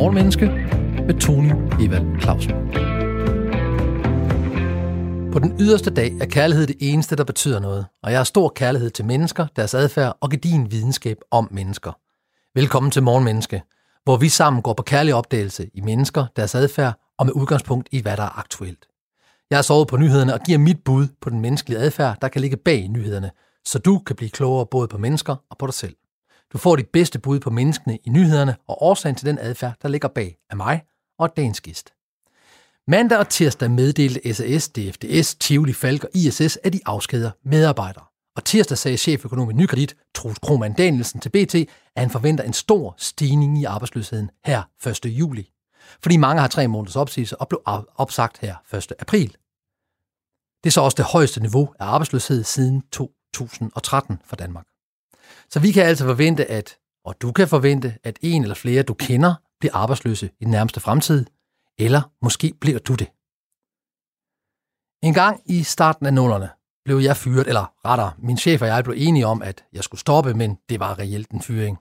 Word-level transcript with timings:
Morgenmenneske 0.00 0.46
med 1.06 1.20
Tony 1.20 1.52
Evald 1.84 2.20
Clausen. 2.20 2.52
På 5.32 5.38
den 5.38 5.56
yderste 5.60 5.90
dag 5.90 6.12
er 6.20 6.26
kærlighed 6.26 6.66
det 6.66 6.76
eneste, 6.80 7.16
der 7.16 7.24
betyder 7.24 7.60
noget, 7.60 7.86
og 8.02 8.10
jeg 8.10 8.18
har 8.18 8.24
stor 8.24 8.48
kærlighed 8.48 8.90
til 8.90 9.04
mennesker, 9.04 9.46
deres 9.56 9.74
adfærd 9.74 10.18
og 10.20 10.30
gedin 10.30 10.70
videnskab 10.70 11.16
om 11.30 11.48
mennesker. 11.50 11.92
Velkommen 12.54 12.92
til 12.92 13.02
Morgenmenneske, 13.02 13.62
hvor 14.04 14.16
vi 14.16 14.28
sammen 14.28 14.62
går 14.62 14.72
på 14.72 14.82
kærlig 14.82 15.14
opdagelse 15.14 15.70
i 15.74 15.80
mennesker, 15.80 16.26
deres 16.36 16.54
adfærd 16.54 16.92
og 17.18 17.26
med 17.26 17.32
udgangspunkt 17.32 17.88
i, 17.92 18.02
hvad 18.02 18.16
der 18.16 18.22
er 18.22 18.38
aktuelt. 18.38 18.86
Jeg 19.50 19.58
har 19.58 19.62
sovet 19.62 19.88
på 19.88 19.96
nyhederne 19.96 20.34
og 20.34 20.40
giver 20.40 20.58
mit 20.58 20.84
bud 20.84 21.06
på 21.20 21.30
den 21.30 21.40
menneskelige 21.40 21.80
adfærd, 21.80 22.16
der 22.22 22.28
kan 22.28 22.40
ligge 22.40 22.56
bag 22.56 22.88
nyhederne, 22.88 23.30
så 23.64 23.78
du 23.78 23.98
kan 23.98 24.16
blive 24.16 24.30
klogere 24.30 24.66
både 24.66 24.88
på 24.88 24.98
mennesker 24.98 25.36
og 25.50 25.58
på 25.58 25.66
dig 25.66 25.74
selv. 25.74 25.94
Du 26.52 26.58
får 26.58 26.76
dit 26.76 26.88
bedste 26.88 27.18
bud 27.18 27.40
på 27.40 27.50
menneskene 27.50 27.98
i 28.04 28.08
nyhederne 28.08 28.56
og 28.68 28.82
årsagen 28.82 29.16
til 29.16 29.26
den 29.26 29.38
adfærd, 29.38 29.74
der 29.82 29.88
ligger 29.88 30.08
bag 30.08 30.36
af 30.50 30.56
mig 30.56 30.82
og 31.18 31.36
dagens 31.36 31.60
gæst. 31.60 31.92
Mandag 32.86 33.18
og 33.18 33.28
tirsdag 33.28 33.70
meddelte 33.70 34.34
SAS, 34.34 34.68
DFDS, 34.68 35.34
Tivoli, 35.34 35.72
Falk 35.72 36.04
og 36.04 36.10
ISS, 36.14 36.58
at 36.64 36.72
de 36.72 36.80
afskeder 36.86 37.30
medarbejdere. 37.44 38.04
Og 38.36 38.44
tirsdag 38.44 38.78
sagde 38.78 38.96
cheføkonom 38.96 39.50
i 39.50 39.52
Nykredit, 39.52 39.96
Troels 40.14 40.38
Krohmann 40.38 40.74
Danielsen 40.74 41.20
til 41.20 41.28
BT, 41.28 41.54
at 41.54 41.68
han 41.96 42.10
forventer 42.10 42.44
en 42.44 42.52
stor 42.52 42.94
stigning 42.98 43.60
i 43.60 43.64
arbejdsløsheden 43.64 44.30
her 44.44 44.62
1. 44.86 45.04
juli. 45.04 45.50
Fordi 46.02 46.16
mange 46.16 46.40
har 46.40 46.48
tre 46.48 46.68
måneders 46.68 46.96
opsigelse 46.96 47.36
og 47.36 47.48
blev 47.48 47.62
opsagt 47.96 48.38
her 48.38 48.56
1. 48.74 48.92
april. 48.98 49.36
Det 50.64 50.70
er 50.70 50.72
så 50.72 50.80
også 50.80 50.96
det 50.96 51.04
højeste 51.04 51.40
niveau 51.40 51.74
af 51.80 51.84
arbejdsløshed 51.84 52.44
siden 52.44 52.82
2013 52.92 54.18
for 54.24 54.36
Danmark. 54.36 54.69
Så 55.52 55.60
vi 55.60 55.72
kan 55.72 55.86
altså 55.86 56.04
forvente, 56.04 56.50
at, 56.50 56.76
og 57.04 57.14
du 57.22 57.32
kan 57.32 57.48
forvente, 57.48 57.98
at 58.04 58.18
en 58.22 58.42
eller 58.42 58.54
flere, 58.54 58.82
du 58.82 58.94
kender, 58.94 59.34
bliver 59.60 59.74
arbejdsløse 59.74 60.30
i 60.40 60.44
den 60.44 60.50
nærmeste 60.50 60.80
fremtid, 60.80 61.26
eller 61.78 62.02
måske 62.22 62.54
bliver 62.60 62.78
du 62.78 62.94
det. 62.94 63.08
En 65.02 65.14
gang 65.14 65.40
i 65.46 65.62
starten 65.62 66.06
af 66.06 66.14
nullerne 66.14 66.50
blev 66.84 66.98
jeg 66.98 67.16
fyret, 67.16 67.46
eller 67.46 67.72
rettere, 67.84 68.12
min 68.18 68.38
chef 68.38 68.62
og 68.62 68.68
jeg 68.68 68.84
blev 68.84 68.96
enige 68.98 69.26
om, 69.26 69.42
at 69.42 69.64
jeg 69.72 69.84
skulle 69.84 70.00
stoppe, 70.00 70.34
men 70.34 70.58
det 70.68 70.80
var 70.80 70.98
reelt 70.98 71.30
en 71.30 71.42
fyring. 71.42 71.78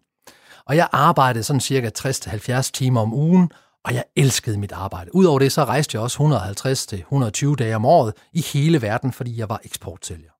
Og 0.65 0.75
jeg 0.75 0.89
arbejdede 0.91 1.43
sådan 1.43 1.59
cirka 1.59 1.89
60-70 1.99 2.71
timer 2.73 3.01
om 3.01 3.13
ugen, 3.13 3.51
og 3.85 3.93
jeg 3.93 4.03
elskede 4.15 4.57
mit 4.57 4.71
arbejde. 4.71 5.15
Udover 5.15 5.39
det, 5.39 5.51
så 5.51 5.65
rejste 5.65 5.95
jeg 5.95 6.01
også 6.03 7.51
150-120 7.51 7.55
dage 7.55 7.75
om 7.75 7.85
året 7.85 8.13
i 8.33 8.41
hele 8.41 8.81
verden, 8.81 9.13
fordi 9.13 9.37
jeg 9.37 9.49
var 9.49 9.59
eksportsælger. 9.63 10.31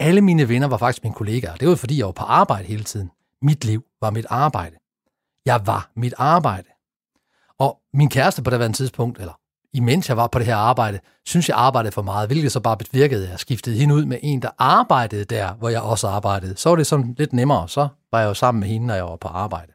Alle 0.00 0.20
mine 0.20 0.48
venner 0.48 0.68
var 0.68 0.76
faktisk 0.76 1.04
mine 1.04 1.14
kollegaer. 1.14 1.54
Det 1.54 1.68
var 1.68 1.74
fordi, 1.74 1.98
jeg 1.98 2.06
var 2.06 2.12
på 2.12 2.24
arbejde 2.24 2.68
hele 2.68 2.84
tiden. 2.84 3.10
Mit 3.42 3.64
liv 3.64 3.84
var 4.00 4.10
mit 4.10 4.26
arbejde. 4.30 4.76
Jeg 5.46 5.66
var 5.66 5.90
mit 5.96 6.14
arbejde. 6.18 6.68
Og 7.58 7.80
min 7.94 8.08
kæreste 8.08 8.42
på 8.42 8.50
det 8.50 8.56
andet 8.56 8.76
tidspunkt, 8.76 9.18
eller 9.18 9.32
imens 9.72 10.08
jeg 10.08 10.16
var 10.16 10.26
på 10.26 10.38
det 10.38 10.46
her 10.46 10.56
arbejde, 10.56 11.00
synes 11.26 11.48
jeg 11.48 11.56
arbejdede 11.56 11.92
for 11.92 12.02
meget, 12.02 12.28
hvilket 12.28 12.52
så 12.52 12.60
bare 12.60 12.76
bevirkede, 12.76 13.24
at 13.24 13.30
jeg 13.30 13.38
skiftede 13.38 13.76
hende 13.76 13.94
ud 13.94 14.04
med 14.04 14.18
en, 14.22 14.42
der 14.42 14.50
arbejdede 14.58 15.24
der, 15.24 15.52
hvor 15.54 15.68
jeg 15.68 15.80
også 15.80 16.08
arbejdede. 16.08 16.56
Så 16.56 16.68
var 16.68 16.76
det 16.76 16.86
sådan 16.86 17.14
lidt 17.18 17.32
nemmere, 17.32 17.68
så 17.68 17.88
var 18.12 18.20
jeg 18.20 18.28
jo 18.28 18.34
sammen 18.34 18.60
med 18.60 18.68
hende, 18.68 18.86
når 18.86 18.94
jeg 18.94 19.04
var 19.04 19.16
på 19.16 19.28
arbejde. 19.28 19.72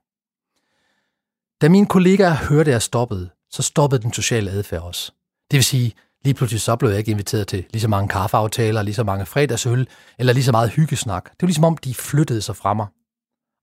Da 1.61 1.69
mine 1.69 1.85
kollegaer 1.85 2.33
hørte, 2.33 2.71
at 2.71 2.73
jeg 2.73 2.81
stoppede, 2.81 3.29
så 3.51 3.63
stoppede 3.63 4.01
den 4.01 4.13
sociale 4.13 4.51
adfærd 4.51 4.81
også. 4.81 5.11
Det 5.51 5.57
vil 5.57 5.63
sige, 5.63 5.93
lige 6.25 6.33
pludselig 6.33 6.61
så 6.61 6.75
blev 6.75 6.89
jeg 6.89 6.99
ikke 6.99 7.11
inviteret 7.11 7.47
til 7.47 7.65
lige 7.69 7.81
så 7.81 7.87
mange 7.87 8.09
kaffeaftaler, 8.09 8.81
lige 8.81 8.95
så 8.95 9.03
mange 9.03 9.25
fredagsøl, 9.25 9.87
eller 10.19 10.33
lige 10.33 10.43
så 10.43 10.51
meget 10.51 10.69
hyggesnak. 10.69 11.23
Det 11.23 11.41
var 11.41 11.47
ligesom 11.47 11.63
om, 11.63 11.77
de 11.77 11.93
flyttede 11.93 12.41
sig 12.41 12.55
fra 12.55 12.73
mig. 12.73 12.87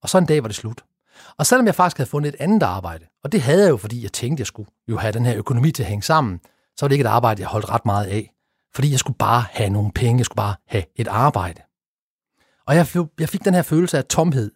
Og 0.03 0.09
så 0.09 0.19
en 0.19 0.27
dag 0.27 0.43
var 0.43 0.49
det 0.49 0.57
slut. 0.57 0.85
Og 1.39 1.47
selvom 1.47 1.67
jeg 1.67 1.75
faktisk 1.75 1.97
havde 1.97 2.11
fundet 2.11 2.35
et 2.35 2.41
andet 2.41 2.63
arbejde, 2.63 3.05
og 3.25 3.33
det 3.33 3.41
havde 3.43 3.63
jeg 3.63 3.71
jo, 3.71 3.77
fordi 3.77 4.03
jeg 4.03 4.13
tænkte, 4.13 4.41
jeg 4.41 4.47
skulle 4.47 4.69
jo 4.89 4.99
have 4.99 5.13
den 5.13 5.27
her 5.27 5.37
økonomi 5.37 5.71
til 5.73 5.83
at 5.83 5.89
hænge 5.89 6.03
sammen, 6.03 6.41
så 6.77 6.85
var 6.85 6.89
det 6.89 6.95
ikke 6.95 7.03
et 7.03 7.09
arbejde, 7.09 7.41
jeg 7.41 7.49
holdt 7.49 7.71
ret 7.71 7.87
meget 7.87 8.07
af. 8.07 8.33
Fordi 8.75 8.91
jeg 8.91 8.98
skulle 8.98 9.19
bare 9.19 9.45
have 9.51 9.70
nogle 9.70 9.92
penge, 9.92 10.19
jeg 10.19 10.27
skulle 10.27 10.36
bare 10.36 10.55
have 10.69 10.85
et 10.97 11.09
arbejde. 11.09 11.61
Og 12.67 12.77
jeg, 12.77 12.86
jeg 13.20 13.29
fik 13.29 13.45
den 13.45 13.55
her 13.55 13.63
følelse 13.63 13.98
af 13.98 14.05
tomhed. 14.05 14.51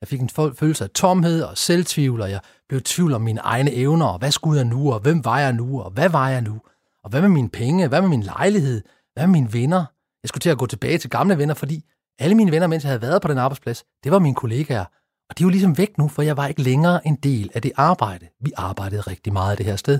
Jeg 0.00 0.08
fik 0.08 0.20
en 0.20 0.30
følelse 0.30 0.84
af 0.84 0.90
tomhed 0.90 1.42
og 1.42 1.58
selvtvivl, 1.58 2.20
og 2.20 2.30
jeg 2.30 2.40
blev 2.68 2.80
i 2.80 2.82
tvivl 2.82 3.12
om 3.12 3.22
mine 3.22 3.40
egne 3.40 3.72
evner, 3.72 4.06
og 4.06 4.18
hvad 4.18 4.30
skulle 4.30 4.56
jeg 4.56 4.66
nu, 4.66 4.92
og 4.92 5.00
hvem 5.00 5.24
var 5.24 5.40
jeg 5.40 5.52
nu, 5.52 5.80
og 5.82 5.90
hvad 5.90 6.08
var 6.08 6.28
jeg 6.28 6.40
nu? 6.40 6.60
Og 7.06 7.10
hvad 7.10 7.20
med 7.20 7.28
mine 7.28 7.48
penge? 7.48 7.88
Hvad 7.88 8.00
med 8.00 8.08
min 8.08 8.22
lejlighed? 8.22 8.82
Hvad 9.14 9.26
med 9.26 9.32
mine 9.32 9.52
venner? 9.52 9.84
Jeg 10.22 10.28
skulle 10.28 10.40
til 10.40 10.50
at 10.50 10.58
gå 10.58 10.66
tilbage 10.66 10.98
til 10.98 11.10
gamle 11.10 11.38
venner, 11.38 11.54
fordi 11.54 11.84
alle 12.18 12.34
mine 12.34 12.50
venner, 12.50 12.66
mens 12.66 12.84
jeg 12.84 12.90
havde 12.90 13.02
været 13.02 13.22
på 13.22 13.28
den 13.28 13.38
arbejdsplads, 13.38 13.84
det 14.04 14.12
var 14.12 14.18
mine 14.18 14.34
kollegaer. 14.34 14.84
Og 15.28 15.38
de 15.38 15.42
er 15.42 15.46
jo 15.46 15.50
ligesom 15.50 15.78
væk 15.78 15.98
nu, 15.98 16.08
for 16.08 16.22
jeg 16.22 16.36
var 16.36 16.46
ikke 16.46 16.62
længere 16.62 17.06
en 17.06 17.16
del 17.16 17.50
af 17.54 17.62
det 17.62 17.72
arbejde. 17.76 18.28
Vi 18.40 18.52
arbejdede 18.56 19.00
rigtig 19.00 19.32
meget 19.32 19.50
af 19.50 19.56
det 19.56 19.66
her 19.66 19.76
sted. 19.76 19.98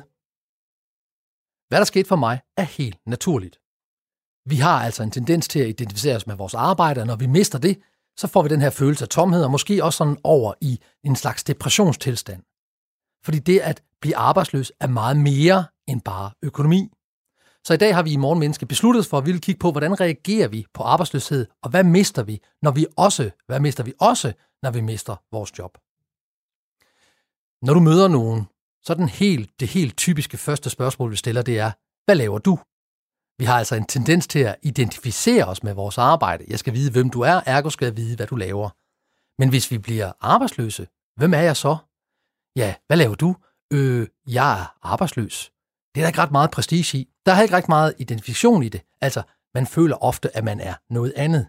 Hvad 1.68 1.78
der 1.78 1.84
skete 1.84 2.08
for 2.08 2.16
mig, 2.16 2.40
er 2.56 2.62
helt 2.62 2.98
naturligt. 3.06 3.56
Vi 4.52 4.56
har 4.56 4.84
altså 4.86 5.02
en 5.02 5.10
tendens 5.10 5.48
til 5.48 5.60
at 5.60 5.68
identificere 5.68 6.16
os 6.16 6.26
med 6.26 6.36
vores 6.36 6.54
arbejde, 6.54 7.00
og 7.00 7.06
når 7.06 7.16
vi 7.16 7.26
mister 7.26 7.58
det, 7.58 7.78
så 8.18 8.26
får 8.26 8.42
vi 8.42 8.48
den 8.48 8.60
her 8.60 8.70
følelse 8.70 9.04
af 9.04 9.08
tomhed, 9.08 9.44
og 9.44 9.50
måske 9.50 9.84
også 9.84 9.96
sådan 9.96 10.18
over 10.24 10.54
i 10.60 10.80
en 11.04 11.16
slags 11.16 11.44
depressionstilstand. 11.44 12.42
Fordi 13.24 13.38
det 13.38 13.58
at 13.58 13.82
blive 14.00 14.16
arbejdsløs 14.16 14.72
er 14.80 14.86
meget 14.86 15.16
mere 15.16 15.64
end 15.88 16.00
bare 16.00 16.30
økonomi. 16.42 16.90
Så 17.66 17.74
i 17.74 17.76
dag 17.76 17.94
har 17.94 18.02
vi 18.02 18.12
i 18.12 18.16
Morgenmenneske 18.16 18.66
besluttet 18.66 19.00
os 19.00 19.08
for, 19.08 19.18
at 19.18 19.26
vi 19.26 19.32
vil 19.32 19.40
kigge 19.40 19.58
på, 19.58 19.70
hvordan 19.70 20.00
reagerer 20.00 20.48
vi 20.48 20.66
på 20.74 20.82
arbejdsløshed, 20.82 21.46
og 21.62 21.70
hvad 21.70 21.84
mister 21.84 22.22
vi, 22.22 22.40
når 22.62 22.70
vi 22.70 22.86
også, 22.96 23.30
hvad 23.46 23.60
mister 23.60 23.84
vi 23.84 23.92
også, 24.00 24.32
når 24.62 24.70
vi 24.70 24.80
mister 24.80 25.16
vores 25.32 25.58
job. 25.58 25.78
Når 27.62 27.74
du 27.74 27.80
møder 27.80 28.08
nogen, 28.08 28.46
så 28.82 28.92
er 28.92 28.96
den 28.96 29.08
helt, 29.08 29.60
det 29.60 29.68
helt 29.68 29.96
typiske 29.96 30.36
første 30.36 30.70
spørgsmål, 30.70 31.10
vi 31.10 31.16
stiller, 31.16 31.42
det 31.42 31.58
er, 31.58 31.70
hvad 32.04 32.14
laver 32.14 32.38
du? 32.38 32.58
Vi 33.38 33.44
har 33.44 33.58
altså 33.58 33.74
en 33.74 33.86
tendens 33.86 34.26
til 34.26 34.38
at 34.38 34.56
identificere 34.62 35.44
os 35.44 35.62
med 35.62 35.74
vores 35.74 35.98
arbejde. 35.98 36.44
Jeg 36.48 36.58
skal 36.58 36.72
vide, 36.72 36.92
hvem 36.92 37.10
du 37.10 37.20
er, 37.20 37.40
ergo 37.46 37.70
skal 37.70 37.86
jeg 37.86 37.96
vide, 37.96 38.16
hvad 38.16 38.26
du 38.26 38.36
laver. 38.36 38.70
Men 39.40 39.48
hvis 39.48 39.70
vi 39.70 39.78
bliver 39.78 40.12
arbejdsløse, 40.20 40.86
hvem 41.16 41.34
er 41.34 41.44
jeg 41.50 41.56
så? 41.56 41.76
Ja, 42.56 42.74
hvad 42.86 42.96
laver 42.96 43.14
du? 43.14 43.36
Øh, 43.72 44.08
jeg 44.26 44.60
er 44.60 44.76
arbejdsløs. 44.82 45.55
Det 45.96 46.02
er 46.02 46.04
der 46.04 46.08
ikke 46.08 46.20
ret 46.20 46.32
meget 46.32 46.50
prestige 46.50 46.98
i. 46.98 47.08
Der 47.26 47.32
er 47.32 47.42
ikke 47.42 47.56
ret 47.56 47.68
meget 47.68 47.94
identifikation 47.98 48.62
i 48.62 48.68
det. 48.68 48.80
Altså, 49.00 49.22
man 49.54 49.66
føler 49.66 49.96
ofte, 49.96 50.36
at 50.36 50.44
man 50.44 50.60
er 50.60 50.74
noget 50.90 51.12
andet. 51.16 51.46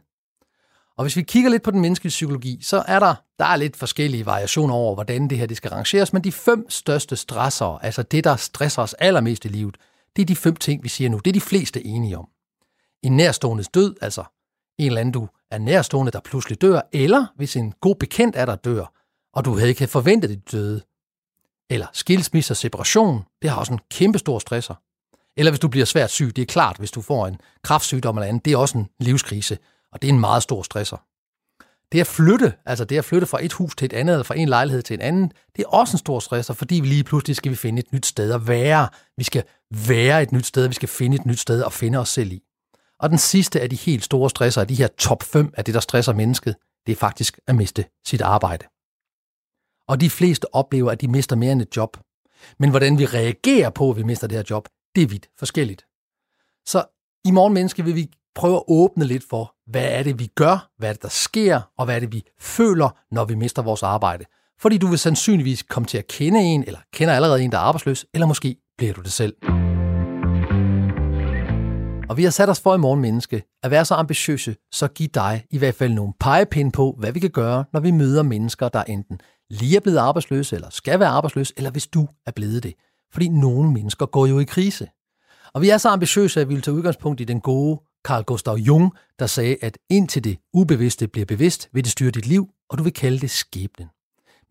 Og 0.98 1.04
hvis 1.04 1.16
vi 1.16 1.22
kigger 1.22 1.50
lidt 1.50 1.64
på 1.64 1.72
den 1.72 1.82
menneskelige 1.82 2.10
psykologi, 2.10 2.60
så 2.62 2.84
er 2.88 3.00
der, 3.00 3.16
der 3.40 3.46
er 3.46 3.56
lidt 3.56 3.78
forskellige 3.78 4.26
variationer 4.26 4.74
over, 4.74 4.94
hvordan 4.94 5.28
det 5.28 5.38
her 5.38 5.46
det 5.46 5.58
skal 5.58 5.72
rangeres, 5.72 6.14
men 6.14 6.24
de 6.24 6.32
fem 6.32 6.70
største 6.70 7.16
stressere, 7.16 7.86
altså 7.86 8.04
det, 8.04 8.24
der 8.24 8.36
stresser 8.36 8.82
os 8.82 8.94
allermest 8.94 9.46
i 9.46 9.48
livet, 9.48 9.78
det 10.16 10.22
er 10.22 10.26
de 10.26 10.36
fem 10.36 10.56
ting, 10.56 10.84
vi 10.84 10.90
siger 10.90 11.10
nu. 11.10 11.18
Det 11.18 11.32
er 11.32 11.34
de 11.34 11.42
fleste 11.42 11.86
enige 11.86 12.18
om. 12.18 12.28
En 13.04 13.18
nærståendes 13.18 13.68
død, 13.68 13.96
altså 14.02 14.24
en 14.80 14.86
eller 14.86 15.00
anden, 15.00 15.14
du 15.14 15.28
er 15.52 15.58
nærstående, 15.58 16.12
der 16.12 16.20
pludselig 16.20 16.62
dør, 16.62 16.82
eller 16.94 17.26
hvis 17.36 17.56
en 17.56 17.74
god 17.82 17.96
bekendt 17.96 18.36
er 18.36 18.46
der 18.46 18.56
dør, 18.56 18.94
og 19.34 19.46
du 19.46 19.56
havde 19.58 19.70
ikke 19.70 19.88
forventet, 19.88 20.32
at 20.32 20.38
de 20.38 20.58
døde. 20.58 20.82
Eller 21.70 21.88
skilsmisse 21.94 22.54
og 22.54 22.58
separation, 22.58 23.24
det 23.42 23.50
har 23.50 23.58
også 23.58 23.74
en 23.74 23.80
kæmpe 23.92 24.20
stor 24.20 24.40
stresser. 24.40 24.76
Eller 25.38 25.52
hvis 25.52 25.60
du 25.60 25.68
bliver 25.68 25.86
svært 25.86 26.12
syg, 26.12 26.36
det 26.36 26.42
er 26.42 26.46
klart, 26.46 26.78
hvis 26.78 26.92
du 26.92 27.02
får 27.02 27.28
en 27.28 27.38
kraftsygdom 27.64 28.18
eller 28.18 28.28
andet, 28.28 28.46
det 28.46 28.54
er 28.54 28.58
også 28.58 28.78
en 28.78 28.88
livskrise, 29.00 29.58
og 29.92 30.02
det 30.02 30.08
er 30.10 30.14
en 30.14 30.20
meget 30.20 30.44
stor 30.44 30.64
stresser. 30.64 30.98
Det 31.92 32.00
at 32.00 32.08
flytte, 32.08 32.54
altså 32.66 32.86
det 32.86 32.98
at 32.98 33.06
flytte 33.06 33.28
fra 33.28 33.46
et 33.46 33.54
hus 33.54 33.76
til 33.76 33.86
et 33.86 33.94
andet, 33.94 34.14
eller 34.14 34.24
fra 34.24 34.36
en 34.36 34.50
lejlighed 34.50 34.82
til 34.82 34.94
en 34.94 35.02
anden, 35.02 35.32
det 35.56 35.64
er 35.64 35.70
også 35.70 35.94
en 35.94 35.98
stor 35.98 36.20
stresser, 36.20 36.54
fordi 36.54 36.80
vi 36.80 36.88
lige 36.88 37.04
pludselig 37.04 37.36
skal 37.36 37.52
vi 37.52 37.56
finde 37.56 37.80
et 37.80 37.94
nyt 37.94 38.06
sted 38.06 38.34
at 38.34 38.48
være. 38.48 38.90
Vi 39.18 39.24
skal 39.24 39.44
være 39.88 40.22
et 40.22 40.32
nyt 40.32 40.46
sted, 40.46 40.68
vi 40.68 40.74
skal 40.74 40.90
finde 40.90 41.16
et 41.16 41.26
nyt 41.26 41.40
sted 41.40 41.64
at 41.64 41.74
finde 41.74 41.98
os 41.98 42.10
selv 42.10 42.32
i. 42.32 42.44
Og 43.00 43.10
den 43.10 43.18
sidste 43.18 43.62
af 43.62 43.70
de 43.70 43.76
helt 43.76 44.04
store 44.04 44.30
stresser, 44.30 44.64
de 44.64 44.76
her 44.76 44.88
top 44.88 45.24
5 45.24 45.54
af 45.58 45.66
det, 45.66 45.74
der 45.74 45.80
stresser 45.80 46.14
mennesket, 46.14 46.56
det 46.86 46.92
er 46.92 46.96
faktisk 46.96 47.40
at 47.48 47.56
miste 47.56 47.86
sit 48.06 48.22
arbejde. 48.22 48.66
Og 49.88 50.02
de 50.02 50.10
fleste 50.10 50.56
oplever, 50.56 50.92
at 50.92 51.02
de 51.02 51.08
mister 51.08 51.36
mere 51.36 51.52
end 51.52 51.62
et 51.62 51.78
job. 51.78 51.98
Men 52.60 52.70
hvordan 52.70 52.98
vi 52.98 53.06
reagerer 53.06 53.70
på, 53.70 53.90
at 53.90 53.98
vi 53.98 54.04
mister 54.04 54.28
det 54.28 54.38
her 54.38 54.44
job, 54.50 54.68
det 54.96 55.04
er 55.04 55.08
vidt 55.08 55.28
forskelligt. 55.40 55.86
Så 56.66 56.84
i 57.26 57.32
morgen 57.32 57.54
menneske 57.54 57.84
vil 57.84 57.96
vi 57.96 58.10
prøve 58.36 58.56
at 58.56 58.64
åbne 58.68 59.06
lidt 59.06 59.24
for, 59.30 59.56
hvad 59.72 59.86
er 59.92 60.04
det, 60.04 60.20
vi 60.20 60.28
gør, 60.36 60.70
hvad 60.78 60.90
er 60.90 60.94
det, 60.94 61.02
der 61.02 61.10
sker, 61.10 61.62
og 61.78 61.86
hvad 61.86 61.96
er 61.96 62.00
det, 62.00 62.12
vi 62.12 62.24
føler, 62.40 62.90
når 63.12 63.26
vi 63.26 63.36
mister 63.36 63.62
vores 63.62 63.84
arbejde. 63.84 64.26
Fordi 64.60 64.78
du 64.78 64.88
vil 64.88 65.00
sandsynligvis 65.00 65.64
komme 65.64 65.88
til 65.88 65.98
at 65.98 66.08
kende 66.08 66.40
en, 66.40 66.64
eller 66.64 66.80
kender 66.94 67.14
allerede 67.14 67.44
en, 67.44 67.52
der 67.52 67.58
er 67.58 67.62
arbejdsløs, 67.62 68.06
eller 68.14 68.28
måske 68.28 68.56
bliver 68.78 68.94
du 68.94 69.02
det 69.02 69.12
selv. 69.12 69.36
Og 72.10 72.18
vi 72.18 72.24
har 72.24 72.30
sat 72.30 72.50
os 72.50 72.60
for 72.60 72.76
i 72.76 72.78
morgen 72.78 73.02
menneske 73.02 73.44
at 73.64 73.72
være 73.72 73.86
så 73.86 73.96
ambitiøse, 73.96 74.56
så 74.72 74.88
giv 74.88 75.08
dig 75.08 75.46
i 75.50 75.58
hvert 75.58 75.76
fald 75.76 75.94
nogle 75.94 76.14
pegepinde 76.20 76.72
på, 76.72 76.96
hvad 77.00 77.12
vi 77.12 77.20
kan 77.20 77.30
gøre, 77.30 77.66
når 77.74 77.80
vi 77.80 77.92
møder 77.92 78.24
mennesker, 78.24 78.70
der 78.70 78.84
enten 78.84 79.20
lige 79.50 79.76
er 79.76 79.80
blevet 79.80 79.98
arbejdsløs, 79.98 80.54
eller 80.54 80.70
skal 80.70 81.00
være 81.00 81.10
arbejdsløs, 81.10 81.54
eller 81.58 81.72
hvis 81.72 81.88
du 81.88 82.08
er 82.26 82.32
blevet 82.32 82.64
det. 82.64 82.74
Fordi 83.14 83.28
nogle 83.28 83.72
mennesker 83.72 84.06
går 84.06 84.26
jo 84.26 84.40
i 84.40 84.44
krise. 84.44 84.88
Og 85.54 85.62
vi 85.62 85.70
er 85.70 85.78
så 85.78 85.90
ambitiøse, 85.90 86.42
at 86.42 86.50
vi 86.50 86.54
vil 86.54 86.64
tage 86.64 86.76
udgangspunkt 86.76 87.22
i 87.22 87.24
den 87.24 87.42
gode 87.42 87.82
Carl 88.04 88.24
Gustav 88.24 88.56
Jung, 88.56 88.94
der 89.20 89.28
sagde, 89.28 89.58
at 89.62 89.78
indtil 89.90 90.24
det 90.24 90.38
ubevidste 90.54 91.08
bliver 91.08 91.26
bevidst, 91.26 91.70
vil 91.74 91.84
det 91.84 91.92
styre 91.92 92.12
dit 92.12 92.26
liv, 92.26 92.48
og 92.70 92.78
du 92.78 92.84
vil 92.84 92.94
kalde 92.94 93.20
det 93.20 93.32
skæbnen. 93.32 93.88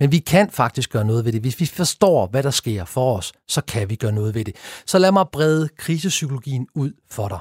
Men 0.01 0.13
vi 0.13 0.19
kan 0.19 0.51
faktisk 0.51 0.91
gøre 0.93 1.05
noget 1.05 1.25
ved 1.25 1.33
det. 1.33 1.41
Hvis 1.41 1.61
vi 1.61 1.67
forstår, 1.67 2.27
hvad 2.27 2.43
der 2.43 2.51
sker 2.51 2.85
for 2.85 3.17
os, 3.17 3.33
så 3.49 3.61
kan 3.61 3.91
vi 3.91 3.97
gøre 3.97 4.13
noget 4.13 4.35
ved 4.35 4.45
det. 4.45 4.57
Så 4.87 4.99
lad 4.99 5.13
mig 5.13 5.27
brede 5.33 5.69
krisepsykologien 5.69 6.67
ud 6.75 6.93
for 7.11 7.29
dig. 7.29 7.39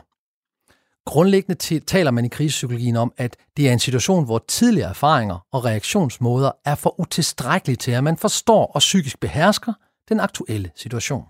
Grundlæggende 1.05 1.79
taler 1.79 2.11
man 2.11 2.25
i 2.25 2.27
krisepsykologien 2.27 2.95
om, 2.95 3.13
at 3.17 3.37
det 3.57 3.69
er 3.69 3.73
en 3.73 3.79
situation, 3.79 4.25
hvor 4.25 4.45
tidligere 4.47 4.89
erfaringer 4.89 5.45
og 5.51 5.65
reaktionsmåder 5.65 6.51
er 6.65 6.75
for 6.75 6.99
utilstrækkelige 6.99 7.75
til, 7.75 7.91
at 7.91 8.03
man 8.03 8.17
forstår 8.17 8.65
og 8.65 8.79
psykisk 8.79 9.19
behersker 9.19 9.73
den 10.09 10.19
aktuelle 10.19 10.71
situation. 10.75 11.25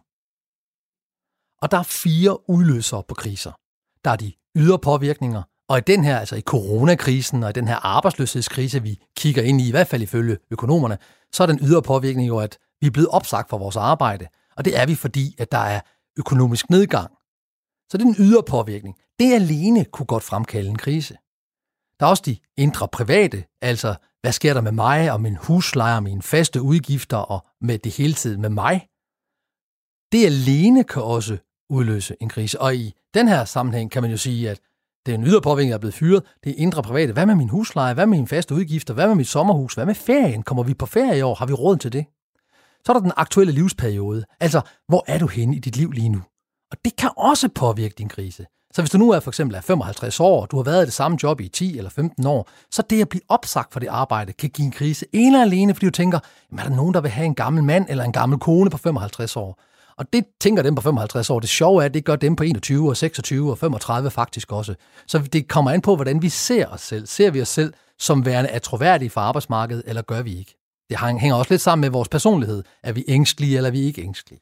Og 1.61 1.71
der 1.71 1.77
er 1.77 1.83
fire 1.83 2.49
udløsere 2.49 3.03
på 3.07 3.13
kriser. 3.15 3.51
Der 4.05 4.11
er 4.11 4.15
de 4.15 4.33
ydre 4.55 4.79
påvirkninger, 4.79 5.43
og 5.69 5.77
i 5.77 5.81
den 5.81 6.03
her, 6.03 6.19
altså 6.19 6.35
i 6.35 6.41
coronakrisen 6.41 7.43
og 7.43 7.49
i 7.49 7.53
den 7.53 7.67
her 7.67 7.75
arbejdsløshedskrise, 7.75 8.83
vi 8.83 8.99
kigger 9.17 9.43
ind 9.43 9.61
i, 9.61 9.67
i 9.67 9.71
hvert 9.71 9.87
fald 9.87 10.01
ifølge 10.01 10.37
økonomerne, 10.51 10.97
så 11.31 11.43
er 11.43 11.47
den 11.47 11.59
ydre 11.61 11.81
påvirkning 11.81 12.27
jo, 12.27 12.37
at 12.37 12.57
vi 12.81 12.87
er 12.87 12.91
blevet 12.91 13.09
opsagt 13.09 13.49
fra 13.49 13.57
vores 13.57 13.75
arbejde. 13.75 14.27
Og 14.57 14.65
det 14.65 14.79
er 14.79 14.85
vi, 14.85 14.95
fordi 14.95 15.35
at 15.37 15.51
der 15.51 15.57
er 15.57 15.81
økonomisk 16.17 16.69
nedgang. 16.69 17.11
Så 17.89 17.97
det 17.97 18.03
er 18.03 18.13
den 18.13 18.15
ydre 18.19 18.43
påvirkning. 18.43 18.95
Det 19.19 19.33
alene 19.33 19.85
kunne 19.85 20.05
godt 20.05 20.23
fremkalde 20.23 20.69
en 20.69 20.77
krise. 20.77 21.13
Der 21.99 22.05
er 22.05 22.09
også 22.09 22.23
de 22.25 22.37
indre 22.57 22.87
private, 22.87 23.43
altså 23.61 23.95
hvad 24.21 24.31
sker 24.31 24.53
der 24.53 24.61
med 24.61 24.71
mig 24.71 25.11
og 25.11 25.21
min 25.21 25.35
husleje 25.35 25.95
og 25.95 26.03
mine 26.03 26.21
faste 26.21 26.61
udgifter 26.61 27.17
og 27.17 27.45
med 27.61 27.79
det 27.79 27.91
hele 27.91 28.13
tiden 28.13 28.41
med 28.41 28.49
mig. 28.49 28.87
Det 30.11 30.25
alene 30.25 30.83
kan 30.83 31.03
også 31.03 31.37
udløse 31.69 32.15
en 32.21 32.29
krise. 32.29 32.61
Og 32.61 32.75
i 32.75 32.93
den 33.13 33.27
her 33.27 33.45
sammenhæng 33.45 33.91
kan 33.91 34.01
man 34.01 34.11
jo 34.11 34.17
sige, 34.17 34.49
at 34.49 34.59
det 35.05 35.11
er 35.11 35.17
en 35.17 35.23
ydre 35.23 35.41
påvirkning, 35.41 35.71
der 35.71 35.75
er 35.75 35.79
blevet 35.79 35.93
fyret. 35.93 36.23
Det 36.43 36.49
er 36.49 36.55
indre 36.57 36.83
private. 36.83 37.13
Hvad 37.13 37.25
med 37.25 37.35
min 37.35 37.49
husleje? 37.49 37.93
Hvad 37.93 38.05
med 38.05 38.17
mine 38.17 38.27
faste 38.27 38.55
udgifter? 38.55 38.93
Hvad 38.93 39.07
med 39.07 39.15
mit 39.15 39.27
sommerhus? 39.27 39.73
Hvad 39.73 39.85
med 39.85 39.95
ferien? 39.95 40.43
Kommer 40.43 40.63
vi 40.63 40.73
på 40.73 40.85
ferie 40.85 41.17
i 41.17 41.21
år? 41.21 41.35
Har 41.35 41.45
vi 41.45 41.53
råd 41.53 41.77
til 41.77 41.93
det? 41.93 42.05
Så 42.85 42.91
er 42.91 42.93
der 42.93 43.01
den 43.01 43.11
aktuelle 43.15 43.53
livsperiode. 43.53 44.25
Altså, 44.39 44.61
hvor 44.87 45.03
er 45.07 45.19
du 45.19 45.27
henne 45.27 45.55
i 45.55 45.59
dit 45.59 45.77
liv 45.77 45.91
lige 45.91 46.09
nu? 46.09 46.21
Og 46.71 46.77
det 46.85 46.95
kan 46.95 47.09
også 47.17 47.49
påvirke 47.49 47.95
din 47.97 48.09
krise. 48.09 48.45
Så 48.75 48.81
hvis 48.81 48.89
du 48.89 48.97
nu 48.97 49.11
er 49.11 49.19
for 49.19 49.31
eksempel 49.31 49.55
er 49.55 49.61
55 49.61 50.19
år, 50.19 50.41
og 50.41 50.51
du 50.51 50.57
har 50.57 50.63
været 50.63 50.83
i 50.83 50.85
det 50.85 50.93
samme 50.93 51.17
job 51.23 51.41
i 51.41 51.47
10 51.47 51.77
eller 51.77 51.89
15 51.89 52.25
år, 52.25 52.49
så 52.71 52.81
det 52.89 53.01
at 53.01 53.09
blive 53.09 53.21
opsagt 53.29 53.73
for 53.73 53.79
det 53.79 53.87
arbejde 53.87 54.33
kan 54.33 54.49
give 54.49 54.65
en 54.65 54.71
krise. 54.71 55.05
En 55.13 55.27
eller 55.27 55.41
alene, 55.41 55.73
fordi 55.73 55.85
du 55.85 55.91
tænker, 55.91 56.19
jamen, 56.51 56.65
er 56.65 56.69
der 56.69 56.75
nogen, 56.75 56.93
der 56.93 57.01
vil 57.01 57.11
have 57.11 57.25
en 57.25 57.35
gammel 57.35 57.63
mand 57.63 57.85
eller 57.89 58.03
en 58.03 58.11
gammel 58.11 58.39
kone 58.39 58.69
på 58.69 58.77
55 58.77 59.35
år? 59.35 59.61
Og 59.97 60.13
det 60.13 60.25
tænker 60.41 60.63
dem 60.63 60.75
på 60.75 60.81
55 60.81 61.29
år. 61.29 61.39
Det 61.39 61.49
sjove 61.49 61.81
er, 61.81 61.85
at 61.85 61.93
det 61.93 62.05
gør 62.05 62.15
dem 62.15 62.35
på 62.35 62.43
21 62.43 62.89
og 62.89 62.97
26 62.97 63.51
og 63.51 63.57
35 63.57 64.11
faktisk 64.11 64.51
også. 64.51 64.75
Så 65.07 65.19
det 65.19 65.47
kommer 65.47 65.71
an 65.71 65.81
på, 65.81 65.95
hvordan 65.95 66.21
vi 66.21 66.29
ser 66.29 66.67
os 66.67 66.81
selv. 66.81 67.07
Ser 67.07 67.31
vi 67.31 67.41
os 67.41 67.49
selv 67.49 67.73
som 67.99 68.25
værende 68.25 68.49
atroværdige 68.49 69.09
for 69.09 69.21
arbejdsmarkedet, 69.21 69.83
eller 69.85 70.01
gør 70.01 70.21
vi 70.21 70.37
ikke? 70.37 70.55
Det 70.89 70.99
hænger 70.99 71.35
også 71.35 71.53
lidt 71.53 71.61
sammen 71.61 71.81
med 71.81 71.89
vores 71.89 72.09
personlighed. 72.09 72.63
Er 72.83 72.91
vi 72.91 73.03
ængstlige, 73.07 73.57
eller 73.57 73.67
er 73.67 73.71
vi 73.71 73.81
ikke 73.81 74.01
ængstlige? 74.01 74.39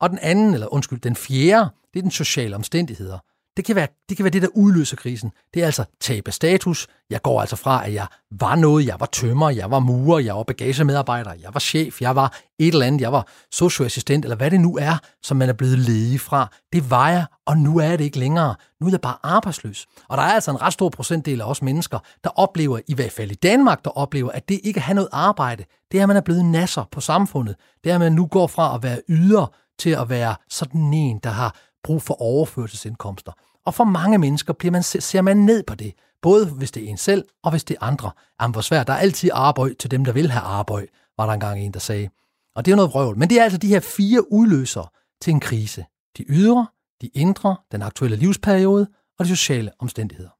Og 0.00 0.10
den 0.10 0.18
anden, 0.22 0.54
eller 0.54 0.74
undskyld, 0.74 1.00
den 1.00 1.16
fjerde, 1.16 1.70
det 1.94 1.98
er 1.98 2.02
den 2.02 2.10
sociale 2.10 2.56
omstændigheder. 2.56 3.18
Det 3.56 3.64
kan, 3.64 3.76
være, 3.76 3.88
det 4.08 4.16
kan 4.16 4.24
være 4.24 4.30
det, 4.30 4.42
der 4.42 4.48
udløser 4.54 4.96
krisen. 4.96 5.32
Det 5.54 5.62
er 5.62 5.66
altså 5.66 5.84
tab 6.00 6.28
af 6.28 6.34
status. 6.34 6.86
Jeg 7.10 7.22
går 7.22 7.40
altså 7.40 7.56
fra, 7.56 7.86
at 7.86 7.94
jeg 7.94 8.06
var 8.30 8.56
noget. 8.56 8.86
Jeg 8.86 8.96
var 9.00 9.06
tømmer, 9.06 9.50
jeg 9.50 9.70
var 9.70 9.78
murer, 9.78 10.18
jeg 10.18 10.36
var 10.36 10.42
bagagemedarbejder, 10.42 11.32
jeg 11.42 11.50
var 11.54 11.60
chef, 11.60 12.02
jeg 12.02 12.16
var 12.16 12.38
et 12.58 12.72
eller 12.72 12.86
andet, 12.86 13.00
jeg 13.00 13.12
var 13.12 13.26
socioassistent, 13.52 14.24
eller 14.24 14.36
hvad 14.36 14.50
det 14.50 14.60
nu 14.60 14.76
er, 14.76 14.98
som 15.22 15.36
man 15.36 15.48
er 15.48 15.52
blevet 15.52 15.78
ledig 15.78 16.20
fra. 16.20 16.48
Det 16.72 16.90
var 16.90 17.10
jeg, 17.10 17.26
og 17.46 17.58
nu 17.58 17.78
er 17.78 17.96
det 17.96 18.04
ikke 18.04 18.18
længere. 18.18 18.54
Nu 18.80 18.86
er 18.86 18.90
jeg 18.90 19.00
bare 19.00 19.16
arbejdsløs. 19.22 19.86
Og 20.08 20.16
der 20.16 20.22
er 20.22 20.32
altså 20.32 20.50
en 20.50 20.62
ret 20.62 20.72
stor 20.72 20.88
procentdel 20.88 21.40
af 21.40 21.44
os 21.44 21.62
mennesker, 21.62 21.98
der 22.24 22.30
oplever, 22.30 22.80
i 22.88 22.94
hvert 22.94 23.12
fald 23.12 23.30
i 23.30 23.34
Danmark, 23.34 23.84
der 23.84 23.90
oplever, 23.90 24.30
at 24.30 24.48
det 24.48 24.60
ikke 24.64 24.78
at 24.78 24.82
have 24.82 24.94
noget 24.94 25.08
arbejde, 25.12 25.64
det 25.92 25.98
er, 25.98 26.02
at 26.02 26.08
man 26.08 26.16
er 26.16 26.20
blevet 26.20 26.44
nasser 26.44 26.84
på 26.92 27.00
samfundet. 27.00 27.56
Det 27.84 27.90
er, 27.90 27.94
at 27.94 28.00
man 28.00 28.12
nu 28.12 28.26
går 28.26 28.46
fra 28.46 28.74
at 28.74 28.82
være 28.82 29.00
yder 29.08 29.54
til 29.78 29.90
at 29.90 30.08
være 30.08 30.36
sådan 30.48 30.94
en, 30.94 31.18
der 31.18 31.30
har 31.30 31.56
brug 31.82 32.02
for 32.02 32.22
overførselsindkomster. 32.22 33.32
Og 33.66 33.74
for 33.74 33.84
mange 33.84 34.18
mennesker 34.18 34.52
bliver 34.52 34.72
man, 34.72 34.82
ser 34.82 35.22
man 35.22 35.36
ned 35.36 35.62
på 35.62 35.74
det, 35.74 35.94
både 36.22 36.46
hvis 36.46 36.70
det 36.70 36.84
er 36.84 36.88
en 36.88 36.96
selv, 36.96 37.24
og 37.42 37.50
hvis 37.50 37.64
det 37.64 37.76
er 37.80 37.86
andre. 37.86 38.10
Jamen, 38.40 38.52
hvor 38.52 38.60
svært. 38.60 38.86
Der 38.86 38.92
er 38.92 38.98
altid 38.98 39.30
arbejde 39.32 39.74
til 39.74 39.90
dem, 39.90 40.04
der 40.04 40.12
vil 40.12 40.30
have 40.30 40.42
arbejde, 40.42 40.86
var 41.16 41.26
der 41.26 41.32
engang 41.32 41.60
en, 41.60 41.72
der 41.72 41.80
sagde. 41.80 42.08
Og 42.54 42.64
det 42.64 42.72
er 42.72 42.76
noget 42.76 42.90
vrøvl. 42.90 43.18
Men 43.18 43.30
det 43.30 43.40
er 43.40 43.44
altså 43.44 43.58
de 43.58 43.68
her 43.68 43.80
fire 43.80 44.32
udløser 44.32 44.92
til 45.20 45.30
en 45.30 45.40
krise. 45.40 45.84
De 46.16 46.24
ydre, 46.28 46.66
de 47.00 47.06
indre, 47.06 47.56
den 47.72 47.82
aktuelle 47.82 48.16
livsperiode 48.16 48.88
og 49.18 49.24
de 49.24 49.36
sociale 49.36 49.70
omstændigheder. 49.78 50.30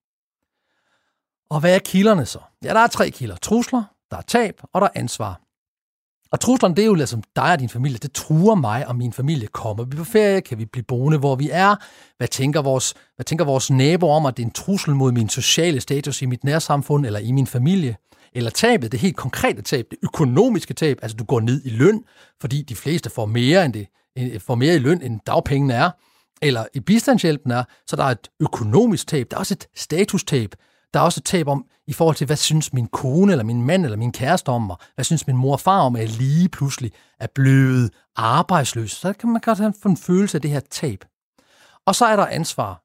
Og 1.50 1.61
hvad 1.61 1.75
er 1.75 1.79
kilderne 1.79 2.27
så? 2.27 2.38
Ja, 2.65 2.75
der 2.75 2.81
er 2.81 2.87
tre 2.87 3.11
kilder. 3.11 3.37
Trusler, 3.37 3.83
der 4.11 4.17
er 4.17 4.23
tab, 4.23 4.61
og 4.73 4.81
der 4.81 4.87
er 4.87 5.00
ansvar. 5.00 5.41
Og 6.32 6.40
truslerne, 6.40 6.75
det 6.75 6.82
er 6.82 6.87
jo 6.87 6.94
ligesom 6.94 7.23
dig 7.37 7.52
og 7.52 7.58
din 7.58 7.69
familie. 7.69 7.99
Det 7.99 8.12
truer 8.12 8.55
mig 8.55 8.88
og 8.88 8.96
min 8.96 9.12
familie. 9.12 9.49
Kommer 9.49 9.84
vi 9.84 9.96
på 9.96 10.05
ferie? 10.05 10.40
Kan 10.40 10.58
vi 10.58 10.64
blive 10.64 10.84
boende, 10.84 11.19
hvor 11.19 11.34
vi 11.34 11.50
er? 11.52 11.75
Hvad 12.17 12.28
tænker 12.28 12.62
vores, 12.62 12.94
hvad 13.17 13.25
tænker 13.25 13.44
vores 13.44 13.70
naboer 13.70 14.14
om, 14.14 14.26
at 14.26 14.37
det 14.37 14.43
er 14.43 14.46
en 14.46 14.52
trussel 14.52 14.94
mod 14.94 15.12
min 15.12 15.28
sociale 15.28 15.81
status 15.81 16.23
i 16.23 16.26
mit 16.26 16.44
nærsamfund 16.44 17.06
eller 17.06 17.20
i 17.20 17.32
min 17.32 17.46
familie? 17.46 17.96
Eller 18.32 18.50
tabet, 18.50 18.93
det 18.93 19.00
helt 19.00 19.17
konkrete 19.17 19.62
tab, 19.62 19.87
det 19.90 19.99
økonomiske 20.02 20.75
tab, 20.75 20.99
altså 21.02 21.17
du 21.17 21.25
går 21.25 21.40
ned 21.40 21.62
i 21.64 21.69
løn, 21.69 22.05
fordi 22.40 22.62
de 22.62 22.75
fleste 22.75 23.11
får 23.11 23.26
mere, 23.26 23.64
end 23.64 23.73
det, 23.73 23.87
får 24.43 24.55
mere 24.55 24.75
i 24.75 24.78
løn, 24.78 25.02
end 25.02 25.20
dagpengene 25.26 25.75
er, 25.75 25.90
eller 26.43 26.64
i 26.75 26.81
bistandshjælpen 26.81 27.50
er, 27.50 27.64
så 27.87 27.96
der 27.96 28.05
er 28.05 28.08
et 28.08 28.28
økonomisk 28.40 29.06
tab, 29.06 29.26
der 29.31 29.37
er 29.37 29.38
også 29.38 29.55
et 29.55 29.69
statustab, 29.76 30.55
der 30.94 31.00
er 31.00 31.05
også 31.05 31.21
et 31.21 31.25
tab 31.25 31.49
om, 31.49 31.65
i 31.87 31.93
forhold 31.93 32.17
til, 32.17 32.27
hvad 32.27 32.37
synes 32.37 32.73
min 32.73 32.87
kone, 32.87 33.33
eller 33.33 33.44
min 33.44 33.62
mand, 33.62 33.85
eller 33.85 33.97
min 33.97 34.12
kæreste 34.12 34.49
om 34.49 34.62
mig? 34.62 34.77
Hvad 34.94 35.05
synes 35.05 35.27
min 35.27 35.37
mor 35.37 35.53
og 35.53 35.61
far 35.61 35.81
om, 35.81 35.97
at 35.97 36.03
jeg 36.03 36.11
lige 36.11 36.49
pludselig 36.49 36.93
er 37.21 37.27
blevet 37.35 37.91
arbejdsløs? 38.17 38.91
Så 38.91 39.12
kan 39.12 39.29
man 39.29 39.41
godt 39.41 39.59
have 39.59 39.73
en 39.87 39.97
følelse 39.97 40.37
af 40.37 40.43
det 40.43 40.50
her 40.50 40.61
tab. 40.71 41.05
Og 41.87 41.94
så 41.94 42.05
er 42.05 42.17
der 42.17 42.27
ansvar. 42.27 42.83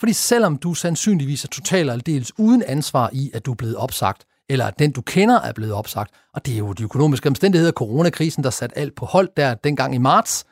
Fordi 0.00 0.12
selvom 0.12 0.56
du 0.56 0.74
sandsynligvis 0.74 1.44
er 1.44 1.48
totalt 1.48 1.90
aldeles 1.90 2.38
uden 2.38 2.62
ansvar 2.62 3.10
i, 3.12 3.30
at 3.34 3.46
du 3.46 3.50
er 3.50 3.54
blevet 3.54 3.76
opsagt, 3.76 4.24
eller 4.48 4.66
at 4.66 4.78
den, 4.78 4.92
du 4.92 5.02
kender, 5.02 5.40
er 5.40 5.52
blevet 5.52 5.72
opsagt, 5.72 6.14
og 6.34 6.46
det 6.46 6.54
er 6.54 6.58
jo 6.58 6.72
de 6.72 6.82
økonomiske 6.82 7.28
omstændigheder, 7.28 7.72
coronakrisen, 7.72 8.44
der 8.44 8.50
satte 8.50 8.78
alt 8.78 8.94
på 8.94 9.06
hold 9.06 9.28
der 9.36 9.54
dengang 9.54 9.94
i 9.94 9.98
marts, 9.98 10.44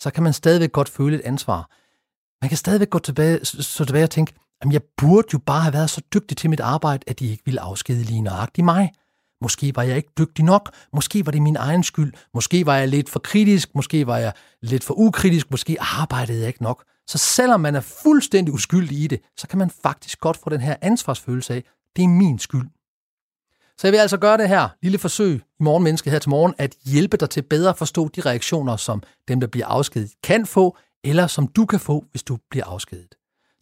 så 0.00 0.10
kan 0.10 0.22
man 0.22 0.32
stadigvæk 0.32 0.72
godt 0.72 0.88
føle 0.88 1.16
et 1.16 1.22
ansvar. 1.24 1.70
Man 2.42 2.48
kan 2.48 2.58
stadigvæk 2.58 2.90
gå 2.90 2.98
tilbage, 2.98 3.44
så 3.44 3.84
tilbage 3.84 4.04
og 4.04 4.10
tænke, 4.10 4.32
Jamen, 4.62 4.72
jeg 4.72 4.82
burde 4.96 5.28
jo 5.32 5.38
bare 5.38 5.60
have 5.60 5.72
været 5.72 5.90
så 5.90 6.00
dygtig 6.14 6.36
til 6.36 6.50
mit 6.50 6.60
arbejde, 6.60 7.04
at 7.06 7.18
de 7.18 7.26
ikke 7.26 7.42
ville 7.44 7.60
afskede 7.60 8.02
lige 8.02 8.20
nøjagtigt 8.20 8.64
mig. 8.64 8.92
Måske 9.42 9.76
var 9.76 9.82
jeg 9.82 9.96
ikke 9.96 10.10
dygtig 10.18 10.44
nok, 10.44 10.74
måske 10.92 11.26
var 11.26 11.32
det 11.32 11.42
min 11.42 11.56
egen 11.56 11.82
skyld, 11.82 12.12
måske 12.34 12.66
var 12.66 12.76
jeg 12.76 12.88
lidt 12.88 13.10
for 13.10 13.20
kritisk, 13.20 13.74
måske 13.74 14.06
var 14.06 14.18
jeg 14.18 14.32
lidt 14.62 14.84
for 14.84 14.94
ukritisk, 14.94 15.50
måske 15.50 15.76
arbejdede 15.80 16.38
jeg 16.38 16.48
ikke 16.48 16.62
nok. 16.62 16.84
Så 17.06 17.18
selvom 17.18 17.60
man 17.60 17.74
er 17.74 17.80
fuldstændig 17.80 18.54
uskyldig 18.54 18.98
i 18.98 19.06
det, 19.06 19.20
så 19.36 19.48
kan 19.48 19.58
man 19.58 19.70
faktisk 19.82 20.20
godt 20.20 20.36
få 20.36 20.50
den 20.50 20.60
her 20.60 20.76
ansvarsfølelse 20.82 21.54
af, 21.54 21.64
det 21.96 22.04
er 22.04 22.08
min 22.08 22.38
skyld. 22.38 22.68
Så 23.78 23.86
jeg 23.86 23.92
vil 23.92 23.98
altså 23.98 24.16
gøre 24.16 24.38
det 24.38 24.48
her 24.48 24.68
lille 24.82 24.98
forsøg 24.98 25.36
i 25.60 25.62
Morgenmenneske 25.62 26.10
her 26.10 26.18
til 26.18 26.30
morgen, 26.30 26.54
at 26.58 26.74
hjælpe 26.84 27.16
dig 27.16 27.30
til 27.30 27.42
bedre 27.42 27.70
at 27.70 27.78
forstå 27.78 28.08
de 28.08 28.20
reaktioner, 28.20 28.76
som 28.76 29.02
dem, 29.28 29.40
der 29.40 29.46
bliver 29.46 29.66
afskedet, 29.66 30.10
kan 30.22 30.46
få, 30.46 30.76
eller 31.04 31.26
som 31.26 31.46
du 31.46 31.66
kan 31.66 31.80
få, 31.80 32.04
hvis 32.10 32.22
du 32.22 32.38
bliver 32.50 32.66
afskedet. 32.66 33.14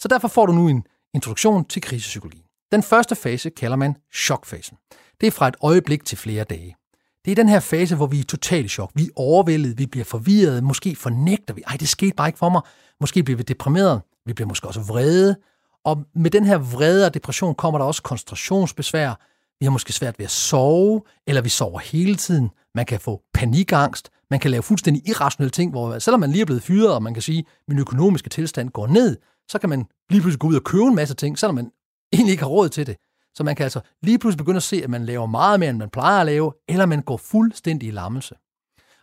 Så 0.03 0.09
derfor 0.09 0.29
får 0.29 0.47
du 0.47 0.53
nu 0.53 0.69
en 0.69 0.85
introduktion 1.15 1.65
til 1.65 1.83
krisepsykologi. 1.83 2.43
Den 2.73 2.83
første 2.83 3.17
fase 3.17 3.51
kalder 3.51 3.77
man 3.77 3.97
chokfasen. 4.15 4.77
Det 5.21 5.27
er 5.27 5.31
fra 5.31 5.49
et 5.49 5.57
øjeblik 5.63 6.05
til 6.05 6.19
flere 6.19 6.45
dage. 6.45 6.77
Det 7.25 7.31
er 7.31 7.35
den 7.35 7.49
her 7.49 7.61
fase, 7.61 7.97
hvor 7.97 8.07
vi 8.07 8.21
er 8.21 8.25
totalt 8.25 8.71
chok. 8.71 8.91
Vi 8.95 9.03
er 9.03 9.09
overvældet, 9.17 9.79
vi 9.79 9.87
bliver 9.87 10.05
forvirret, 10.05 10.65
måske 10.65 10.97
fornægter 10.97 11.55
vi, 11.55 11.63
ej, 11.67 11.77
det 11.77 11.89
skete 11.89 12.15
bare 12.15 12.29
ikke 12.29 12.39
for 12.39 12.49
mig. 12.49 12.61
Måske 13.01 13.23
bliver 13.23 13.37
vi 13.37 13.43
deprimeret, 13.43 14.03
vi 14.27 14.33
bliver 14.33 14.49
måske 14.49 14.69
også 14.69 14.81
vrede. 14.81 15.37
Og 15.85 16.05
med 16.15 16.31
den 16.31 16.45
her 16.45 16.57
vrede 16.57 17.07
og 17.07 17.15
depression 17.15 17.55
kommer 17.55 17.79
der 17.79 17.87
også 17.87 18.03
koncentrationsbesvær. 18.03 19.15
Vi 19.61 19.67
har 19.67 19.71
måske 19.71 19.93
svært 19.93 20.19
ved 20.19 20.25
at 20.25 20.31
sove, 20.31 21.03
eller 21.27 21.43
vi 21.43 21.49
sover 21.49 21.79
hele 21.79 22.17
tiden. 22.17 22.51
Man 22.75 22.87
kan 22.87 23.01
få 23.01 23.23
panikangst, 23.35 24.11
man 24.31 24.41
kan 24.41 24.51
lave 24.51 24.63
fuldstændig 24.63 25.09
irrationelle 25.09 25.51
ting, 25.51 25.71
hvor 25.71 25.99
selvom 25.99 26.21
man 26.21 26.31
lige 26.31 26.43
er 26.43 26.47
blevet 26.47 26.63
fyret, 26.63 26.95
og 26.95 27.03
man 27.03 27.15
kan 27.15 27.23
sige, 27.23 27.39
at 27.39 27.45
min 27.69 27.79
økonomiske 27.79 28.29
tilstand 28.29 28.71
går 28.71 28.87
ned, 28.87 29.17
så 29.49 29.59
kan 29.59 29.69
man 29.69 29.87
lige 30.11 30.21
pludselig 30.21 30.41
gå 30.41 30.47
ud 30.47 30.57
og 30.57 30.65
købe 30.65 30.85
en 30.85 30.95
masse 30.95 31.15
ting, 31.15 31.39
selvom 31.39 31.55
man 31.55 31.73
egentlig 32.13 32.33
ikke 32.33 32.43
har 32.43 32.51
råd 32.51 32.69
til 32.69 32.87
det. 32.87 32.97
Så 33.35 33.45
man 33.45 33.57
kan 33.57 33.65
altså 33.65 33.81
lige 34.03 34.19
pludselig 34.19 34.39
begynde 34.39 34.57
at 34.57 34.63
se, 34.63 34.83
at 34.85 34.91
man 34.91 35.05
laver 35.05 35.27
meget 35.27 35.61
mere, 35.61 35.71
end 35.71 35.79
man 35.79 35.91
plejer 35.91 36.21
at 36.21 36.27
lave, 36.27 36.53
eller 36.69 36.87
man 36.87 37.03
går 37.03 37.17
fuldstændig 37.17 37.89
i 37.89 37.91
lammelse. 37.91 38.35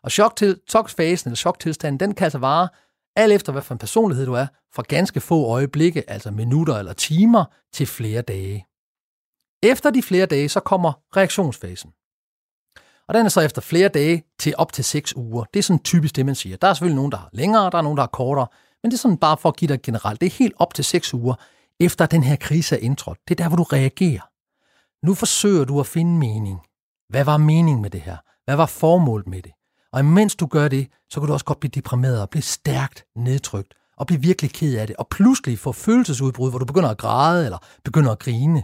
Og 0.03 0.11
chok 0.11 0.35
til, 0.35 0.59
eller 0.75 1.35
choktilstanden, 1.35 1.99
den 1.99 2.15
kan 2.15 2.25
altså 2.25 2.37
vare 2.37 2.67
alt 3.15 3.33
efter, 3.33 3.51
hvad 3.51 3.61
for 3.61 3.73
en 3.75 3.79
personlighed 3.79 4.25
du 4.25 4.33
er, 4.33 4.47
fra 4.73 4.83
ganske 4.87 5.19
få 5.19 5.45
øjeblikke, 5.45 6.09
altså 6.09 6.31
minutter 6.31 6.77
eller 6.77 6.93
timer, 6.93 7.45
til 7.73 7.87
flere 7.87 8.21
dage. 8.21 8.65
Efter 9.63 9.89
de 9.89 10.01
flere 10.01 10.25
dage, 10.25 10.49
så 10.49 10.59
kommer 10.59 10.93
reaktionsfasen. 11.17 11.91
Og 13.07 13.13
den 13.13 13.25
er 13.25 13.29
så 13.29 13.41
efter 13.41 13.61
flere 13.61 13.87
dage 13.89 14.23
til 14.39 14.53
op 14.57 14.73
til 14.73 14.83
6 14.83 15.15
uger. 15.15 15.43
Det 15.53 15.59
er 15.59 15.63
sådan 15.63 15.83
typisk 15.83 16.15
det, 16.15 16.25
man 16.25 16.35
siger. 16.35 16.57
Der 16.57 16.67
er 16.67 16.73
selvfølgelig 16.73 16.95
nogen, 16.95 17.11
der 17.11 17.17
har 17.17 17.29
længere, 17.33 17.69
der 17.69 17.77
er 17.77 17.81
nogen, 17.81 17.97
der 17.97 18.03
har 18.03 18.07
kortere. 18.07 18.47
Men 18.83 18.91
det 18.91 18.97
er 18.97 18.99
sådan 18.99 19.17
bare 19.17 19.37
for 19.37 19.49
at 19.49 19.55
give 19.55 19.69
dig 19.69 19.81
generelt. 19.81 20.21
Det 20.21 20.27
er 20.27 20.37
helt 20.37 20.53
op 20.57 20.73
til 20.73 20.83
6 20.83 21.13
uger, 21.13 21.35
efter 21.79 22.05
den 22.05 22.23
her 22.23 22.35
krise 22.35 22.75
er 22.75 22.79
indtrådt. 22.79 23.19
Det 23.27 23.39
er 23.39 23.43
der, 23.43 23.47
hvor 23.47 23.57
du 23.57 23.63
reagerer. 23.63 24.29
Nu 25.05 25.13
forsøger 25.13 25.65
du 25.65 25.79
at 25.79 25.87
finde 25.87 26.17
mening. 26.17 26.59
Hvad 27.09 27.23
var 27.23 27.37
mening 27.37 27.81
med 27.81 27.89
det 27.89 28.01
her? 28.01 28.17
Hvad 28.45 28.55
var 28.55 28.65
formålet 28.65 29.27
med 29.27 29.41
det? 29.41 29.51
Og 29.93 29.99
imens 29.99 30.35
du 30.35 30.45
gør 30.45 30.67
det, 30.67 30.87
så 31.09 31.19
kan 31.19 31.27
du 31.27 31.33
også 31.33 31.45
godt 31.45 31.59
blive 31.59 31.71
deprimeret 31.75 32.21
og 32.21 32.29
blive 32.29 32.41
stærkt 32.41 33.05
nedtrykt 33.15 33.73
og 33.97 34.07
blive 34.07 34.21
virkelig 34.21 34.51
ked 34.51 34.77
af 34.77 34.87
det, 34.87 34.95
og 34.95 35.07
pludselig 35.07 35.59
få 35.59 35.71
følelsesudbrud, 35.71 36.49
hvor 36.49 36.59
du 36.59 36.65
begynder 36.65 36.89
at 36.89 36.97
græde 36.97 37.45
eller 37.45 37.57
begynder 37.83 38.11
at 38.11 38.19
grine. 38.19 38.63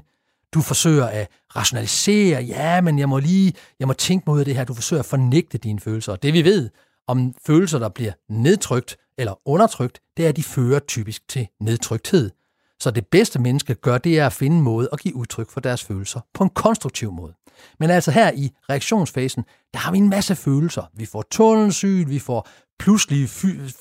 Du 0.53 0.61
forsøger 0.61 1.05
at 1.05 1.27
rationalisere, 1.55 2.41
ja, 2.41 2.81
men 2.81 2.99
jeg 2.99 3.09
må 3.09 3.19
lige, 3.19 3.53
jeg 3.79 3.87
må 3.87 3.93
tænke 3.93 4.23
mig 4.27 4.33
ud 4.33 4.39
af 4.39 4.45
det 4.45 4.55
her. 4.55 4.63
Du 4.63 4.73
forsøger 4.73 4.99
at 4.99 5.05
fornægte 5.05 5.57
dine 5.57 5.79
følelser. 5.79 6.11
Og 6.11 6.23
det 6.23 6.33
vi 6.33 6.43
ved 6.43 6.69
om 7.07 7.33
følelser, 7.45 7.79
der 7.79 7.89
bliver 7.89 8.11
nedtrykt 8.29 8.97
eller 9.17 9.33
undertrykt, 9.45 9.99
det 10.17 10.25
er, 10.25 10.29
at 10.29 10.35
de 10.35 10.43
fører 10.43 10.79
typisk 10.79 11.27
til 11.27 11.47
nedtrykthed. 11.61 12.31
Så 12.79 12.91
det 12.91 13.07
bedste 13.07 13.39
menneske 13.39 13.75
gør, 13.75 13.97
det 13.97 14.19
er 14.19 14.25
at 14.25 14.33
finde 14.33 14.57
en 14.57 14.63
måde 14.63 14.89
at 14.93 14.99
give 14.99 15.15
udtryk 15.15 15.49
for 15.49 15.59
deres 15.59 15.83
følelser 15.83 16.19
på 16.33 16.43
en 16.43 16.49
konstruktiv 16.49 17.11
måde. 17.11 17.33
Men 17.79 17.89
altså 17.89 18.11
her 18.11 18.31
i 18.35 18.51
reaktionsfasen, 18.69 19.43
der 19.73 19.79
har 19.79 19.91
vi 19.91 19.97
en 19.97 20.09
masse 20.09 20.35
følelser. 20.35 20.83
Vi 20.93 21.05
får 21.05 21.25
tunnelsyn, 21.31 22.09
vi 22.09 22.19
får 22.19 22.47
pludselig, 22.79 23.29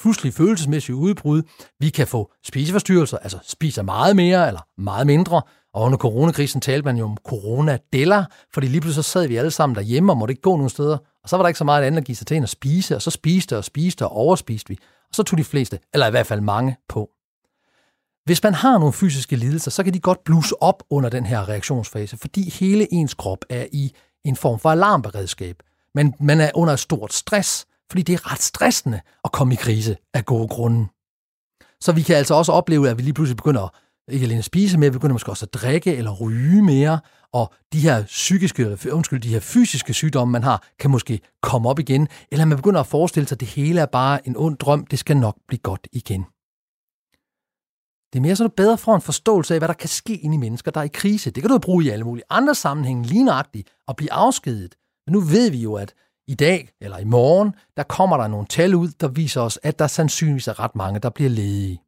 pludselig 0.00 0.34
følelsesmæssige 0.34 0.96
udbrud. 0.96 1.42
Vi 1.80 1.90
kan 1.90 2.06
få 2.06 2.32
spiseforstyrrelser, 2.44 3.18
altså 3.18 3.38
spiser 3.42 3.82
meget 3.82 4.16
mere 4.16 4.46
eller 4.46 4.60
meget 4.78 5.06
mindre. 5.06 5.42
Og 5.74 5.82
under 5.82 5.98
coronakrisen 5.98 6.60
talte 6.60 6.84
man 6.84 6.96
jo 6.96 7.04
om 7.04 7.16
coronadeller, 7.24 8.24
fordi 8.54 8.66
lige 8.66 8.80
pludselig 8.80 9.04
så 9.04 9.10
sad 9.10 9.28
vi 9.28 9.36
alle 9.36 9.50
sammen 9.50 9.76
derhjemme 9.76 10.12
og 10.12 10.16
måtte 10.16 10.32
ikke 10.32 10.42
gå 10.42 10.56
nogen 10.56 10.70
steder. 10.70 10.98
Og 11.22 11.28
så 11.28 11.36
var 11.36 11.42
der 11.42 11.48
ikke 11.48 11.58
så 11.58 11.64
meget 11.64 11.82
andet 11.82 11.98
at 11.98 12.04
give 12.04 12.16
sig 12.16 12.26
til 12.26 12.36
end 12.36 12.44
at 12.44 12.50
spise, 12.50 12.96
og 12.96 13.02
så 13.02 13.10
spiste 13.10 13.58
og 13.58 13.64
spiste 13.64 14.06
og 14.06 14.12
overspiste 14.12 14.68
vi. 14.68 14.78
Så 15.14 15.22
tog 15.22 15.38
de 15.38 15.44
fleste, 15.44 15.78
eller 15.92 16.06
i 16.06 16.10
hvert 16.10 16.26
fald 16.26 16.40
mange, 16.40 16.76
på. 16.88 17.10
Hvis 18.24 18.42
man 18.42 18.54
har 18.54 18.78
nogle 18.78 18.92
fysiske 18.92 19.36
lidelser, 19.36 19.70
så 19.70 19.84
kan 19.84 19.94
de 19.94 20.00
godt 20.00 20.24
bluse 20.24 20.62
op 20.62 20.82
under 20.90 21.10
den 21.10 21.26
her 21.26 21.48
reaktionsfase, 21.48 22.16
fordi 22.16 22.50
hele 22.50 22.92
ens 22.92 23.14
krop 23.14 23.38
er 23.50 23.66
i 23.72 23.94
en 24.24 24.36
form 24.36 24.58
for 24.58 24.70
alarmberedskab. 24.70 25.62
Men 25.94 26.14
man 26.20 26.40
er 26.40 26.50
under 26.54 26.72
et 26.74 26.80
stort 26.80 27.12
stress, 27.12 27.66
fordi 27.90 28.02
det 28.02 28.12
er 28.12 28.32
ret 28.32 28.42
stressende 28.42 29.00
at 29.24 29.32
komme 29.32 29.54
i 29.54 29.56
krise 29.56 29.96
af 30.14 30.24
gode 30.24 30.48
grunde. 30.48 30.86
Så 31.80 31.92
vi 31.92 32.02
kan 32.02 32.16
altså 32.16 32.34
også 32.34 32.52
opleve, 32.52 32.88
at 32.88 32.98
vi 32.98 33.02
lige 33.02 33.14
pludselig 33.14 33.36
begynder 33.36 33.68
ikke 34.08 34.24
alene 34.24 34.38
at 34.38 34.44
spise 34.44 34.78
mere, 34.78 34.90
vi 34.90 34.98
begynder 34.98 35.12
måske 35.12 35.30
også 35.30 35.46
at 35.46 35.54
drikke 35.54 35.96
eller 35.96 36.12
ryge 36.12 36.62
mere, 36.62 37.00
og 37.32 37.52
de 37.72 37.80
her 37.80 38.04
psykiske, 38.04 38.78
undskyld, 38.92 39.20
de 39.20 39.28
her 39.28 39.40
fysiske 39.40 39.94
sygdomme, 39.94 40.32
man 40.32 40.42
har, 40.42 40.68
kan 40.78 40.90
måske 40.90 41.20
komme 41.42 41.68
op 41.68 41.78
igen, 41.78 42.08
eller 42.32 42.44
man 42.44 42.56
begynder 42.56 42.80
at 42.80 42.86
forestille 42.86 43.28
sig, 43.28 43.36
at 43.36 43.40
det 43.40 43.48
hele 43.48 43.80
er 43.80 43.86
bare 43.86 44.28
en 44.28 44.36
ond 44.36 44.56
drøm, 44.56 44.86
det 44.86 44.98
skal 44.98 45.16
nok 45.16 45.36
blive 45.48 45.58
godt 45.58 45.88
igen. 45.92 46.24
Det 48.12 48.18
er 48.18 48.22
mere 48.22 48.36
sådan, 48.36 48.50
bedre 48.56 48.78
for 48.78 48.94
en 48.94 49.00
forståelse 49.00 49.54
af, 49.54 49.60
hvad 49.60 49.68
der 49.68 49.74
kan 49.74 49.88
ske 49.88 50.16
inde 50.16 50.34
i 50.34 50.38
mennesker, 50.38 50.70
der 50.70 50.80
er 50.80 50.84
i 50.84 50.88
krise. 50.94 51.30
Det 51.30 51.42
kan 51.42 51.50
du 51.50 51.58
bruge 51.58 51.84
i 51.84 51.88
alle 51.88 52.04
mulige 52.04 52.24
andre 52.30 52.54
sammenhænge, 52.54 53.06
lige 53.06 53.24
nøjagtigt, 53.24 53.68
at 53.88 53.96
blive 53.96 54.12
afskedet. 54.12 54.74
Men 55.06 55.12
nu 55.12 55.20
ved 55.20 55.50
vi 55.50 55.58
jo, 55.58 55.74
at 55.74 55.94
i 56.28 56.34
dag 56.34 56.68
eller 56.80 56.98
i 56.98 57.04
morgen, 57.04 57.54
der 57.76 57.82
kommer 57.82 58.16
der 58.16 58.28
nogle 58.28 58.46
tal 58.46 58.74
ud, 58.74 58.88
der 58.88 59.08
viser 59.08 59.40
os, 59.40 59.58
at 59.62 59.78
der 59.78 59.86
sandsynligvis 59.86 60.48
er 60.48 60.60
ret 60.60 60.76
mange, 60.76 61.00
der 61.00 61.10
bliver 61.10 61.30
ledige. 61.30 61.80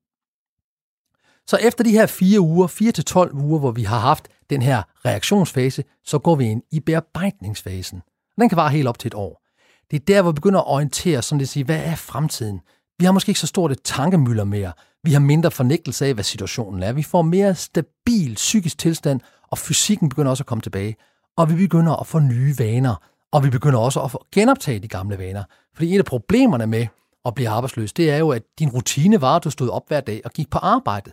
Så 1.49 1.57
efter 1.57 1.85
de 1.85 1.91
her 1.91 2.07
fire 2.07 2.41
uger, 2.41 2.67
4 2.67 2.93
til 2.93 3.05
12 3.05 3.35
uger, 3.35 3.59
hvor 3.59 3.71
vi 3.71 3.83
har 3.83 3.99
haft 3.99 4.29
den 4.51 4.63
her 4.63 4.83
reaktionsfase, 5.05 5.85
så 6.05 6.19
går 6.19 6.35
vi 6.35 6.45
ind 6.45 6.63
i 6.73 6.81
bearbejdningsfasen. 6.81 8.03
Den 8.41 8.49
kan 8.49 8.57
vare 8.57 8.71
helt 8.71 8.89
op 8.89 8.99
til 8.99 9.09
et 9.09 9.15
år. 9.15 9.43
Det 9.91 9.97
er 9.97 10.05
der, 10.05 10.23
hvor 10.23 10.31
vi 10.31 10.35
begynder 10.35 10.61
at 10.61 10.67
orientere, 10.67 11.23
sådan 11.23 11.41
det 11.41 11.49
sige, 11.49 11.65
hvad 11.65 11.83
er 11.85 11.95
fremtiden? 11.95 12.61
Vi 12.99 13.05
har 13.05 13.13
måske 13.13 13.31
ikke 13.31 13.41
så 13.41 13.47
stort 13.47 13.73
et 13.73 13.83
tankemøller 13.85 14.45
mere. 14.45 14.73
Vi 15.03 15.13
har 15.13 15.21
mindre 15.21 15.51
fornægtelse 15.51 16.07
af, 16.07 16.15
hvad 16.15 16.25
situationen 16.25 16.83
er. 16.83 16.93
Vi 16.93 17.03
får 17.03 17.23
mere 17.23 17.55
stabil 17.55 18.35
psykisk 18.35 18.79
tilstand, 18.79 19.21
og 19.51 19.59
fysikken 19.59 20.09
begynder 20.09 20.31
også 20.31 20.43
at 20.43 20.47
komme 20.47 20.63
tilbage. 20.63 20.97
Og 21.37 21.51
vi 21.51 21.55
begynder 21.55 21.97
at 21.97 22.07
få 22.07 22.19
nye 22.19 22.55
vaner, 22.59 22.95
og 23.33 23.45
vi 23.45 23.51
begynder 23.51 23.79
også 23.79 24.01
at 24.01 24.17
genoptage 24.33 24.79
de 24.79 24.89
gamle 24.89 25.19
vaner. 25.19 25.45
Fordi 25.75 25.95
et 25.95 25.99
af 25.99 26.05
problemerne 26.05 26.67
med 26.67 26.87
at 27.25 27.35
blive 27.35 27.49
arbejdsløs, 27.49 27.93
det 27.93 28.11
er 28.11 28.17
jo, 28.17 28.31
at 28.31 28.43
din 28.59 28.71
rutine 28.71 29.21
var, 29.21 29.37
at 29.37 29.45
du 29.45 29.51
stod 29.51 29.69
op 29.69 29.89
hver 29.89 30.01
dag 30.01 30.21
og 30.25 30.31
gik 30.31 30.51
på 30.51 30.59
arbejde. 30.59 31.13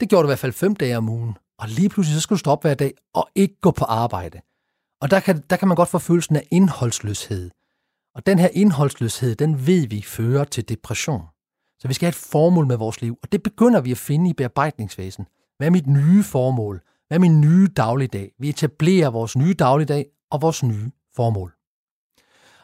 Det 0.00 0.08
gjorde 0.08 0.22
du 0.22 0.28
i 0.28 0.30
hvert 0.30 0.38
fald 0.38 0.52
fem 0.52 0.76
dage 0.76 0.96
om 0.96 1.08
ugen. 1.08 1.36
Og 1.58 1.68
lige 1.68 1.88
pludselig 1.88 2.14
så 2.14 2.20
skal 2.20 2.34
du 2.34 2.38
stå 2.38 2.50
op 2.50 2.62
hver 2.62 2.74
dag 2.74 2.92
og 3.14 3.28
ikke 3.34 3.60
gå 3.60 3.70
på 3.70 3.84
arbejde. 3.84 4.40
Og 5.00 5.10
der 5.10 5.20
kan, 5.20 5.42
der 5.50 5.56
kan 5.56 5.68
man 5.68 5.76
godt 5.76 5.88
få 5.88 5.98
følelsen 5.98 6.36
af 6.36 6.48
indholdsløshed. 6.50 7.50
Og 8.14 8.26
den 8.26 8.38
her 8.38 8.48
indholdsløshed, 8.52 9.34
den 9.34 9.66
ved 9.66 9.86
vi 9.86 10.02
fører 10.02 10.44
til 10.44 10.68
depression. 10.68 11.22
Så 11.78 11.88
vi 11.88 11.94
skal 11.94 12.06
have 12.06 12.10
et 12.10 12.30
formål 12.30 12.66
med 12.66 12.76
vores 12.76 13.00
liv, 13.00 13.18
og 13.22 13.32
det 13.32 13.42
begynder 13.42 13.80
vi 13.80 13.90
at 13.90 13.98
finde 13.98 14.30
i 14.30 14.32
bearbejdningsfasen. 14.32 15.26
Hvad 15.56 15.66
er 15.66 15.70
mit 15.70 15.86
nye 15.86 16.22
formål? 16.22 16.80
Hvad 17.08 17.16
er 17.16 17.20
min 17.20 17.40
nye 17.40 17.68
dagligdag? 17.76 18.32
Vi 18.38 18.48
etablerer 18.48 19.10
vores 19.10 19.36
nye 19.36 19.54
dagligdag 19.54 20.06
og 20.30 20.42
vores 20.42 20.62
nye 20.62 20.90
formål. 21.16 21.54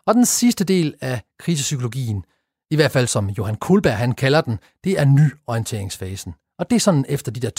Og 0.06 0.14
den 0.14 0.26
sidste 0.26 0.64
del 0.64 0.94
af 1.00 1.22
krisepsykologien, 1.38 2.24
i 2.70 2.76
hvert 2.76 2.90
fald 2.90 3.06
som 3.06 3.28
Johan 3.28 3.56
Kulberg 3.56 3.96
han 3.96 4.12
kalder 4.12 4.40
den, 4.40 4.58
det 4.84 5.00
er 5.00 5.04
nyorienteringsfasen. 5.04 6.34
Og 6.58 6.70
det 6.70 6.76
er 6.76 6.80
sådan 6.80 7.04
efter 7.08 7.32
de 7.32 7.40
der 7.40 7.50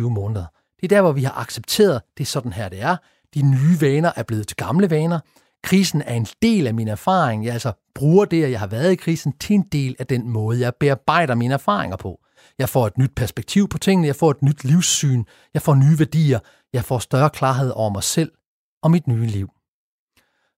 måneder. 0.00 0.44
Det 0.80 0.84
er 0.84 0.96
der, 0.96 1.02
hvor 1.02 1.12
vi 1.12 1.22
har 1.22 1.32
accepteret, 1.32 2.02
det 2.18 2.24
er 2.24 2.26
sådan 2.26 2.52
her, 2.52 2.68
det 2.68 2.82
er. 2.82 2.96
De 3.34 3.42
nye 3.42 3.80
vaner 3.80 4.12
er 4.16 4.22
blevet 4.22 4.48
til 4.48 4.56
gamle 4.56 4.90
vaner. 4.90 5.20
Krisen 5.62 6.02
er 6.02 6.14
en 6.14 6.26
del 6.42 6.66
af 6.66 6.74
min 6.74 6.88
erfaring. 6.88 7.44
Jeg 7.44 7.52
altså 7.52 7.72
bruger 7.94 8.24
det, 8.24 8.44
at 8.44 8.50
jeg 8.50 8.60
har 8.60 8.66
været 8.66 8.92
i 8.92 8.94
krisen, 8.94 9.32
til 9.32 9.54
en 9.54 9.64
del 9.72 9.96
af 9.98 10.06
den 10.06 10.28
måde, 10.28 10.60
jeg 10.60 10.74
bearbejder 10.80 11.34
mine 11.34 11.54
erfaringer 11.54 11.96
på. 11.96 12.20
Jeg 12.58 12.68
får 12.68 12.86
et 12.86 12.98
nyt 12.98 13.14
perspektiv 13.16 13.68
på 13.68 13.78
tingene, 13.78 14.06
jeg 14.06 14.16
får 14.16 14.30
et 14.30 14.42
nyt 14.42 14.64
livssyn, 14.64 15.24
jeg 15.54 15.62
får 15.62 15.74
nye 15.74 15.98
værdier, 15.98 16.38
jeg 16.72 16.84
får 16.84 16.98
større 16.98 17.30
klarhed 17.30 17.70
over 17.70 17.90
mig 17.90 18.02
selv 18.02 18.32
og 18.82 18.90
mit 18.90 19.06
nye 19.06 19.26
liv. 19.26 19.48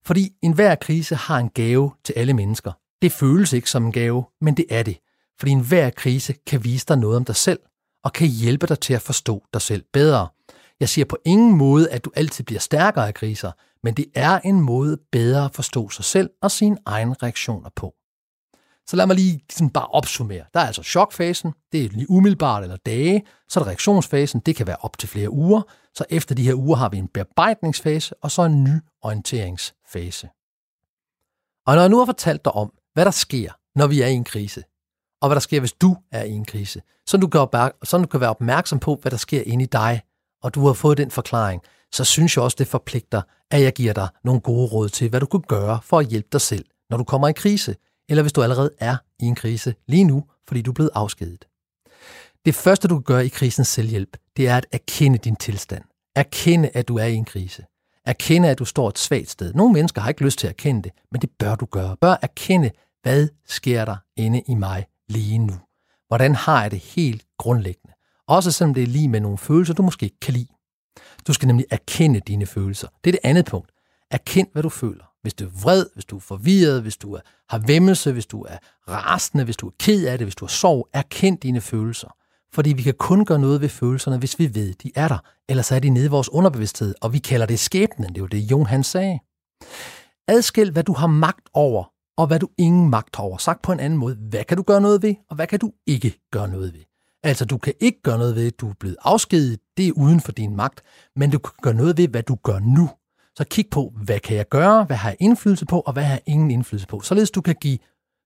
Fordi 0.04 0.30
enhver 0.42 0.75
krise 0.75 1.14
har 1.14 1.38
en 1.38 1.48
gave 1.48 1.92
til 2.04 2.12
alle 2.12 2.34
mennesker. 2.34 2.72
Det 3.02 3.12
føles 3.12 3.52
ikke 3.52 3.70
som 3.70 3.87
en 3.87 3.92
gave, 3.92 4.25
men 4.40 4.56
det 4.56 4.66
er 4.70 4.82
det. 4.82 4.98
Fordi 5.38 5.52
enhver 5.52 5.90
krise 5.90 6.33
kan 6.33 6.64
vise 6.64 6.87
dig 6.87 6.99
noget 6.99 7.16
om 7.16 7.25
dig 7.25 7.37
selv, 7.37 7.61
og 8.04 8.12
kan 8.12 8.28
hjælpe 8.28 8.66
dig 8.66 8.80
til 8.80 8.95
at 8.95 9.02
forstå 9.02 9.45
dig 9.52 9.62
selv 9.62 9.85
bedre. 9.92 10.28
Jeg 10.80 10.88
siger 10.88 11.04
på 11.04 11.16
ingen 11.25 11.57
måde, 11.57 11.90
at 11.90 12.04
du 12.04 12.11
altid 12.16 12.45
bliver 12.45 12.61
stærkere 12.61 13.07
af 13.07 13.14
kriser, 13.14 13.52
men 13.83 13.95
det 13.95 14.07
er 14.14 14.38
en 14.38 14.61
måde 14.61 14.99
bedre 15.12 15.45
at 15.45 15.54
forstå 15.54 15.88
sig 15.90 16.04
selv 16.04 16.30
og 16.42 16.50
sine 16.50 16.78
egne 16.87 17.14
reaktioner 17.23 17.71
på. 17.76 17.95
Så 18.87 18.97
lad 18.97 19.07
mig 19.07 19.16
lige 19.16 19.40
sådan 19.50 19.71
bare 19.71 19.87
opsummere. 19.87 20.45
Der 20.54 20.61
er 20.61 20.66
altså 20.66 20.83
chokfasen, 20.83 21.52
det 21.73 21.85
er 21.85 21.88
lige 21.88 22.11
umiddelbart 22.11 22.62
eller 22.62 22.76
dage. 22.76 23.23
Så 23.49 23.61
er 23.61 23.64
der 23.64 23.68
reaktionsfasen, 23.68 24.40
det 24.40 24.57
kan 24.57 24.66
være 24.66 24.76
op 24.80 24.99
til 24.99 25.09
flere 25.09 25.30
uger. 25.30 25.62
Så 25.95 26.04
efter 26.11 26.35
de 26.35 26.42
her 26.42 26.54
uger 26.54 26.76
har 26.76 26.88
vi 26.88 26.97
en 26.97 27.09
bearbejdningsfase, 27.09 28.14
og 28.23 28.30
så 28.30 28.42
en 28.42 28.64
ny 28.64 28.80
orienteringsfase. 29.02 30.28
Og 31.66 31.75
når 31.75 31.80
jeg 31.80 31.88
nu 31.88 31.99
har 31.99 32.07
fortalt 32.07 32.45
dig 32.45 32.52
om, 32.52 32.73
hvad 32.95 33.04
der 33.04 33.11
sker, 33.11 33.52
når 33.78 33.87
vi 33.87 34.00
er 34.00 34.07
i 34.07 34.12
en 34.12 34.25
krise, 34.25 34.62
og 35.20 35.28
hvad 35.28 35.34
der 35.34 35.40
sker, 35.40 35.60
hvis 35.60 35.72
du 35.72 35.96
er 36.12 36.22
i 36.22 36.30
en 36.30 36.44
krise, 36.44 36.82
så 37.06 37.16
du 37.16 37.28
kan, 37.28 37.70
så 37.84 37.98
du 37.98 38.06
kan 38.06 38.20
være 38.20 38.30
opmærksom 38.30 38.78
på, 38.78 38.98
hvad 39.02 39.10
der 39.10 39.16
sker 39.16 39.42
inde 39.46 39.64
i 39.64 39.66
dig, 39.66 40.02
og 40.42 40.54
du 40.54 40.66
har 40.66 40.72
fået 40.72 40.98
den 40.98 41.10
forklaring, 41.10 41.62
så 41.92 42.04
synes 42.04 42.37
jeg 42.37 42.44
også, 42.44 42.56
det 42.58 42.66
forpligter, 42.66 43.22
at 43.50 43.62
jeg 43.62 43.72
giver 43.72 43.92
dig 43.92 44.08
nogle 44.25 44.40
gode 44.40 44.66
råd 44.66 44.88
til, 44.88 45.08
hvad 45.08 45.20
du 45.20 45.26
kan 45.26 45.40
gøre 45.40 45.78
for 45.82 45.98
at 45.98 46.06
hjælpe 46.06 46.28
dig 46.32 46.40
selv, 46.40 46.64
når 46.90 46.96
du 46.96 47.04
kommer 47.04 47.28
i 47.28 47.32
krise, 47.32 47.76
eller 48.08 48.22
hvis 48.22 48.32
du 48.32 48.42
allerede 48.42 48.70
er 48.78 48.96
i 49.20 49.25
en 49.25 49.34
krise 49.34 49.75
lige 49.88 50.04
nu, 50.04 50.25
fordi 50.48 50.62
du 50.62 50.70
er 50.70 50.75
blevet 50.75 50.90
afskedet. 50.94 51.44
Det 52.44 52.54
første, 52.54 52.88
du 52.88 52.94
kan 52.94 53.02
gøre 53.02 53.26
i 53.26 53.28
krisens 53.28 53.68
selvhjælp, 53.68 54.16
det 54.37 54.48
er 54.48 54.56
at 54.56 54.66
erkende 54.72 55.18
din 55.18 55.37
tilstand. 55.37 55.84
Erkende, 56.16 56.70
at 56.75 56.88
du 56.88 56.96
er 56.96 57.04
i 57.04 57.14
en 57.14 57.25
krise. 57.25 57.64
Erkende, 58.06 58.48
at 58.48 58.58
du 58.58 58.64
står 58.64 58.88
et 58.88 58.98
svagt 58.98 59.30
sted. 59.30 59.54
Nogle 59.54 59.72
mennesker 59.72 60.00
har 60.00 60.08
ikke 60.08 60.25
lyst 60.25 60.38
til 60.38 60.46
at 60.46 60.50
erkende 60.50 60.82
det, 60.82 60.92
men 61.12 61.20
det 61.20 61.30
bør 61.38 61.54
du 61.54 61.66
gøre. 61.66 61.96
Bør 62.00 62.16
erkende, 62.22 62.70
hvad 63.02 63.28
sker 63.46 63.84
der 63.84 63.96
inde 64.16 64.42
i 64.48 64.54
mig 64.54 64.87
lige 65.08 65.38
nu? 65.38 65.54
Hvordan 66.08 66.34
har 66.34 66.62
jeg 66.62 66.70
det 66.70 66.78
helt 66.78 67.24
grundlæggende? 67.38 67.94
Også 68.28 68.52
selvom 68.52 68.74
det 68.74 68.82
er 68.82 68.86
lige 68.86 69.08
med 69.08 69.20
nogle 69.20 69.38
følelser, 69.38 69.74
du 69.74 69.82
måske 69.82 70.04
ikke 70.04 70.20
kan 70.20 70.34
lide. 70.34 70.48
Du 71.26 71.32
skal 71.32 71.46
nemlig 71.46 71.66
erkende 71.70 72.20
dine 72.20 72.46
følelser. 72.46 72.88
Det 73.04 73.10
er 73.10 73.12
det 73.12 73.20
andet 73.28 73.44
punkt. 73.46 73.70
Erkend, 74.10 74.48
hvad 74.52 74.62
du 74.62 74.68
føler. 74.68 75.04
Hvis 75.22 75.34
du 75.34 75.44
er 75.44 75.50
vred, 75.62 75.86
hvis 75.94 76.04
du 76.04 76.16
er 76.16 76.20
forvirret, 76.20 76.82
hvis 76.82 76.96
du 76.96 77.14
er, 77.14 77.20
har 77.48 77.58
vemmelse, 77.58 78.12
hvis 78.12 78.26
du 78.26 78.42
er 78.42 78.58
rasende, 78.88 79.44
hvis 79.44 79.56
du 79.56 79.66
er 79.66 79.72
ked 79.78 80.06
af 80.06 80.18
det, 80.18 80.24
hvis 80.24 80.34
du 80.34 80.44
er 80.44 80.48
sorg, 80.48 80.88
erkend 80.92 81.38
dine 81.38 81.60
følelser. 81.60 82.14
Fordi 82.52 82.72
vi 82.72 82.82
kan 82.82 82.94
kun 82.94 83.24
gøre 83.24 83.38
noget 83.38 83.60
ved 83.60 83.68
følelserne, 83.68 84.18
hvis 84.18 84.38
vi 84.38 84.54
ved, 84.54 84.74
de 84.74 84.90
er 84.94 85.08
der. 85.08 85.18
Ellers 85.48 85.72
er 85.72 85.78
de 85.78 85.90
nede 85.90 86.04
i 86.04 86.08
vores 86.08 86.28
underbevidsthed, 86.28 86.94
og 87.00 87.12
vi 87.12 87.18
kalder 87.18 87.46
det 87.46 87.58
skæbnen. 87.58 88.08
Det 88.08 88.16
er 88.16 88.20
jo 88.20 88.26
det, 88.26 88.38
Jung 88.38 88.68
han 88.68 88.84
sagde. 88.84 89.18
Adskil, 90.28 90.70
hvad 90.70 90.84
du 90.84 90.92
har 90.92 91.06
magt 91.06 91.48
over, 91.54 91.84
og 92.18 92.26
hvad 92.26 92.38
du 92.40 92.48
ingen 92.58 92.90
magt 92.90 93.16
har 93.16 93.22
over. 93.22 93.38
Sagt 93.38 93.62
på 93.62 93.72
en 93.72 93.80
anden 93.80 93.98
måde, 93.98 94.14
hvad 94.14 94.44
kan 94.44 94.56
du 94.56 94.62
gøre 94.62 94.80
noget 94.80 95.02
ved, 95.02 95.14
og 95.30 95.37
hvad 95.37 95.46
kan 95.46 95.58
du 95.58 95.72
ikke 95.87 96.20
gøre 96.32 96.48
noget 96.48 96.75
ved. 96.75 96.80
Altså, 97.22 97.44
du 97.44 97.58
kan 97.58 97.75
ikke 97.80 98.02
gøre 98.02 98.18
noget 98.18 98.34
ved, 98.34 98.46
at 98.46 98.60
du 98.60 98.68
er 98.68 98.75
blevet 98.80 98.96
afskediget. 99.02 99.60
Det 99.76 99.88
er 99.88 99.92
uden 99.92 100.20
for 100.20 100.32
din 100.32 100.56
magt. 100.56 100.82
Men 101.16 101.30
du 101.30 101.38
kan 101.38 101.52
gøre 101.62 101.75
noget 101.75 101.96
ved, 101.96 102.08
hvad 102.08 102.22
du 102.22 102.34
gør 102.34 102.58
nu. 102.58 102.90
Så 103.37 103.44
kig 103.44 103.66
på, 103.70 103.92
hvad 104.04 104.20
kan 104.20 104.37
jeg 104.37 104.48
gøre, 104.48 104.84
hvad 104.84 104.96
har 104.96 105.08
jeg 105.08 105.16
indflydelse 105.20 105.66
på, 105.66 105.80
og 105.80 105.92
hvad 105.92 106.02
har 106.04 106.12
jeg 106.12 106.22
ingen 106.26 106.50
indflydelse 106.50 106.87
på. 106.87 107.00
Således 107.00 107.30
du 107.30 107.40
kan 107.40 107.54
give 107.60 107.78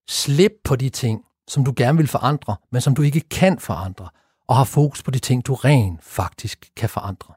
slip 0.08 0.52
på 0.64 0.76
de 0.76 0.88
ting, 0.88 1.25
som 1.49 1.64
du 1.64 1.72
gerne 1.76 1.99
vil 1.99 2.08
forandre, 2.08 2.56
men 2.72 2.80
som 2.80 2.94
du 2.94 3.02
ikke 3.02 3.20
kan 3.20 3.58
forandre, 3.58 4.08
og 4.49 4.56
har 4.56 4.64
fokus 4.64 5.02
på 5.02 5.11
de 5.11 5.18
ting, 5.18 5.46
du 5.46 5.54
rent 5.54 6.04
faktisk 6.04 6.70
kan 6.76 6.88
forandre. 6.88 7.34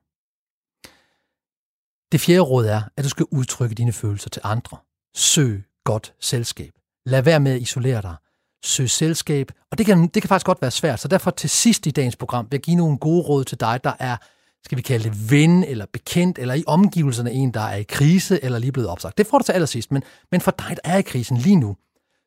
Det 2.11 2.21
fjerde 2.21 2.41
råd 2.41 2.65
er, 2.65 2.81
at 2.97 3.03
du 3.03 3.09
skal 3.09 3.25
udtrykke 3.31 3.75
dine 3.75 3.91
følelser 3.91 4.29
til 4.29 4.41
andre. 4.45 4.77
Søg 5.15 5.63
godt 5.85 6.13
selskab. 6.21 6.71
Lad 7.05 7.21
være 7.21 7.39
med 7.39 7.51
at 7.51 7.61
isolere 7.61 8.01
dig. 8.01 8.15
Søg 8.63 8.89
selskab, 8.89 9.51
og 9.71 9.77
det 9.77 9.85
kan, 9.85 10.01
det 10.07 10.21
kan 10.21 10.29
faktisk 10.29 10.45
godt 10.45 10.61
være 10.61 10.71
svært, 10.71 10.99
så 10.99 11.07
derfor 11.07 11.31
til 11.31 11.49
sidst 11.49 11.87
i 11.87 11.91
dagens 11.91 12.15
program 12.15 12.45
vil 12.45 12.57
jeg 12.57 12.61
give 12.61 12.75
nogle 12.75 12.97
gode 12.97 13.21
råd 13.21 13.43
til 13.43 13.59
dig, 13.59 13.79
der 13.83 13.93
er, 13.99 14.17
skal 14.65 14.77
vi 14.77 14.81
kalde 14.81 15.03
det 15.09 15.31
ven 15.31 15.63
eller 15.63 15.85
bekendt, 15.93 16.39
eller 16.39 16.53
i 16.53 16.63
omgivelserne 16.67 17.31
en, 17.31 17.53
der 17.53 17.61
er 17.61 17.75
i 17.75 17.83
krise 17.83 18.43
eller 18.43 18.59
lige 18.59 18.71
blevet 18.71 18.89
opsagt. 18.89 19.17
Det 19.17 19.27
får 19.27 19.37
du 19.37 19.43
til 19.43 19.53
allersidst, 19.53 19.91
men, 19.91 20.03
men 20.31 20.41
for 20.41 20.51
dig, 20.51 20.69
der 20.69 20.91
er 20.91 20.97
i 20.97 21.01
krisen 21.01 21.37
lige 21.37 21.55
nu, 21.55 21.75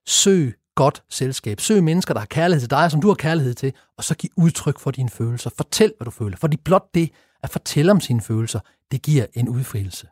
søg 0.06 0.54
godt 0.74 1.02
selskab. 1.10 1.60
Søg 1.60 1.84
mennesker, 1.84 2.14
der 2.14 2.20
har 2.20 2.26
kærlighed 2.26 2.60
til 2.60 2.70
dig, 2.70 2.90
som 2.90 3.00
du 3.00 3.08
har 3.08 3.14
kærlighed 3.14 3.54
til, 3.54 3.72
og 3.96 4.04
så 4.04 4.14
giv 4.14 4.30
udtryk 4.36 4.78
for 4.78 4.90
dine 4.90 5.10
følelser. 5.10 5.50
Fortæl, 5.56 5.92
hvad 5.96 6.04
du 6.04 6.10
føler, 6.10 6.36
fordi 6.36 6.56
blot 6.56 6.94
det 6.94 7.10
at 7.42 7.50
fortælle 7.50 7.92
om 7.92 8.00
sine 8.00 8.20
følelser, 8.20 8.60
det 8.90 9.02
giver 9.02 9.26
en 9.34 9.48
udfrielse. 9.48 10.06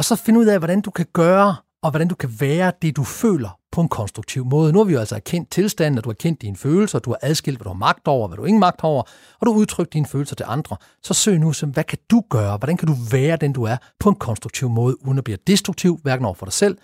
Og 0.00 0.04
så 0.04 0.16
finde 0.16 0.40
ud 0.40 0.46
af, 0.46 0.58
hvordan 0.58 0.80
du 0.80 0.90
kan 0.90 1.06
gøre, 1.12 1.56
og 1.82 1.90
hvordan 1.90 2.08
du 2.08 2.14
kan 2.14 2.30
være 2.40 2.72
det, 2.82 2.96
du 2.96 3.04
føler 3.04 3.58
på 3.72 3.80
en 3.80 3.88
konstruktiv 3.88 4.44
måde. 4.44 4.72
Nu 4.72 4.78
har 4.78 4.84
vi 4.84 4.92
jo 4.92 4.98
altså 4.98 5.14
erkendt 5.14 5.50
tilstanden, 5.50 5.98
at 5.98 6.04
du 6.04 6.08
har 6.08 6.14
kendt 6.14 6.42
dine 6.42 6.56
følelser, 6.56 6.98
du 6.98 7.10
har 7.10 7.18
adskilt, 7.22 7.58
hvad 7.58 7.64
du 7.64 7.68
har 7.68 7.78
magt 7.78 8.08
over, 8.08 8.28
hvad 8.28 8.36
du 8.36 8.44
ingen 8.44 8.60
magt 8.60 8.80
over, 8.82 9.02
og 9.40 9.46
du 9.46 9.52
har 9.52 9.58
udtrykt 9.58 9.92
dine 9.92 10.06
følelser 10.06 10.36
til 10.36 10.46
andre. 10.48 10.76
Så 11.02 11.14
søg 11.14 11.38
nu, 11.38 11.52
som, 11.52 11.70
hvad 11.70 11.84
kan 11.84 11.98
du 12.10 12.22
gøre? 12.30 12.56
Hvordan 12.56 12.76
kan 12.76 12.88
du 12.88 12.94
være 13.10 13.36
den, 13.36 13.52
du 13.52 13.62
er, 13.62 13.76
på 13.98 14.08
en 14.08 14.14
konstruktiv 14.14 14.68
måde, 14.68 15.06
uden 15.06 15.18
at 15.18 15.24
blive 15.24 15.38
destruktiv, 15.46 16.00
hverken 16.02 16.24
over 16.24 16.34
for 16.34 16.46
dig 16.46 16.52
selv, 16.52 16.78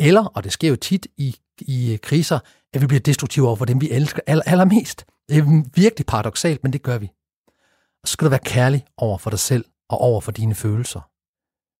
eller, 0.00 0.24
og 0.24 0.44
det 0.44 0.52
sker 0.52 0.68
jo 0.68 0.76
tit 0.76 1.06
i, 1.16 1.36
i 1.58 1.92
øh, 1.92 1.98
kriser, 1.98 2.38
at 2.74 2.80
vi 2.80 2.86
bliver 2.86 3.00
destruktive 3.00 3.46
over 3.46 3.56
for 3.56 3.64
dem, 3.64 3.80
vi 3.80 3.90
elsker 3.90 4.20
aller, 4.26 4.44
allermest. 4.46 5.04
Det 5.28 5.38
er 5.38 5.62
virkelig 5.74 6.06
paradoxalt, 6.06 6.62
men 6.62 6.72
det 6.72 6.82
gør 6.82 6.98
vi. 6.98 7.10
Og 8.02 8.08
så 8.08 8.12
skal 8.12 8.24
du 8.24 8.30
være 8.30 8.44
kærlig 8.44 8.84
over 8.96 9.18
for 9.18 9.30
dig 9.30 9.38
selv 9.38 9.64
og 9.88 9.98
over 10.00 10.20
for 10.20 10.32
dine 10.32 10.54
følelser. 10.54 11.00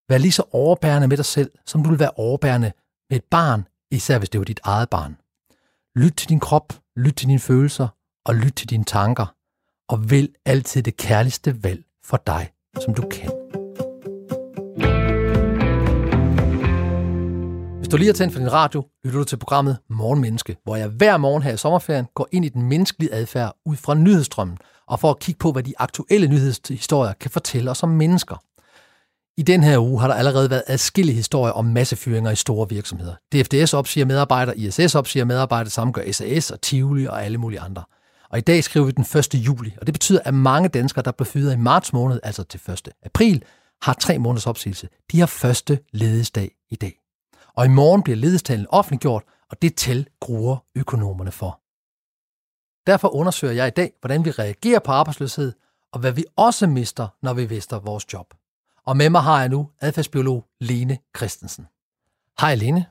Vær 0.09 0.19
lige 0.19 0.33
så 0.33 0.43
overbærende 0.53 1.09
med 1.09 1.17
dig 1.17 1.25
selv, 1.25 1.51
som 1.67 1.83
du 1.83 1.91
vil 1.91 1.99
være 1.99 2.11
overbærende 2.17 2.73
med 3.11 3.17
et 3.17 3.25
barn, 3.25 3.67
især 3.91 4.19
hvis 4.19 4.29
det 4.31 4.39
var 4.39 4.45
dit 4.45 4.61
eget 4.65 4.91
barn. 4.91 5.17
Lyt 5.97 6.13
til 6.17 6.29
din 6.29 6.41
krop, 6.41 6.73
lyt 6.97 7.15
til 7.15 7.29
dine 7.29 7.39
følelser 7.39 7.89
og 8.27 8.35
lyt 8.35 8.53
til 8.53 8.71
dine 8.71 8.85
tanker, 8.85 9.27
og 9.89 10.11
vælg 10.11 10.35
altid 10.45 10.83
det 10.83 10.97
kærligste 10.97 11.65
valg 11.65 11.85
for 12.05 12.23
dig, 12.27 12.51
som 12.85 12.95
du 12.95 13.03
kan. 13.11 13.31
Hvis 17.79 17.89
du 17.89 17.97
lige 17.97 18.09
har 18.09 18.15
tændt 18.15 18.33
for 18.33 18.41
din 18.41 18.53
radio, 18.53 18.85
lytter 19.05 19.19
du 19.19 19.25
til 19.25 19.37
programmet 19.37 19.79
Morgenmenneske, 19.89 20.57
hvor 20.65 20.77
jeg 20.77 20.89
hver 20.89 21.17
morgen 21.17 21.43
her 21.43 21.53
i 21.53 21.57
sommerferien 21.57 22.07
går 22.15 22.29
ind 22.33 22.45
i 22.45 22.49
den 22.49 22.63
menneskelige 22.63 23.15
adfærd 23.15 23.57
ud 23.65 23.77
fra 23.77 23.95
nyhedsstrømmen, 23.95 24.59
og 24.87 25.01
for 25.01 25.11
at 25.11 25.19
kigge 25.19 25.39
på, 25.39 25.53
hvad 25.53 25.63
de 25.63 25.75
aktuelle 25.79 26.29
nyhedshistorier 26.29 27.13
kan 27.13 27.31
fortælle 27.31 27.71
os 27.71 27.83
om 27.83 27.89
mennesker. 27.89 28.37
I 29.39 29.43
den 29.43 29.63
her 29.63 29.79
uge 29.79 30.01
har 30.01 30.09
der 30.09 30.15
allerede 30.15 30.51
været 30.51 30.63
adskillige 30.67 31.17
historier 31.17 31.53
om 31.53 31.65
massefyringer 31.65 32.31
i 32.31 32.37
store 32.37 32.69
virksomheder. 32.69 33.15
DFDS 33.33 33.75
opsiger 33.75 34.07
medarbejdere, 34.07 34.59
ISS 34.59 34.95
opsiger 34.95 35.25
medarbejdere, 35.25 35.71
samme 35.71 35.93
gør 35.93 36.13
SAS 36.13 36.51
og 36.51 36.61
Tivoli 36.61 37.07
og 37.07 37.25
alle 37.25 37.39
mulige 37.39 37.61
andre. 37.61 37.85
Og 38.31 38.39
i 38.39 38.41
dag 38.41 38.65
skriver 38.65 38.87
vi 38.87 38.93
den 38.93 39.19
1. 39.19 39.35
juli, 39.35 39.75
og 39.81 39.87
det 39.87 39.95
betyder, 39.95 40.21
at 40.25 40.35
mange 40.35 40.69
danskere, 40.69 41.05
der 41.05 41.13
blev 41.13 41.27
fyret 41.27 41.53
i 41.53 41.57
marts 41.57 41.93
måned, 41.93 42.21
altså 42.23 42.43
til 42.43 42.61
1. 42.71 42.89
april, 43.03 43.45
har 43.83 43.93
tre 43.93 44.19
måneders 44.19 44.47
opsigelse. 44.47 44.89
De 45.13 45.19
har 45.19 45.27
første 45.27 45.79
ledesdag 45.93 46.51
i 46.71 46.77
dag. 46.77 47.01
Og 47.55 47.65
i 47.65 47.69
morgen 47.69 48.03
bliver 48.03 48.17
ledestalen 48.17 48.67
offentliggjort, 48.71 49.23
og 49.51 49.63
det 49.63 49.77
tal 49.77 50.07
gruer 50.21 50.57
økonomerne 50.75 51.33
for. 51.33 51.61
Derfor 52.87 53.15
undersøger 53.15 53.55
jeg 53.55 53.67
i 53.67 53.71
dag, 53.71 53.93
hvordan 54.01 54.25
vi 54.25 54.31
reagerer 54.31 54.79
på 54.79 54.93
arbejdsløshed, 54.93 55.53
og 55.93 56.01
hvad 56.01 56.13
vi 56.13 56.25
også 56.37 56.67
mister, 56.67 57.09
når 57.23 57.35
vi 57.35 57.47
mister 57.47 57.79
vores 57.79 58.13
job. 58.13 58.35
Og 58.87 58.97
med 58.97 59.11
mig 59.11 59.23
har 59.23 59.41
jeg 59.41 59.49
nu 59.49 59.69
adfærdsbiolog 59.81 60.45
Lene 60.61 60.99
Christensen. 61.17 61.67
Hej 62.41 62.55
Lene. 62.55 62.87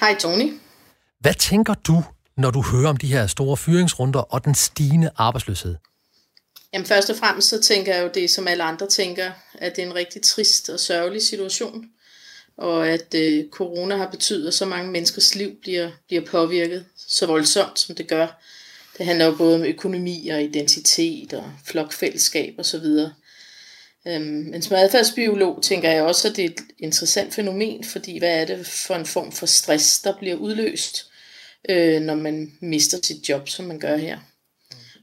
Hej 0.00 0.16
Tony. 0.18 0.52
Hvad 1.20 1.34
tænker 1.34 1.74
du, 1.74 2.04
når 2.36 2.50
du 2.50 2.62
hører 2.62 2.88
om 2.88 2.96
de 2.96 3.06
her 3.06 3.26
store 3.26 3.56
fyringsrunder 3.56 4.20
og 4.20 4.44
den 4.44 4.54
stigende 4.54 5.10
arbejdsløshed? 5.16 5.76
Jamen 6.72 6.86
først 6.86 7.10
og 7.10 7.16
fremmest 7.16 7.48
så 7.48 7.62
tænker 7.62 7.94
jeg 7.94 8.04
jo 8.04 8.10
det, 8.14 8.30
som 8.30 8.48
alle 8.48 8.64
andre 8.64 8.88
tænker, 8.88 9.30
at 9.54 9.76
det 9.76 9.82
er 9.82 9.86
en 9.86 9.94
rigtig 9.94 10.22
trist 10.22 10.68
og 10.68 10.80
sørgelig 10.80 11.22
situation, 11.22 11.84
og 12.56 12.88
at 12.88 13.14
øh, 13.14 13.44
corona 13.50 13.96
har 13.96 14.10
betydet, 14.10 14.48
at 14.48 14.54
så 14.54 14.66
mange 14.66 14.90
menneskers 14.90 15.34
liv 15.34 15.50
bliver, 15.62 15.90
bliver 16.06 16.24
påvirket 16.26 16.84
så 16.96 17.26
voldsomt, 17.26 17.78
som 17.78 17.94
det 17.94 18.08
gør. 18.08 18.26
Det 18.98 19.06
handler 19.06 19.26
jo 19.26 19.34
både 19.34 19.54
om 19.54 19.64
økonomi 19.64 20.28
og 20.28 20.42
identitet 20.42 21.32
og 21.32 21.52
flokfællesskab 21.64 22.54
osv. 22.58 22.86
Øhm, 24.08 24.48
men 24.50 24.62
som 24.62 24.76
adfærdsbiolog 24.76 25.62
tænker 25.62 25.90
jeg 25.90 26.02
også, 26.02 26.28
at 26.28 26.36
det 26.36 26.44
er 26.44 26.48
et 26.48 26.60
interessant 26.78 27.34
fænomen, 27.34 27.84
fordi 27.84 28.18
hvad 28.18 28.40
er 28.40 28.44
det 28.44 28.66
for 28.66 28.94
en 28.94 29.06
form 29.06 29.32
for 29.32 29.46
stress, 29.46 30.00
der 30.00 30.18
bliver 30.18 30.36
udløst, 30.36 31.10
øh, 31.68 32.00
når 32.00 32.14
man 32.14 32.52
mister 32.60 32.98
sit 33.02 33.28
job, 33.28 33.48
som 33.48 33.64
man 33.64 33.78
gør 33.78 33.96
her. 33.96 34.18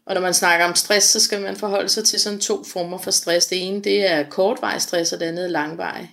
Og 0.05 0.13
når 0.13 0.21
man 0.21 0.33
snakker 0.33 0.65
om 0.65 0.75
stress, 0.75 1.07
så 1.07 1.19
skal 1.19 1.41
man 1.41 1.55
forholde 1.55 1.89
sig 1.89 2.05
til 2.05 2.19
sådan 2.19 2.39
to 2.39 2.63
former 2.63 2.97
for 2.97 3.11
stress. 3.11 3.47
Det 3.47 3.67
ene, 3.67 3.83
det 3.83 4.11
er 4.11 4.29
kortvarig 4.29 4.81
stress, 4.81 5.13
og 5.13 5.19
det 5.19 5.25
andet 5.25 5.45
er 5.45 5.49
langvarig. 5.49 6.11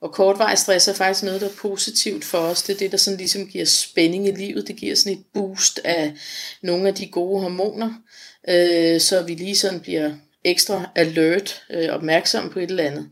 Og 0.00 0.12
kortvarig 0.12 0.58
stress 0.58 0.88
er 0.88 0.94
faktisk 0.94 1.24
noget, 1.24 1.40
der 1.40 1.48
er 1.48 1.54
positivt 1.58 2.24
for 2.24 2.38
os. 2.38 2.62
Det 2.62 2.74
er 2.74 2.78
det, 2.78 2.92
der 2.92 2.98
sådan 2.98 3.18
ligesom 3.18 3.46
giver 3.46 3.64
spænding 3.64 4.28
i 4.28 4.30
livet. 4.30 4.68
Det 4.68 4.76
giver 4.76 4.94
sådan 4.94 5.12
et 5.12 5.24
boost 5.34 5.80
af 5.84 6.12
nogle 6.62 6.88
af 6.88 6.94
de 6.94 7.06
gode 7.06 7.40
hormoner, 7.40 7.94
øh, 8.48 9.00
så 9.00 9.22
vi 9.22 9.34
lige 9.34 9.56
sådan 9.56 9.80
bliver 9.80 10.12
ekstra 10.44 10.90
alert, 10.94 11.62
øh, 11.70 11.88
opmærksom 11.88 12.50
på 12.50 12.58
et 12.58 12.70
eller 12.70 12.84
andet. 12.84 13.10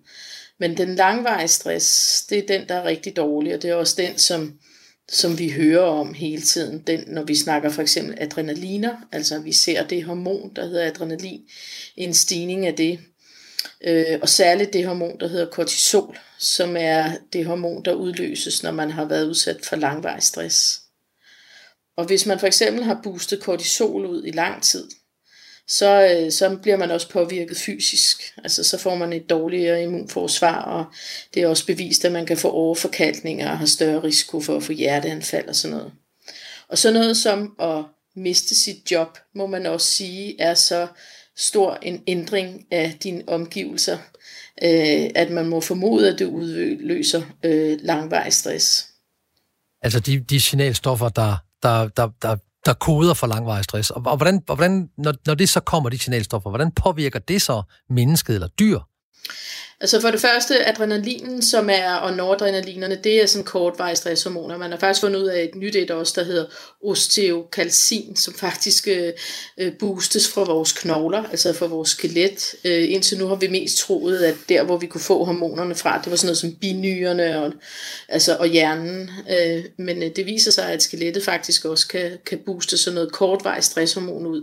Men 0.58 0.76
den 0.76 0.94
langvarige 0.94 1.48
stress, 1.48 2.22
det 2.26 2.38
er 2.38 2.46
den, 2.46 2.68
der 2.68 2.74
er 2.74 2.84
rigtig 2.84 3.16
dårlig, 3.16 3.54
og 3.54 3.62
det 3.62 3.70
er 3.70 3.74
også 3.74 3.94
den, 3.98 4.18
som, 4.18 4.58
som 5.08 5.38
vi 5.38 5.50
hører 5.50 5.82
om 5.82 6.14
hele 6.14 6.42
tiden. 6.42 6.82
Den, 6.86 7.04
når 7.06 7.22
vi 7.22 7.34
snakker 7.34 7.70
for 7.70 7.82
eksempel 7.82 8.14
adrenaliner, 8.18 8.96
altså 9.12 9.38
vi 9.38 9.52
ser 9.52 9.86
det 9.86 10.04
hormon, 10.04 10.52
der 10.56 10.66
hedder 10.66 10.86
adrenalin, 10.86 11.40
en 11.96 12.14
stigning 12.14 12.66
af 12.66 12.74
det. 12.74 12.98
Øh, 13.84 14.18
og 14.22 14.28
særligt 14.28 14.72
det 14.72 14.86
hormon, 14.86 15.20
der 15.20 15.28
hedder 15.28 15.50
kortisol, 15.50 16.18
som 16.38 16.76
er 16.78 17.12
det 17.32 17.46
hormon, 17.46 17.84
der 17.84 17.92
udløses, 17.92 18.62
når 18.62 18.70
man 18.70 18.90
har 18.90 19.04
været 19.04 19.26
udsat 19.26 19.66
for 19.66 19.76
langvarig 19.76 20.22
stress. 20.22 20.80
Og 21.96 22.04
hvis 22.04 22.26
man 22.26 22.38
for 22.38 22.46
eksempel 22.46 22.84
har 22.84 23.00
boostet 23.02 23.42
kortisol 23.42 24.06
ud 24.06 24.24
i 24.24 24.30
lang 24.30 24.62
tid, 24.62 24.88
så, 25.68 26.16
øh, 26.16 26.32
så 26.32 26.58
bliver 26.62 26.76
man 26.76 26.90
også 26.90 27.08
påvirket 27.08 27.56
fysisk. 27.56 28.34
Altså 28.44 28.64
så 28.64 28.78
får 28.78 28.94
man 28.94 29.12
et 29.12 29.30
dårligere 29.30 29.82
immunforsvar, 29.82 30.62
og 30.62 30.84
det 31.34 31.42
er 31.42 31.48
også 31.48 31.66
bevist, 31.66 32.04
at 32.04 32.12
man 32.12 32.26
kan 32.26 32.36
få 32.36 32.50
overforkalkninger 32.50 33.50
og 33.50 33.58
har 33.58 33.66
større 33.66 34.02
risiko 34.02 34.40
for 34.40 34.56
at 34.56 34.62
få 34.62 34.72
hjerteanfald 34.72 35.48
og 35.48 35.56
sådan 35.56 35.76
noget. 35.76 35.92
Og 36.68 36.78
sådan 36.78 36.94
noget 36.94 37.16
som 37.16 37.54
at 37.60 37.84
miste 38.16 38.54
sit 38.54 38.90
job, 38.90 39.18
må 39.34 39.46
man 39.46 39.66
også 39.66 39.90
sige, 39.90 40.40
er 40.40 40.54
så 40.54 40.86
stor 41.36 41.78
en 41.82 42.02
ændring 42.06 42.66
af 42.70 42.96
dine 43.02 43.22
omgivelser, 43.26 43.98
øh, 44.62 45.10
at 45.14 45.30
man 45.30 45.46
må 45.46 45.60
formode, 45.60 46.12
at 46.12 46.18
det 46.18 46.24
udløser 46.24 47.22
øh, 47.42 47.78
langvarig 47.82 48.32
stress. 48.32 48.86
Altså 49.82 50.00
de, 50.00 50.20
de 50.20 50.40
signalstoffer, 50.40 51.08
der, 51.08 51.36
der, 51.62 51.88
der, 51.88 52.10
der 52.22 52.36
der 52.66 52.74
koder 52.74 53.14
for 53.14 53.26
langvarig 53.26 53.64
stress. 53.64 53.90
Og, 53.90 54.02
og 54.06 54.16
hvordan, 54.16 54.42
og 54.48 54.56
hvordan 54.56 54.88
når, 54.98 55.14
når 55.26 55.34
det 55.34 55.48
så 55.48 55.60
kommer, 55.60 55.90
de 55.90 55.98
signalstoffer, 55.98 56.50
hvordan 56.50 56.72
påvirker 56.72 57.18
det 57.18 57.42
så 57.42 57.62
mennesket 57.90 58.34
eller 58.34 58.48
dyr? 58.48 58.78
Altså 59.80 60.00
for 60.00 60.10
det 60.10 60.20
første, 60.20 60.68
adrenalinen, 60.68 61.42
som 61.42 61.68
er, 61.72 61.94
og 61.94 62.16
noradrenalinerne, 62.16 62.98
det 63.04 63.22
er 63.22 63.26
sådan 63.26 63.44
kortvarige 63.44 63.96
stresshormoner. 63.96 64.56
Man 64.58 64.70
har 64.70 64.78
faktisk 64.78 65.00
fundet 65.00 65.20
ud 65.20 65.26
af 65.26 65.42
et 65.42 65.54
nyt 65.54 65.76
et 65.76 65.90
også, 65.90 66.12
der 66.16 66.24
hedder 66.24 66.46
osteokalcin, 66.84 68.16
som 68.16 68.34
faktisk 68.34 68.88
øh, 68.88 69.12
øh, 69.58 69.72
boostes 69.78 70.28
fra 70.28 70.44
vores 70.44 70.72
knogler, 70.72 71.24
altså 71.30 71.52
fra 71.52 71.66
vores 71.66 71.88
skelet. 71.88 72.54
Øh, 72.64 72.92
indtil 72.92 73.18
nu 73.18 73.26
har 73.26 73.34
vi 73.34 73.48
mest 73.48 73.78
troet, 73.78 74.18
at 74.18 74.34
der, 74.48 74.62
hvor 74.62 74.76
vi 74.76 74.86
kunne 74.86 75.00
få 75.00 75.24
hormonerne 75.24 75.74
fra, 75.74 76.00
det 76.02 76.10
var 76.10 76.16
sådan 76.16 76.26
noget 76.26 76.38
som 76.38 76.54
binyrerne 76.60 77.42
og, 77.42 77.52
altså, 78.08 78.36
og 78.36 78.46
hjernen. 78.46 79.10
Øh, 79.30 79.64
men 79.76 80.02
øh, 80.02 80.10
det 80.16 80.26
viser 80.26 80.50
sig, 80.50 80.72
at 80.72 80.82
skelettet 80.82 81.24
faktisk 81.24 81.64
også 81.64 81.88
kan, 81.88 82.18
kan 82.26 82.38
booste 82.46 82.78
sådan 82.78 82.94
noget 82.94 83.12
kortvarigt 83.12 83.64
stresshormon 83.64 84.26
ud. 84.26 84.42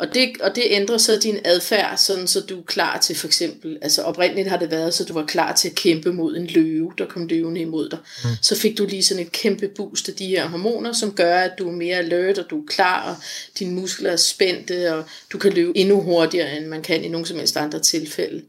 Og 0.00 0.14
det, 0.14 0.30
og 0.40 0.54
det 0.54 0.64
ændrer 0.66 0.98
så 0.98 1.18
din 1.22 1.38
adfærd, 1.44 1.96
sådan 1.98 2.26
så 2.26 2.40
du 2.40 2.58
er 2.58 2.64
klar 2.64 2.98
til 2.98 3.16
for 3.16 3.26
eksempel, 3.26 3.78
altså 3.82 4.02
oprindeligt 4.02 4.48
har 4.48 4.56
det 4.56 4.70
været, 4.70 4.94
så 4.94 5.04
du 5.04 5.12
var 5.12 5.26
klar 5.26 5.54
til 5.54 5.68
at 5.68 5.74
kæmpe 5.74 6.12
mod 6.12 6.36
en 6.36 6.46
løve, 6.46 6.92
der 6.98 7.06
kom 7.06 7.26
løvende 7.26 7.60
imod 7.60 7.88
dig. 7.88 7.98
Mm. 8.24 8.30
Så 8.42 8.56
fik 8.56 8.78
du 8.78 8.86
lige 8.86 9.02
sådan 9.02 9.22
et 9.22 9.32
kæmpe 9.32 9.68
boost 9.68 10.08
af 10.08 10.14
de 10.14 10.26
her 10.26 10.48
hormoner, 10.48 10.92
som 10.92 11.12
gør, 11.12 11.38
at 11.38 11.58
du 11.58 11.68
er 11.68 11.72
mere 11.72 11.96
alert, 11.96 12.38
og 12.38 12.50
du 12.50 12.62
er 12.62 12.66
klar, 12.66 13.10
og 13.10 13.16
dine 13.58 13.74
muskler 13.74 14.10
er 14.10 14.16
spændte, 14.16 14.94
og 14.94 15.04
du 15.32 15.38
kan 15.38 15.52
løbe 15.52 15.78
endnu 15.78 16.00
hurtigere, 16.00 16.56
end 16.56 16.66
man 16.66 16.82
kan 16.82 17.04
i 17.04 17.08
nogen 17.08 17.26
som 17.26 17.38
helst 17.38 17.56
andre 17.56 17.78
tilfælde. 17.78 18.42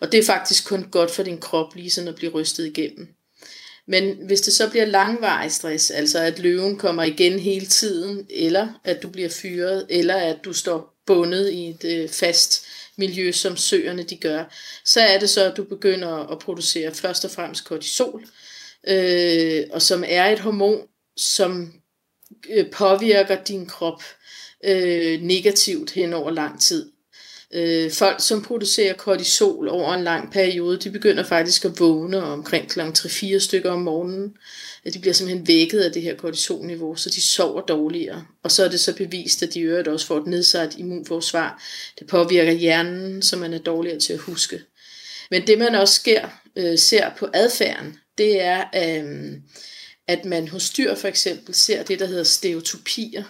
Og 0.00 0.12
det 0.12 0.20
er 0.20 0.24
faktisk 0.24 0.68
kun 0.68 0.86
godt 0.90 1.10
for 1.10 1.22
din 1.22 1.38
krop, 1.38 1.74
lige 1.74 1.90
sådan 1.90 2.08
at 2.08 2.14
blive 2.14 2.32
rystet 2.32 2.66
igennem. 2.66 3.08
Men 3.88 4.16
hvis 4.26 4.40
det 4.40 4.52
så 4.52 4.70
bliver 4.70 4.86
langvarig 4.86 5.52
stress, 5.52 5.90
altså 5.90 6.18
at 6.18 6.38
løven 6.38 6.76
kommer 6.76 7.02
igen 7.02 7.38
hele 7.38 7.66
tiden, 7.66 8.26
eller 8.30 8.68
at 8.84 9.02
du 9.02 9.08
bliver 9.08 9.28
fyret, 9.28 9.86
eller 9.88 10.14
at 10.14 10.36
du 10.44 10.52
står 10.52 10.95
bundet 11.06 11.50
i 11.52 11.68
et 11.68 11.84
øh, 11.84 12.08
fast 12.08 12.66
miljø, 12.96 13.32
som 13.32 13.56
søerne 13.56 14.02
de 14.02 14.16
gør, 14.16 14.44
så 14.84 15.00
er 15.00 15.18
det 15.18 15.30
så, 15.30 15.50
at 15.50 15.56
du 15.56 15.64
begynder 15.64 16.32
at 16.32 16.38
producere 16.38 16.94
først 16.94 17.24
og 17.24 17.30
fremmest 17.30 17.64
kortisol, 17.64 18.24
øh, 18.88 19.64
og 19.70 19.82
som 19.82 20.04
er 20.06 20.26
et 20.26 20.38
hormon, 20.38 20.80
som 21.16 21.72
øh, 22.50 22.70
påvirker 22.70 23.44
din 23.44 23.66
krop 23.66 24.02
øh, 24.64 25.22
negativt 25.22 25.90
hen 25.90 26.12
over 26.12 26.30
lang 26.30 26.60
tid. 26.60 26.92
Øh, 27.54 27.90
folk, 27.90 28.16
som 28.18 28.42
producerer 28.42 28.94
kortisol 28.94 29.68
over 29.68 29.94
en 29.94 30.04
lang 30.04 30.32
periode, 30.32 30.76
de 30.76 30.90
begynder 30.90 31.24
faktisk 31.24 31.64
at 31.64 31.80
vågne 31.80 32.22
omkring 32.22 32.70
kl. 32.70 32.80
3-4 32.80 33.38
stykker 33.38 33.70
om 33.70 33.80
morgenen. 33.80 34.36
At 34.86 34.94
de 34.94 34.98
bliver 34.98 35.14
simpelthen 35.14 35.48
vækket 35.48 35.80
af 35.80 35.92
det 35.92 36.02
her 36.02 36.16
kortisolniveau, 36.16 36.96
så 36.96 37.10
de 37.10 37.20
sover 37.22 37.60
dårligere. 37.60 38.26
Og 38.42 38.50
så 38.50 38.64
er 38.64 38.68
det 38.68 38.80
så 38.80 38.96
bevist, 38.96 39.42
at 39.42 39.54
de 39.54 39.60
øvrigt 39.60 39.88
også 39.88 40.06
får 40.06 40.18
et 40.18 40.26
nedsat 40.26 40.74
immunforsvar. 40.78 41.62
Det 41.98 42.06
påvirker 42.06 42.52
hjernen, 42.52 43.22
så 43.22 43.36
man 43.36 43.54
er 43.54 43.58
dårligere 43.58 44.00
til 44.00 44.12
at 44.12 44.18
huske. 44.18 44.60
Men 45.30 45.46
det 45.46 45.58
man 45.58 45.74
også 45.74 45.94
sker, 45.94 46.28
øh, 46.56 46.78
ser 46.78 47.10
på 47.18 47.28
adfærden, 47.34 47.98
det 48.18 48.40
er, 48.42 48.64
øh, 48.76 49.32
at 50.08 50.24
man 50.24 50.48
hos 50.48 50.70
dyr 50.70 50.94
for 50.94 51.08
eksempel 51.08 51.54
ser 51.54 51.82
det, 51.82 51.98
der 51.98 52.06
hedder 52.06 52.24
stereotopier. 52.24 53.24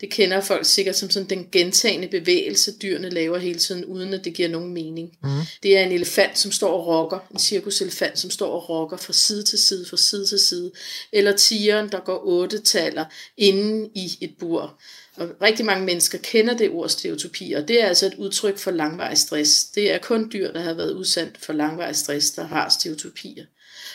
Det 0.00 0.10
kender 0.10 0.40
folk 0.40 0.66
sikkert 0.66 0.96
som 0.96 1.10
sådan 1.10 1.28
den 1.28 1.48
gentagende 1.52 2.08
bevægelse, 2.08 2.72
dyrene 2.82 3.10
laver 3.10 3.38
hele 3.38 3.58
tiden, 3.58 3.84
uden 3.84 4.14
at 4.14 4.24
det 4.24 4.34
giver 4.34 4.48
nogen 4.48 4.74
mening. 4.74 5.18
Mm. 5.22 5.28
Det 5.62 5.78
er 5.78 5.82
en 5.82 5.92
elefant, 5.92 6.38
som 6.38 6.52
står 6.52 6.72
og 6.72 6.86
rokker, 6.86 7.18
en 7.30 7.38
cirkuselefant, 7.38 8.18
som 8.18 8.30
står 8.30 8.52
og 8.52 8.68
rokker 8.68 8.96
fra 8.96 9.12
side 9.12 9.42
til 9.42 9.58
side, 9.58 9.86
fra 9.86 9.96
side 9.96 10.26
til 10.26 10.38
side, 10.38 10.72
eller 11.12 11.36
tigeren, 11.36 11.88
der 11.88 12.00
går 12.00 12.22
otte 12.24 12.58
taler 12.58 13.04
inde 13.36 13.90
i 13.94 14.18
et 14.20 14.34
bur. 14.38 14.80
Og 15.16 15.28
rigtig 15.42 15.66
mange 15.66 15.84
mennesker 15.84 16.18
kender 16.18 16.56
det 16.56 16.70
ord 16.70 16.88
stereotopi, 16.88 17.52
og 17.52 17.68
det 17.68 17.82
er 17.82 17.86
altså 17.86 18.06
et 18.06 18.14
udtryk 18.14 18.58
for 18.58 18.70
langvarig 18.70 19.18
stress. 19.18 19.64
Det 19.64 19.92
er 19.92 19.98
kun 19.98 20.30
dyr, 20.32 20.52
der 20.52 20.60
har 20.60 20.74
været 20.74 20.92
udsat 20.92 21.28
for 21.38 21.52
langvarig 21.52 21.96
stress, 21.96 22.30
der 22.30 22.46
har 22.46 22.68
stereotopier. 22.68 23.44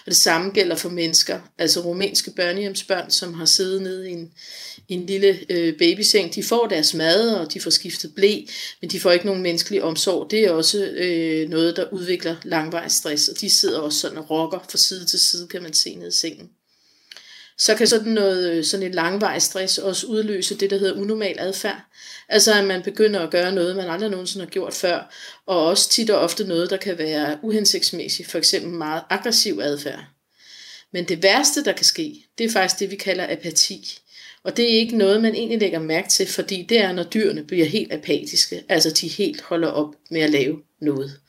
Og 0.05 0.11
det 0.11 0.15
samme 0.15 0.51
gælder 0.51 0.75
for 0.75 0.89
mennesker, 0.89 1.39
altså 1.57 1.79
rumænske 1.79 2.31
børnehjemsbørn, 2.31 3.11
som 3.11 3.33
har 3.33 3.45
siddet 3.45 3.81
nede 3.81 4.09
i 4.09 4.13
en, 4.13 4.31
en 4.87 5.05
lille 5.05 5.39
øh, 5.49 5.77
babyseng. 5.77 6.35
De 6.35 6.43
får 6.43 6.67
deres 6.67 6.93
mad, 6.93 7.35
og 7.35 7.53
de 7.53 7.59
får 7.59 7.69
skiftet 7.69 8.15
blæ, 8.15 8.41
men 8.81 8.89
de 8.89 8.99
får 8.99 9.11
ikke 9.11 9.25
nogen 9.25 9.41
menneskelig 9.41 9.83
omsorg. 9.83 10.31
Det 10.31 10.39
er 10.39 10.51
også 10.51 10.85
øh, 10.85 11.49
noget, 11.49 11.75
der 11.75 11.93
udvikler 11.93 12.35
langvarig 12.43 12.91
stress, 12.91 13.27
og 13.27 13.41
de 13.41 13.49
sidder 13.49 13.79
også 13.79 13.99
sådan 13.99 14.17
og 14.17 14.29
rokker 14.29 14.59
fra 14.69 14.77
side 14.77 15.05
til 15.05 15.19
side, 15.19 15.47
kan 15.47 15.63
man 15.63 15.73
se 15.73 15.95
nede 15.95 16.07
i 16.07 16.11
sengen 16.11 16.49
så 17.57 17.75
kan 17.75 17.87
sådan, 17.87 18.11
noget, 18.11 18.51
øh, 18.51 18.63
sådan 18.63 18.85
et 18.85 18.95
langvarig 18.95 19.41
stress 19.41 19.77
også 19.77 20.07
udløse 20.07 20.57
det, 20.57 20.69
der 20.69 20.77
hedder 20.77 21.01
unormal 21.01 21.35
adfærd. 21.39 21.81
Altså 22.29 22.53
at 22.53 22.65
man 22.65 22.81
begynder 22.81 23.19
at 23.19 23.31
gøre 23.31 23.51
noget, 23.51 23.75
man 23.75 23.89
aldrig 23.89 24.09
nogensinde 24.09 24.45
har 24.45 24.49
gjort 24.49 24.73
før, 24.73 25.13
og 25.45 25.65
også 25.65 25.89
tit 25.89 26.09
og 26.09 26.19
ofte 26.19 26.47
noget, 26.47 26.69
der 26.69 26.77
kan 26.77 26.97
være 26.97 27.37
uhensigtsmæssigt, 27.41 28.29
for 28.29 28.37
eksempel 28.37 28.71
meget 28.71 29.03
aggressiv 29.09 29.59
adfærd. 29.61 30.03
Men 30.93 31.05
det 31.05 31.23
værste, 31.23 31.63
der 31.63 31.71
kan 31.71 31.85
ske, 31.85 32.25
det 32.37 32.45
er 32.45 32.51
faktisk 32.51 32.79
det, 32.79 32.91
vi 32.91 32.95
kalder 32.95 33.31
apati. 33.31 33.99
Og 34.43 34.57
det 34.57 34.65
er 34.65 34.79
ikke 34.79 34.97
noget, 34.97 35.21
man 35.21 35.35
egentlig 35.35 35.59
lægger 35.59 35.79
mærke 35.79 36.09
til, 36.09 36.27
fordi 36.27 36.65
det 36.69 36.79
er, 36.79 36.91
når 36.91 37.03
dyrene 37.03 37.43
bliver 37.43 37.65
helt 37.65 37.93
apatiske, 37.93 38.63
altså 38.69 38.89
de 38.89 39.07
helt 39.07 39.41
holder 39.41 39.67
op 39.67 39.95
med 40.11 40.21
at 40.21 40.29
lave 40.29 40.61
noget. 40.85 41.19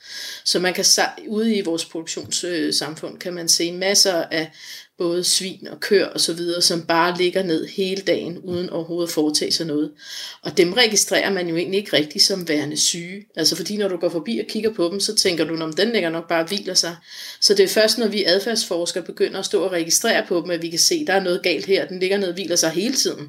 Så 0.45 0.59
man 0.59 0.75
kan 0.75 0.85
ude 1.29 1.55
i 1.55 1.61
vores 1.61 1.85
produktionssamfund 1.85 3.19
kan 3.19 3.35
man 3.35 3.49
se 3.49 3.73
masser 3.73 4.15
af 4.15 4.51
både 4.99 5.25
svin 5.25 5.69
og 5.69 5.81
køer 5.81 6.07
og 6.07 6.21
så 6.21 6.33
videre, 6.33 6.63
som 6.63 6.87
bare 6.87 7.19
ligger 7.19 7.43
ned 7.43 7.67
hele 7.67 8.03
dagen, 8.03 8.39
uden 8.39 8.71
overhovedet 8.71 9.09
at 9.09 9.15
foretage 9.15 9.53
sig 9.53 9.67
noget. 9.67 9.91
Og 10.43 10.57
dem 10.57 10.73
registrerer 10.73 11.33
man 11.33 11.49
jo 11.49 11.57
egentlig 11.57 11.79
ikke 11.79 11.97
rigtigt 11.97 12.25
som 12.25 12.49
værende 12.49 12.77
syge. 12.77 13.27
Altså 13.37 13.57
fordi 13.57 13.77
når 13.77 13.89
du 13.89 13.97
går 13.97 14.09
forbi 14.09 14.39
og 14.39 14.47
kigger 14.49 14.73
på 14.73 14.89
dem, 14.93 15.01
så 15.01 15.15
tænker 15.15 15.45
du, 15.45 15.63
om 15.63 15.73
den 15.73 15.93
ligger 15.93 16.11
nok 16.11 16.29
bare 16.29 16.43
og 16.43 16.49
hviler 16.49 16.75
sig. 16.75 16.97
Så 17.41 17.55
det 17.55 17.65
er 17.65 17.69
først, 17.69 17.99
når 17.99 18.09
vi 18.09 18.25
adfærdsforskere 18.25 19.05
begynder 19.05 19.39
at 19.39 19.45
stå 19.45 19.63
og 19.63 19.73
registrere 19.73 20.27
på 20.29 20.41
dem, 20.41 20.51
at 20.51 20.63
vi 20.63 20.71
kan 20.71 20.79
se, 20.79 20.95
at 20.95 21.07
der 21.07 21.13
er 21.13 21.23
noget 21.23 21.43
galt 21.43 21.67
her, 21.67 21.87
den 21.87 22.01
ligger 22.01 22.19
ned 22.19 22.29
og 22.29 22.35
hviler 22.35 22.57
sig 22.57 22.71
hele 22.71 22.95
tiden. 22.95 23.29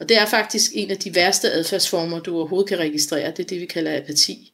Og 0.00 0.08
det 0.08 0.18
er 0.18 0.26
faktisk 0.26 0.70
en 0.74 0.90
af 0.90 0.98
de 0.98 1.14
værste 1.14 1.52
adfærdsformer, 1.52 2.20
du 2.20 2.36
overhovedet 2.36 2.68
kan 2.68 2.78
registrere. 2.78 3.30
Det 3.30 3.38
er 3.38 3.48
det, 3.48 3.60
vi 3.60 3.66
kalder 3.66 3.96
apati. 3.96 4.53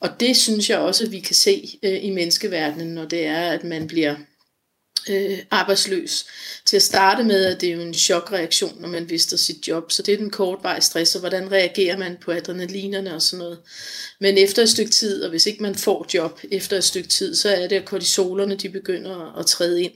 Og 0.00 0.10
det 0.20 0.36
synes 0.36 0.70
jeg 0.70 0.78
også, 0.78 1.04
at 1.04 1.12
vi 1.12 1.20
kan 1.20 1.34
se 1.34 1.78
øh, 1.82 2.04
i 2.04 2.10
menneskeverdenen, 2.10 2.94
når 2.94 3.04
det 3.04 3.26
er, 3.26 3.50
at 3.50 3.64
man 3.64 3.86
bliver 3.86 4.14
øh, 5.08 5.38
arbejdsløs. 5.50 6.26
Til 6.64 6.76
at 6.76 6.82
starte 6.82 7.24
med, 7.24 7.44
at 7.44 7.60
det 7.60 7.68
er 7.68 7.74
jo 7.74 7.80
en 7.80 7.94
chokreaktion, 7.94 8.80
når 8.80 8.88
man 8.88 9.06
mister 9.10 9.36
sit 9.36 9.68
job, 9.68 9.92
så 9.92 10.02
det 10.02 10.14
er 10.14 10.18
den 10.18 10.30
kortvarige 10.30 10.82
stress, 10.82 11.14
og 11.14 11.20
hvordan 11.20 11.52
reagerer 11.52 11.96
man 11.96 12.16
på 12.20 12.32
adrenalinerne 12.32 13.14
og 13.14 13.22
sådan 13.22 13.38
noget. 13.38 13.58
Men 14.20 14.38
efter 14.38 14.62
et 14.62 14.68
stykke 14.68 14.90
tid, 14.90 15.22
og 15.22 15.30
hvis 15.30 15.46
ikke 15.46 15.62
man 15.62 15.74
får 15.74 16.06
job 16.14 16.40
efter 16.50 16.76
et 16.76 16.84
stykke 16.84 17.08
tid, 17.08 17.34
så 17.34 17.48
er 17.48 17.68
det, 17.68 17.76
at 17.76 17.84
kortisolerne 17.84 18.56
de 18.56 18.68
begynder 18.68 19.38
at 19.38 19.46
træde 19.46 19.82
ind. 19.82 19.92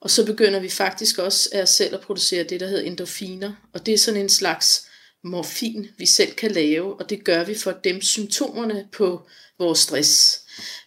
Og 0.00 0.10
så 0.10 0.26
begynder 0.26 0.60
vi 0.60 0.68
faktisk 0.68 1.18
også 1.18 1.48
at 1.52 1.68
selv 1.68 1.94
at 1.94 2.00
producere 2.00 2.44
det, 2.44 2.60
der 2.60 2.66
hedder 2.66 2.82
endorfiner, 2.82 3.52
og 3.74 3.86
det 3.86 3.94
er 3.94 3.98
sådan 3.98 4.20
en 4.20 4.28
slags 4.28 4.87
morfin, 5.24 5.88
vi 5.98 6.06
selv 6.06 6.32
kan 6.32 6.50
lave, 6.50 7.00
og 7.00 7.10
det 7.10 7.24
gør 7.24 7.44
vi 7.44 7.54
for 7.54 7.72
dem 7.72 8.02
symptomerne 8.02 8.84
på 8.92 9.22
vores 9.58 9.78
stress. 9.78 10.42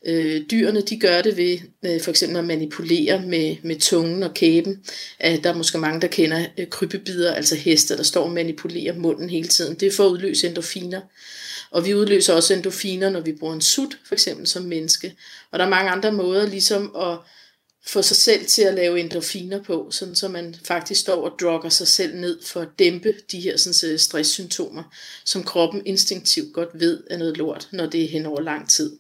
Øh, 0.06 0.41
dyrene 0.52 0.82
de 0.82 1.00
gør 1.00 1.22
det 1.22 1.38
ved 1.38 1.58
øh, 1.86 2.02
for 2.02 2.10
eksempel 2.10 2.38
at 2.38 2.46
manipulere 2.46 3.22
med, 3.22 3.56
med 3.63 3.80
tungen 3.80 4.24
og 4.24 4.34
kæben. 4.34 4.84
Øh, 5.26 5.44
der 5.44 5.50
er 5.50 5.58
måske 5.58 5.78
mange, 5.78 6.02
der 6.02 6.08
kender 6.08 6.46
øh, 6.58 6.67
krybebider, 6.67 7.34
altså 7.34 7.56
heste, 7.56 7.98
der 7.98 8.04
står 8.04 8.24
og 8.24 8.32
manipulerer 8.32 8.96
munden 8.96 9.30
hele 9.30 9.48
tiden. 9.48 9.76
Det 9.76 9.88
er 9.88 9.91
for 9.91 10.06
at 10.06 10.12
udløse 10.12 10.48
endorfiner. 10.48 11.02
Og 11.72 11.86
vi 11.86 11.96
udløser 11.96 12.34
også 12.34 12.54
endorfiner, 12.54 13.10
når 13.10 13.20
vi 13.20 13.32
bruger 13.32 13.54
en 13.54 13.62
sut, 13.62 13.98
for 14.06 14.15
eksempel 14.15 14.48
som 14.48 14.63
menneske. 14.63 15.15
Og 15.52 15.60
der 15.60 15.65
er 15.65 15.70
mange 15.70 15.91
andre 15.91 16.12
måder 16.12 16.48
ligesom 16.48 16.96
at 16.96 17.17
få 17.88 18.02
sig 18.02 18.17
selv 18.17 18.46
til 18.46 18.62
at 18.62 18.74
lave 18.74 19.00
endorfiner 19.00 19.63
på, 19.63 19.88
sådan 19.91 20.15
så 20.15 20.28
man 20.28 20.56
faktisk 20.65 21.02
står 21.02 21.30
og 21.30 21.39
drukker 21.39 21.70
sig 21.70 21.88
selv 21.88 22.15
ned 22.15 22.39
for 22.44 22.62
at 22.62 22.67
dæmpe 22.80 23.13
de 23.32 23.39
her 23.39 23.58
sådan, 23.58 23.91
øh, 23.91 24.00
stresssymptomer, 24.00 24.84
som 25.26 25.44
kroppen 25.44 25.82
instinktivt 25.86 26.54
godt 26.54 26.70
ved 26.74 27.04
er 27.10 27.17
noget 27.17 27.38
lort, 27.38 27.67
når 27.72 27.86
det 27.86 28.04
er 28.04 28.08
hen 28.08 28.26
over 28.26 28.41
lang 28.41 28.70
tid. 28.70 28.98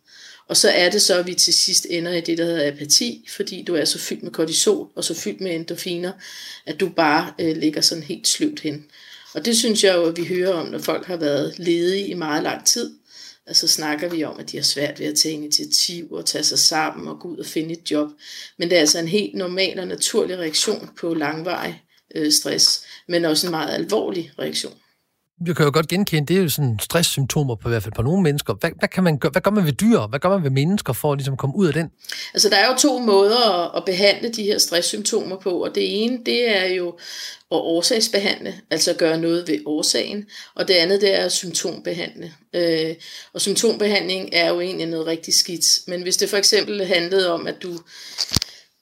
Og 0.47 0.57
så 0.57 0.69
er 0.69 0.89
det 0.89 1.01
så, 1.01 1.19
at 1.19 1.27
vi 1.27 1.33
til 1.33 1.53
sidst 1.53 1.87
ender 1.89 2.11
i 2.11 2.21
det, 2.21 2.37
der 2.37 2.45
hedder 2.45 2.67
apati, 2.71 3.27
fordi 3.29 3.63
du 3.63 3.75
er 3.75 3.85
så 3.85 3.99
fyldt 3.99 4.23
med 4.23 4.31
kortisol 4.31 4.87
og 4.95 5.03
så 5.03 5.13
fyldt 5.13 5.41
med 5.41 5.55
endorfiner, 5.55 6.11
at 6.65 6.79
du 6.79 6.89
bare 6.89 7.33
øh, 7.39 7.57
ligger 7.57 7.81
sådan 7.81 8.03
helt 8.03 8.27
sløvt 8.27 8.59
hen. 8.59 8.85
Og 9.33 9.45
det 9.45 9.57
synes 9.57 9.83
jeg 9.83 9.95
jo, 9.95 10.05
at 10.05 10.17
vi 10.17 10.25
hører 10.25 10.53
om, 10.53 10.67
når 10.67 10.79
folk 10.79 11.05
har 11.05 11.17
været 11.17 11.59
ledige 11.59 12.07
i 12.07 12.13
meget 12.13 12.43
lang 12.43 12.65
tid. 12.65 12.91
Altså 13.51 13.67
snakker 13.67 14.09
vi 14.09 14.23
om, 14.23 14.39
at 14.39 14.51
de 14.51 14.57
har 14.57 14.63
svært 14.63 14.99
ved 14.99 15.07
at 15.07 15.17
tage 15.17 15.33
initiativ 15.33 16.11
og 16.11 16.25
tage 16.25 16.43
sig 16.43 16.59
sammen 16.59 17.07
og 17.07 17.19
gå 17.19 17.27
ud 17.27 17.37
og 17.37 17.45
finde 17.45 17.71
et 17.73 17.91
job. 17.91 18.09
Men 18.57 18.69
det 18.69 18.75
er 18.75 18.79
altså 18.79 18.99
en 18.99 19.07
helt 19.07 19.35
normal 19.35 19.79
og 19.79 19.87
naturlig 19.87 20.37
reaktion 20.37 20.89
på 20.99 21.13
langvarig 21.13 21.83
øh, 22.15 22.31
stress, 22.31 22.85
men 23.07 23.25
også 23.25 23.47
en 23.47 23.51
meget 23.51 23.73
alvorlig 23.73 24.31
reaktion 24.39 24.73
jeg 25.47 25.55
kan 25.55 25.65
jo 25.65 25.71
godt 25.73 25.87
genkende, 25.87 26.27
det 26.27 26.37
er 26.37 26.41
jo 26.41 26.49
sådan 26.49 26.79
stresssymptomer 26.81 27.55
på 27.55 27.69
i 27.69 27.71
hvert 27.71 27.83
fald 27.83 27.93
på 27.93 28.01
nogle 28.01 28.23
mennesker. 28.23 28.53
Hvad, 28.53 28.69
hvad, 28.79 28.89
kan 28.89 29.03
man 29.03 29.17
gøre, 29.17 29.31
hvad 29.31 29.41
gør 29.41 29.51
man 29.51 29.65
ved 29.65 29.71
dyr? 29.73 29.99
Hvad 29.99 30.19
gør 30.19 30.29
man 30.29 30.43
ved 30.43 30.49
mennesker 30.49 30.93
for 30.93 31.11
at 31.11 31.17
ligesom 31.17 31.37
komme 31.37 31.55
ud 31.55 31.67
af 31.67 31.73
den? 31.73 31.91
Altså 32.33 32.49
der 32.49 32.55
er 32.55 32.67
jo 32.67 32.77
to 32.77 32.99
måder 32.99 33.63
at, 33.63 33.77
at 33.77 33.85
behandle 33.85 34.29
de 34.29 34.43
her 34.43 34.57
stresssymptomer 34.57 35.35
på, 35.35 35.63
og 35.63 35.75
det 35.75 36.03
ene 36.03 36.19
det 36.25 36.57
er 36.57 36.65
jo 36.65 36.87
at 37.51 37.57
årsagsbehandle, 37.57 38.55
altså 38.69 38.93
gøre 38.93 39.17
noget 39.17 39.47
ved 39.47 39.59
årsagen, 39.65 40.25
og 40.55 40.67
det 40.67 40.73
andet 40.73 41.01
det 41.01 41.19
er 41.19 41.25
at 41.25 41.31
symptombehandle. 41.31 42.33
Øh, 42.53 42.95
og 43.33 43.41
symptombehandling 43.41 44.29
er 44.33 44.49
jo 44.49 44.61
egentlig 44.61 44.87
noget 44.87 45.07
rigtig 45.07 45.33
skidt, 45.33 45.79
men 45.87 46.01
hvis 46.01 46.17
det 46.17 46.29
for 46.29 46.37
eksempel 46.37 46.85
handlede 46.85 47.31
om, 47.31 47.47
at 47.47 47.63
du 47.63 47.79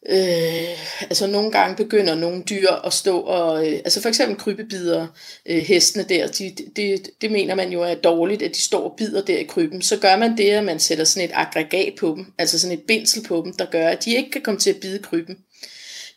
Øh, 0.05 1.01
altså 1.01 1.27
nogle 1.27 1.51
gange 1.51 1.75
begynder 1.75 2.15
nogle 2.15 2.43
dyr 2.49 2.71
at 2.85 2.93
stå 2.93 3.19
og, 3.19 3.67
øh, 3.67 3.73
altså 3.73 4.01
for 4.01 4.09
eksempel 4.09 4.37
krybebider, 4.37 5.07
øh, 5.45 5.57
hestene 5.57 6.05
der, 6.09 6.27
de, 6.27 6.55
det, 6.75 7.09
det 7.21 7.31
mener 7.31 7.55
man 7.55 7.71
jo 7.71 7.81
er 7.81 7.95
dårligt, 7.95 8.41
at 8.41 8.51
de 8.51 8.61
står 8.61 8.89
og 8.89 8.95
bider 8.97 9.21
der 9.21 9.37
i 9.37 9.43
kryben. 9.43 9.81
Så 9.81 9.97
gør 9.97 10.17
man 10.17 10.37
det, 10.37 10.49
at 10.49 10.63
man 10.63 10.79
sætter 10.79 11.03
sådan 11.03 11.29
et 11.29 11.35
aggregat 11.35 11.93
på 11.99 12.13
dem, 12.15 12.25
altså 12.37 12.59
sådan 12.59 12.77
et 12.77 12.83
bindsel 12.87 13.23
på 13.23 13.41
dem, 13.45 13.53
der 13.53 13.65
gør, 13.65 13.87
at 13.87 14.05
de 14.05 14.15
ikke 14.15 14.31
kan 14.31 14.41
komme 14.41 14.59
til 14.59 14.69
at 14.69 14.79
bide 14.81 14.99
kryben. 14.99 15.37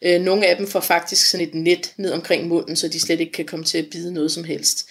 Øh, 0.05 0.21
nogle 0.21 0.47
af 0.47 0.57
dem 0.57 0.67
får 0.67 0.81
faktisk 0.81 1.31
sådan 1.31 1.47
et 1.49 1.55
net 1.55 1.93
ned 1.97 2.13
omkring 2.13 2.49
munden, 2.49 2.77
så 2.77 2.89
de 2.89 3.01
slet 3.01 3.21
ikke 3.21 3.33
kan 3.33 3.45
komme 3.45 3.65
til 3.65 3.79
at 3.79 3.87
bide 3.91 4.15
noget 4.15 4.33
som 4.33 4.45
helst. 4.45 4.89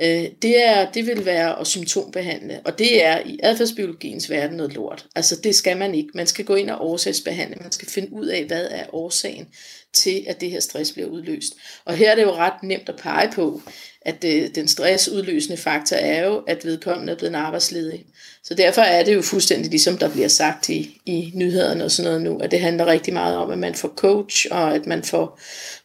Øh, 0.00 0.24
det, 0.42 0.64
er, 0.64 0.92
det 0.92 1.06
vil 1.06 1.24
være 1.24 1.60
at 1.60 1.66
symptombehandle, 1.66 2.60
og 2.64 2.78
det 2.78 3.04
er 3.04 3.20
i 3.26 3.40
adfærdsbiologiens 3.42 4.30
verden 4.30 4.56
noget 4.56 4.74
lort. 4.74 5.06
Altså 5.14 5.36
det 5.36 5.54
skal 5.54 5.76
man 5.76 5.94
ikke. 5.94 6.10
Man 6.14 6.26
skal 6.26 6.44
gå 6.44 6.54
ind 6.54 6.70
og 6.70 6.86
årsagsbehandle. 6.86 7.56
Man 7.60 7.72
skal 7.72 7.88
finde 7.88 8.12
ud 8.12 8.26
af, 8.26 8.44
hvad 8.44 8.68
er 8.70 8.94
årsagen 8.94 9.46
til, 9.92 10.24
at 10.26 10.40
det 10.40 10.50
her 10.50 10.60
stress 10.60 10.92
bliver 10.92 11.08
udløst. 11.08 11.54
Og 11.84 11.96
her 11.96 12.10
er 12.10 12.14
det 12.14 12.22
jo 12.22 12.34
ret 12.34 12.62
nemt 12.62 12.88
at 12.88 12.96
pege 12.96 13.32
på, 13.32 13.62
at 14.04 14.22
det, 14.22 14.54
den 14.54 14.68
stressudløsende 14.68 15.56
faktor 15.56 15.96
er 15.96 16.26
jo, 16.26 16.36
at 16.36 16.64
vedkommende 16.64 17.12
er 17.12 17.16
blevet 17.16 17.34
arbejdsledig. 17.34 18.04
Så 18.42 18.54
derfor 18.54 18.82
er 18.82 19.04
det 19.04 19.14
jo 19.14 19.22
fuldstændig 19.22 19.70
ligesom 19.70 19.98
der 19.98 20.08
bliver 20.08 20.28
sagt 20.28 20.68
i, 20.68 21.00
i 21.06 21.32
nyhederne 21.34 21.84
og 21.84 21.90
sådan 21.90 22.10
noget 22.10 22.22
nu, 22.22 22.38
at 22.38 22.50
det 22.50 22.60
handler 22.60 22.86
rigtig 22.86 23.14
meget 23.14 23.36
om, 23.36 23.50
at 23.50 23.58
man 23.58 23.74
får 23.74 23.92
coach, 23.96 24.46
og 24.50 24.74
at 24.74 24.86
man 24.86 25.02
får 25.02 25.40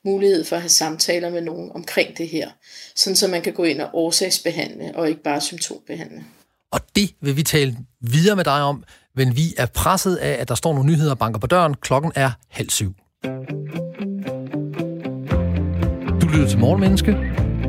mulighed 0.06 0.44
for 0.44 0.56
at 0.56 0.62
have 0.62 0.70
samtaler 0.70 1.30
med 1.30 1.42
nogen 1.42 1.72
omkring 1.76 2.18
det 2.18 2.28
her, 2.28 2.50
sådan 2.96 3.16
så 3.16 3.28
man 3.28 3.42
kan 3.42 3.54
gå 3.54 3.64
ind 3.64 3.82
og 3.82 3.90
årsagsbehandle, 3.94 4.92
og 4.96 5.10
ikke 5.10 5.24
bare 5.24 5.42
symptombehandle. 5.42 6.24
Og 6.72 6.80
det 6.96 7.10
vil 7.22 7.38
vi 7.38 7.44
tale 7.44 7.78
videre 8.02 8.36
med 8.36 8.44
dig 8.44 8.62
om, 8.62 8.84
men 9.16 9.36
vi 9.36 9.44
er 9.58 9.66
presset 9.66 10.16
af, 10.16 10.42
at 10.42 10.48
der 10.48 10.56
står 10.56 10.74
nogle 10.74 10.92
nyheder 10.92 11.12
og 11.12 11.20
banker 11.20 11.40
på 11.40 11.48
døren. 11.48 11.74
Klokken 11.74 12.12
er 12.16 12.32
halv 12.50 12.70
syv. 12.70 12.94
Du 16.22 16.28
lytter 16.28 16.48
til 16.50 16.60
Morgenmenneske 16.60 17.18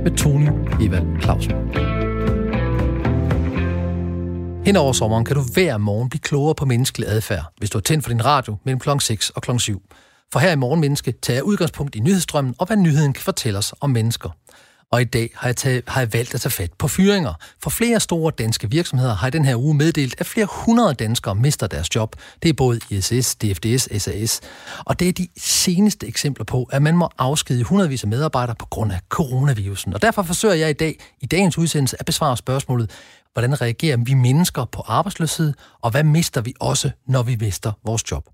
med 0.04 0.16
Tony 0.16 0.48
Evald 0.80 1.22
Clausen. 1.22 1.52
Hen 4.64 4.76
over 4.76 4.92
sommeren 4.92 5.24
kan 5.24 5.36
du 5.36 5.42
hver 5.54 5.78
morgen 5.78 6.08
blive 6.08 6.20
klogere 6.20 6.54
på 6.54 6.64
menneskelig 6.64 7.08
adfærd, 7.08 7.44
hvis 7.58 7.70
du 7.70 7.78
er 7.78 7.82
tændt 7.82 8.04
for 8.04 8.10
din 8.10 8.24
radio 8.24 8.56
mellem 8.64 8.80
kl. 8.80 8.88
6 9.00 9.30
og 9.30 9.42
kl. 9.42 9.58
7. 9.58 9.82
For 10.32 10.40
her 10.40 10.52
i 10.52 10.56
Morgenmenneske 10.56 11.12
tager 11.12 11.36
jeg 11.36 11.44
udgangspunkt 11.44 11.94
i 11.94 12.00
nyhedsstrømmen 12.00 12.54
og 12.58 12.66
hvad 12.66 12.76
nyheden 12.76 13.12
kan 13.12 13.22
fortælle 13.22 13.58
os 13.58 13.74
om 13.80 13.90
mennesker. 13.90 14.30
Og 14.92 15.00
i 15.00 15.04
dag 15.04 15.30
har 15.34 15.48
jeg, 15.48 15.56
taget, 15.56 15.84
har 15.86 16.00
jeg 16.00 16.12
valgt 16.12 16.34
at 16.34 16.40
tage 16.40 16.52
fat 16.52 16.72
på 16.72 16.88
fyringer. 16.88 17.34
For 17.62 17.70
flere 17.70 18.00
store 18.00 18.32
danske 18.38 18.70
virksomheder 18.70 19.14
har 19.14 19.26
i 19.26 19.30
den 19.30 19.44
her 19.44 19.56
uge 19.56 19.74
meddelt, 19.74 20.14
at 20.18 20.26
flere 20.26 20.46
hundrede 20.50 20.94
danskere 20.94 21.34
mister 21.34 21.66
deres 21.66 21.94
job. 21.94 22.16
Det 22.42 22.48
er 22.48 22.52
både 22.52 22.80
ISS, 22.90 23.34
DFDS, 23.34 24.02
SAS. 24.02 24.40
Og 24.84 25.00
det 25.00 25.08
er 25.08 25.12
de 25.12 25.28
seneste 25.36 26.06
eksempler 26.06 26.44
på, 26.44 26.68
at 26.72 26.82
man 26.82 26.96
må 26.96 27.10
afskedige 27.18 27.64
hundredvis 27.64 28.02
af 28.02 28.08
medarbejdere 28.08 28.56
på 28.58 28.66
grund 28.66 28.92
af 28.92 29.00
coronavirusen. 29.08 29.94
Og 29.94 30.02
derfor 30.02 30.22
forsøger 30.22 30.54
jeg 30.54 30.70
i 30.70 30.72
dag, 30.72 31.00
i 31.20 31.26
dagens 31.26 31.58
udsendelse, 31.58 31.96
at 32.00 32.06
besvare 32.06 32.36
spørgsmålet, 32.36 32.90
Hvordan 33.32 33.60
reagerer 33.60 33.96
vi 33.96 34.14
mennesker 34.14 34.64
på 34.64 34.82
arbejdsløshed, 34.86 35.52
og 35.82 35.90
hvad 35.90 36.04
mister 36.04 36.40
vi 36.40 36.54
også, 36.60 36.90
når 37.08 37.22
vi 37.22 37.36
mister 37.40 37.72
vores 37.84 38.10
job? 38.10 38.28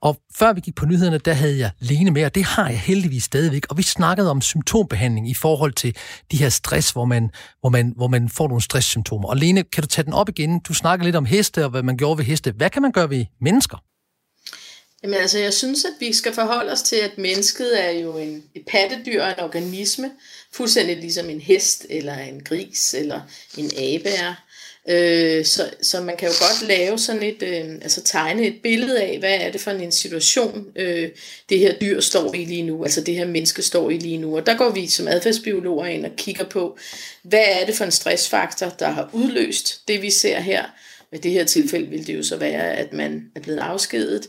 Og 0.00 0.20
før 0.34 0.52
vi 0.52 0.60
gik 0.60 0.74
på 0.74 0.86
nyhederne, 0.86 1.18
der 1.18 1.32
havde 1.32 1.58
jeg 1.58 1.70
Lene 1.78 2.10
med, 2.10 2.24
og 2.24 2.34
det 2.34 2.44
har 2.44 2.68
jeg 2.68 2.80
heldigvis 2.80 3.24
stadigvæk, 3.24 3.66
og 3.70 3.78
vi 3.78 3.82
snakkede 3.82 4.30
om 4.30 4.40
symptombehandling 4.40 5.30
i 5.30 5.34
forhold 5.34 5.72
til 5.72 5.96
de 6.30 6.36
her 6.36 6.48
stress, 6.48 6.90
hvor 6.90 7.04
man, 7.04 7.30
hvor 7.60 7.68
man, 7.70 7.92
hvor 7.96 8.08
man 8.08 8.28
får 8.28 8.48
nogle 8.48 8.62
stresssymptomer. 8.62 9.28
Og 9.28 9.36
Lene, 9.36 9.62
kan 9.62 9.82
du 9.82 9.86
tage 9.86 10.04
den 10.04 10.12
op 10.12 10.28
igen? 10.28 10.58
Du 10.58 10.74
snakker 10.74 11.04
lidt 11.04 11.16
om 11.16 11.24
heste, 11.24 11.64
og 11.64 11.70
hvad 11.70 11.82
man 11.82 11.96
gjorde 11.96 12.18
ved 12.18 12.24
heste. 12.24 12.52
Hvad 12.52 12.70
kan 12.70 12.82
man 12.82 12.92
gøre 12.92 13.10
ved 13.10 13.24
mennesker? 13.40 13.78
Jamen 15.06 15.20
altså, 15.20 15.38
jeg 15.38 15.54
synes, 15.54 15.84
at 15.84 15.92
vi 16.00 16.12
skal 16.12 16.34
forholde 16.34 16.72
os 16.72 16.82
til, 16.82 16.96
at 16.96 17.18
mennesket 17.18 17.84
er 17.84 17.90
jo 17.90 18.18
en, 18.18 18.44
et 18.54 18.62
pattedyr 18.66 19.22
og 19.22 19.28
en 19.28 19.40
organisme, 19.40 20.10
fuldstændig 20.52 20.96
ligesom 20.96 21.30
en 21.30 21.40
hest, 21.40 21.86
eller 21.90 22.18
en 22.18 22.40
gris, 22.44 22.94
eller 22.94 23.20
en 23.56 23.70
abe 23.76 24.08
er. 24.08 24.34
Øh, 24.88 25.44
så, 25.44 25.70
så 25.82 26.00
man 26.00 26.16
kan 26.16 26.28
jo 26.28 26.34
godt 26.40 26.68
lave 26.68 26.98
sådan 26.98 27.22
et, 27.22 27.42
øh, 27.42 27.74
altså 27.82 28.02
tegne 28.02 28.46
et 28.46 28.62
billede 28.62 29.02
af, 29.02 29.18
hvad 29.18 29.34
er 29.40 29.50
det 29.50 29.60
for 29.60 29.70
en 29.70 29.92
situation, 29.92 30.66
øh, 30.76 31.08
det 31.48 31.58
her 31.58 31.78
dyr 31.78 32.00
står 32.00 32.34
i 32.34 32.44
lige 32.44 32.62
nu, 32.62 32.82
altså 32.82 33.00
det 33.00 33.14
her 33.14 33.26
menneske 33.26 33.62
står 33.62 33.90
i 33.90 33.98
lige 33.98 34.18
nu. 34.18 34.36
Og 34.36 34.46
der 34.46 34.56
går 34.56 34.70
vi 34.70 34.86
som 34.86 35.08
adfærdsbiologer 35.08 35.86
ind 35.86 36.06
og 36.06 36.12
kigger 36.16 36.44
på, 36.44 36.78
hvad 37.22 37.44
er 37.60 37.66
det 37.66 37.74
for 37.74 37.84
en 37.84 37.90
stressfaktor, 37.90 38.68
der 38.68 38.88
har 38.88 39.10
udløst 39.12 39.88
det, 39.88 40.02
vi 40.02 40.10
ser 40.10 40.40
her. 40.40 40.64
I 41.12 41.16
det 41.16 41.30
her 41.30 41.44
tilfælde 41.44 41.88
vil 41.88 42.06
det 42.06 42.16
jo 42.16 42.22
så 42.22 42.36
være, 42.36 42.72
at 42.72 42.92
man 42.92 43.22
er 43.36 43.40
blevet 43.40 43.58
afskedet. 43.58 44.28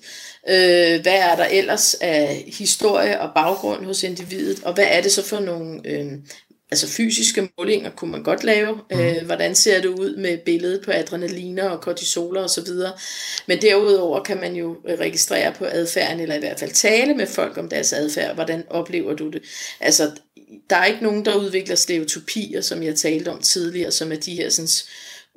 Øh, 0.50 1.02
hvad 1.02 1.16
er 1.16 1.36
der 1.36 1.46
ellers 1.46 1.94
af 1.94 2.44
historie 2.58 3.22
og 3.22 3.30
baggrund 3.36 3.86
hos 3.86 4.04
individet, 4.04 4.64
og 4.64 4.74
hvad 4.74 4.86
er 4.90 5.02
det 5.02 5.12
så 5.12 5.24
for 5.24 5.40
nogle 5.40 5.82
øh, 5.86 6.12
altså 6.72 6.88
fysiske 6.88 7.50
målinger 7.58 7.90
kunne 7.90 8.12
man 8.12 8.24
godt 8.24 8.44
lave. 8.44 8.80
Mm. 8.92 9.00
Øh, 9.00 9.26
hvordan 9.26 9.56
ser 9.56 9.82
det 9.82 9.88
ud 9.88 10.16
med 10.16 10.38
billedet 10.38 10.82
på 10.86 10.92
adrenaliner 10.92 11.70
og 11.70 11.82
kortisoler 11.82 12.44
osv. 12.44 12.68
Men 13.48 13.62
derudover 13.62 14.24
kan 14.24 14.38
man 14.40 14.56
jo 14.56 14.78
registrere 15.00 15.54
på 15.54 15.66
adfærden, 15.66 16.20
eller 16.20 16.36
i 16.36 16.40
hvert 16.40 16.60
fald 16.60 16.72
tale 16.72 17.14
med 17.14 17.28
folk 17.28 17.58
om 17.58 17.70
deres 17.70 17.94
adfærd. 17.94 18.36
Hvordan 18.36 18.64
oplever 18.70 19.14
du 19.14 19.30
det? 19.30 19.42
Altså, 19.80 20.12
der 20.70 20.76
er 20.76 20.86
ikke 20.86 21.04
nogen, 21.04 21.26
der 21.26 21.36
udvikler 21.36 21.76
stereotypier, 21.76 22.62
som 22.62 22.84
jeg 22.84 22.96
talte 22.96 23.30
om 23.30 23.42
tidligere, 23.42 23.92
som 23.92 24.12
er 24.12 24.16
de 24.16 24.36
her 24.36 24.50
sådan, 24.50 24.68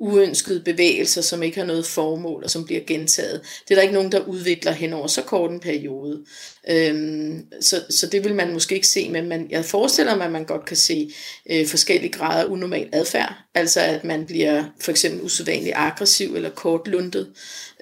uønskede 0.01 0.59
bevægelser, 0.59 1.21
som 1.21 1.43
ikke 1.43 1.59
har 1.59 1.65
noget 1.65 1.85
formål, 1.85 2.43
og 2.43 2.49
som 2.49 2.65
bliver 2.65 2.81
gentaget. 2.87 3.41
Det 3.63 3.71
er 3.71 3.75
der 3.75 3.81
ikke 3.81 3.93
nogen, 3.93 4.11
der 4.11 4.19
udvikler 4.19 4.71
hen 4.71 4.93
over 4.93 5.07
så 5.07 5.21
kort 5.21 5.51
en 5.51 5.59
periode. 5.59 6.25
Øhm, 6.69 7.45
så, 7.61 7.83
så 7.89 8.07
det 8.07 8.23
vil 8.23 8.35
man 8.35 8.53
måske 8.53 8.75
ikke 8.75 8.87
se, 8.87 9.09
men 9.09 9.27
man, 9.27 9.47
jeg 9.49 9.65
forestiller 9.65 10.15
mig, 10.15 10.25
at 10.25 10.31
man 10.31 10.45
godt 10.45 10.65
kan 10.65 10.77
se 10.77 11.13
øh, 11.49 11.67
forskellige 11.67 12.11
grader 12.11 12.43
af 12.43 12.47
unormal 12.47 12.89
adfærd. 12.91 13.33
Altså 13.55 13.79
at 13.79 14.03
man 14.03 14.25
bliver 14.25 14.63
for 14.79 14.91
eksempel 14.91 15.21
usædvanligt 15.21 15.75
aggressiv 15.75 16.35
eller 16.35 16.49
kortlundet. 16.49 17.27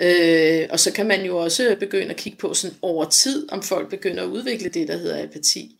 Øh, 0.02 0.68
og 0.70 0.80
så 0.80 0.92
kan 0.92 1.08
man 1.08 1.26
jo 1.26 1.38
også 1.38 1.76
begynde 1.80 2.10
at 2.10 2.16
kigge 2.16 2.38
på 2.38 2.54
sådan 2.54 2.78
over 2.82 3.06
tid, 3.10 3.52
om 3.52 3.64
folk 3.64 3.90
begynder 3.90 4.24
at 4.24 4.30
udvikle 4.30 4.70
det, 4.70 4.88
der 4.88 4.98
hedder 4.98 5.24
apati. 5.24 5.76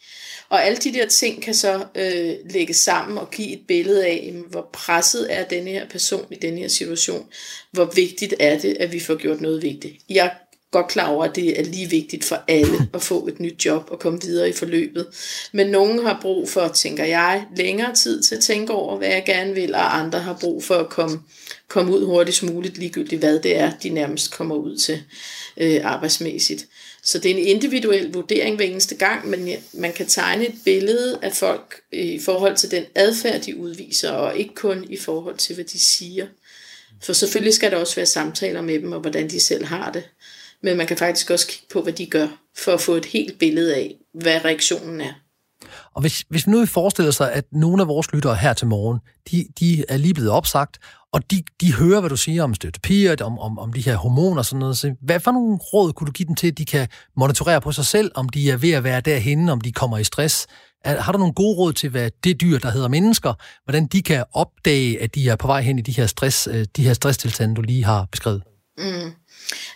Og 0.50 0.66
alle 0.66 0.78
de 0.78 0.94
der 0.94 1.08
ting 1.08 1.42
kan 1.42 1.54
så 1.54 1.86
øh, 1.96 2.36
lægges 2.54 2.78
sammen 2.78 3.18
og 3.18 3.32
give 3.32 3.54
et 3.54 3.62
billede 3.68 4.06
af, 4.06 4.34
hvor 4.50 4.70
presset 4.74 5.28
er 5.30 5.44
denne 5.44 5.70
her 5.70 5.88
person 5.90 6.26
i 6.32 6.36
denne 6.36 6.60
her 6.60 6.68
situation. 6.68 7.26
Hvor 7.72 7.92
vigtigt 7.96 8.34
er 8.40 8.60
det, 8.60 8.78
at 8.80 8.94
vi 8.94 9.00
får 9.00 9.16
gjort 9.16 9.42
noget 9.42 9.62
vigtigt. 9.62 9.96
Jeg 10.10 10.26
er 10.26 10.30
godt 10.72 10.88
klar 10.88 11.08
over, 11.08 11.26
at 11.26 11.36
det 11.36 11.60
er 11.60 11.64
lige 11.64 11.90
vigtigt 11.90 12.24
for 12.24 12.44
alle 12.48 12.78
at 12.94 13.02
få 13.02 13.28
et 13.28 13.40
nyt 13.40 13.66
job 13.66 13.88
og 13.92 14.00
komme 14.00 14.22
videre 14.22 14.50
i 14.50 14.54
forløbet. 14.54 15.08
Men 15.52 15.68
nogen 15.68 16.06
har 16.06 16.20
brug 16.22 16.50
for, 16.50 16.68
tænker 16.68 17.04
jeg, 17.04 17.46
længere 17.56 17.96
tid 17.96 18.24
til 18.24 18.36
at 18.36 18.44
tænke 18.44 18.74
over, 18.74 18.98
hvad 18.98 19.08
jeg 19.08 19.24
gerne 19.26 19.54
vil, 19.54 19.76
og 19.76 20.00
andre 20.00 20.20
har 20.20 20.38
brug 20.42 20.64
for 20.64 20.76
at 20.76 20.90
komme, 20.90 21.20
komme 21.68 21.98
ud 21.98 22.06
hurtigst 22.06 22.44
muligt, 22.44 22.78
ligegyldigt 22.78 23.20
hvad 23.20 23.40
det 23.40 23.58
er, 23.58 23.72
de 23.84 23.90
nærmest 23.90 24.32
kommer 24.32 24.56
ud 24.56 24.78
til 24.78 25.04
øh, 25.58 25.82
arbejdsmæssigt. 25.84 26.66
Så 27.04 27.20
det 27.20 27.32
er 27.32 27.36
en 27.36 27.46
individuel 27.46 28.14
vurdering 28.14 28.56
hver 28.56 28.66
eneste 28.66 28.96
gang, 28.96 29.30
men 29.30 29.50
man 29.74 29.94
kan 29.94 30.08
tegne 30.08 30.48
et 30.48 30.56
billede 30.66 31.20
af 31.22 31.36
folk 31.36 31.82
i 31.92 32.20
forhold 32.20 32.56
til 32.56 32.72
den 32.72 32.86
adfærd, 32.96 33.42
de 33.42 33.58
udviser, 33.58 34.12
og 34.12 34.38
ikke 34.38 34.56
kun 34.56 34.86
i 34.90 34.98
forhold 34.98 35.38
til, 35.38 35.56
hvad 35.56 35.66
de 35.66 35.80
siger. 35.80 36.28
For 37.02 37.14
selvfølgelig 37.14 37.54
skal 37.54 37.72
der 37.72 37.78
også 37.78 37.96
være 37.96 38.06
samtaler 38.06 38.62
med 38.62 38.80
dem, 38.80 38.92
og 38.92 39.00
hvordan 39.00 39.30
de 39.30 39.40
selv 39.40 39.66
har 39.66 39.92
det. 39.92 40.04
Men 40.62 40.78
man 40.78 40.88
kan 40.88 40.98
faktisk 40.98 41.30
også 41.30 41.48
kigge 41.48 41.68
på, 41.70 41.82
hvad 41.82 41.94
de 41.94 42.06
gør, 42.06 42.28
for 42.56 42.74
at 42.74 42.82
få 42.82 42.96
et 42.96 43.06
helt 43.06 43.40
billede 43.40 43.76
af, 43.76 43.96
hvad 44.14 44.46
reaktionen 44.46 45.02
er. 45.02 45.14
Og 46.00 46.02
hvis, 46.02 46.26
hvis 46.30 46.48
vi 46.48 46.66
forestiller 46.66 47.12
sig, 47.12 47.32
at 47.32 47.46
nogle 47.52 47.82
af 47.82 47.88
vores 47.88 48.14
lyttere 48.14 48.36
her 48.36 48.54
til 48.54 48.68
morgen, 48.68 49.00
de, 49.32 49.46
de 49.60 49.86
er 49.90 49.98
lige 49.98 50.14
blevet 50.14 50.32
opsagt, 50.32 50.78
og 51.14 51.32
de, 51.32 51.44
de 51.62 51.74
hører, 51.74 52.00
hvad 52.00 52.10
du 52.10 52.18
siger 52.18 52.44
om 52.44 52.54
støttepiger, 52.54 53.16
om, 53.24 53.40
om, 53.40 53.60
om 53.60 53.74
de 53.74 53.82
her 53.82 53.96
hormoner 53.96 54.38
og 54.38 54.46
sådan 54.46 54.60
noget. 54.60 54.78
Så 54.78 54.96
hvad 55.02 55.20
for 55.20 55.32
nogle 55.32 55.58
råd 55.58 55.94
kunne 55.94 56.08
du 56.08 56.12
give 56.12 56.28
dem 56.28 56.36
til, 56.36 56.48
at 56.48 56.58
de 56.58 56.66
kan 56.66 56.88
monitorere 57.18 57.62
på 57.62 57.72
sig 57.72 57.86
selv, 57.86 58.12
om 58.16 58.30
de 58.30 58.52
er 58.52 58.58
ved 58.58 58.72
at 58.72 58.84
være 58.84 59.02
derhenne, 59.02 59.52
om 59.52 59.62
de 59.62 59.72
kommer 59.72 59.98
i 59.98 60.04
stress? 60.04 60.48
Har 60.86 61.12
du 61.12 61.18
nogle 61.18 61.34
gode 61.34 61.58
råd 61.58 61.74
til, 61.74 61.90
hvad 61.90 62.12
det 62.24 62.42
dyr, 62.42 62.60
der 62.60 62.72
hedder 62.72 62.88
mennesker, 62.88 63.34
hvordan 63.64 63.88
de 63.88 64.02
kan 64.02 64.24
opdage, 64.34 65.02
at 65.02 65.16
de 65.16 65.30
er 65.30 65.36
på 65.36 65.48
vej 65.48 65.62
hen 65.62 65.80
i 65.80 65.82
de 65.82 65.92
her, 65.92 66.08
stress, 66.08 66.48
øh, 66.52 66.66
de 66.76 66.84
her 66.84 66.94
stresstilstande, 66.94 67.56
du 67.56 67.62
lige 67.62 67.84
har 67.84 68.08
beskrevet? 68.12 68.44
Mm. 68.78 69.12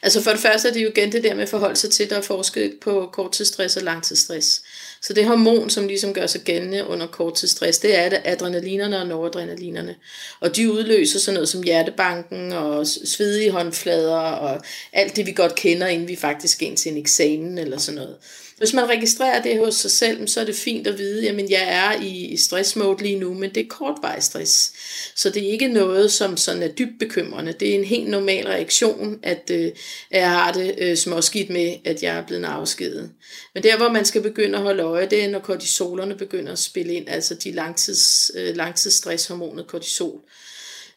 Altså 0.04 0.24
for 0.24 0.32
det 0.32 0.40
første 0.40 0.68
er 0.70 0.74
det 0.74 0.84
jo 0.84 0.90
igen 0.96 1.12
det 1.12 1.24
der 1.24 1.36
med 1.36 1.44
at 1.44 1.50
forholde 1.50 1.76
sig 1.76 1.92
til, 1.92 2.10
der 2.10 2.18
er 2.18 2.22
forsket 2.22 2.74
på 2.82 3.10
korttidsstress 3.14 3.78
og 3.78 3.84
langtidsstress. 3.84 4.62
Så 5.04 5.13
det 5.13 5.26
hormon, 5.26 5.70
som 5.70 5.88
ligesom 5.88 6.13
gør 6.13 6.28
sig 6.28 6.42
gældende 6.42 6.88
under 6.88 7.08
korttidsstress, 7.08 7.80
det 7.80 8.00
er 8.00 8.20
adrenalinerne 8.26 9.00
og 9.00 9.08
noradrenalinerne. 9.08 9.96
Og 10.39 10.56
de 10.56 10.72
udløser 10.72 11.20
sådan 11.20 11.34
noget 11.34 11.50
som 11.50 11.63
hjertebanken 11.63 12.52
og 12.52 12.88
svedige 12.88 13.52
håndflader 13.52 14.16
og 14.16 14.62
alt 14.94 15.16
det, 15.16 15.26
vi 15.26 15.32
godt 15.32 15.56
kender, 15.56 15.88
inden 15.88 16.08
vi 16.08 16.16
faktisk 16.16 16.54
skal 16.54 16.68
ind 16.68 16.78
til 16.78 16.92
en 16.92 16.98
eksamen 16.98 17.58
eller 17.58 17.78
sådan 17.78 18.02
noget. 18.02 18.16
Hvis 18.58 18.74
man 18.74 18.89
registrerer 18.89 19.42
det 19.42 19.60
hos 19.60 19.76
sig 19.76 19.92
selv, 19.92 20.28
så 20.28 20.42
er 20.42 20.46
det 20.46 20.56
fint 20.56 20.88
at 20.88 20.98
vide, 20.98 21.30
at 21.30 21.50
jeg 21.50 21.63
er 21.68 22.02
i 22.02 22.38
stressmode 22.38 23.04
lige 23.04 23.20
nu, 23.20 23.34
men 23.34 23.50
det 23.50 23.63
er 23.63 23.68
kortvarig 23.70 24.24
stress. 24.24 24.74
Så 25.16 25.30
det 25.30 25.48
er 25.48 25.52
ikke 25.52 25.68
noget, 25.68 26.12
som 26.12 26.38
sådan 26.38 26.63
er 26.63 26.68
dybt 26.68 27.00
bekymrende. 27.00 27.54
Det 27.60 27.70
er 27.70 27.76
en 27.76 27.84
helt 27.84 28.10
normal 28.10 28.48
reaktion, 28.48 29.20
at 29.24 29.52
øh, 29.52 29.72
jeg 30.12 30.30
har 30.30 30.52
det 30.52 30.76
øh, 30.78 30.98
småskidt 30.98 31.50
med, 31.50 31.74
at 31.86 32.04
jeg 32.04 32.18
er 32.18 32.26
blevet 32.26 32.46
afskedet. 32.46 33.10
Men 33.54 33.63
der, 33.63 33.78
hvor 33.78 33.89
man 33.89 34.06
skal 34.06 34.22
begynde 34.22 34.58
at 34.58 34.63
holde 34.63 34.84
øje, 34.94 35.10
det 35.10 35.24
er, 35.24 35.30
når 35.30 35.40
kortisolerne 35.40 36.16
begynder 36.16 36.52
at 36.52 36.60
spille 36.60 36.94
ind, 36.94 37.10
altså 37.10 37.36
de 37.36 37.52
langtids, 37.52 38.32
øh, 38.36 38.56
langtidsstresshormonet 38.56 39.68
kortisol. 39.68 40.22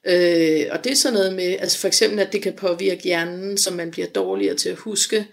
Øh, 0.04 0.66
og 0.70 0.84
det 0.84 0.92
er 0.92 0.96
sådan 0.96 1.14
noget 1.14 1.34
med, 1.34 1.56
altså 1.60 1.78
for 1.78 1.88
eksempel, 1.88 2.20
at 2.20 2.32
det 2.32 2.42
kan 2.42 2.52
påvirke 2.52 3.02
hjernen, 3.02 3.58
så 3.58 3.70
man 3.70 3.90
bliver 3.90 4.06
dårligere 4.06 4.56
til 4.56 4.68
at 4.68 4.76
huske. 4.76 5.26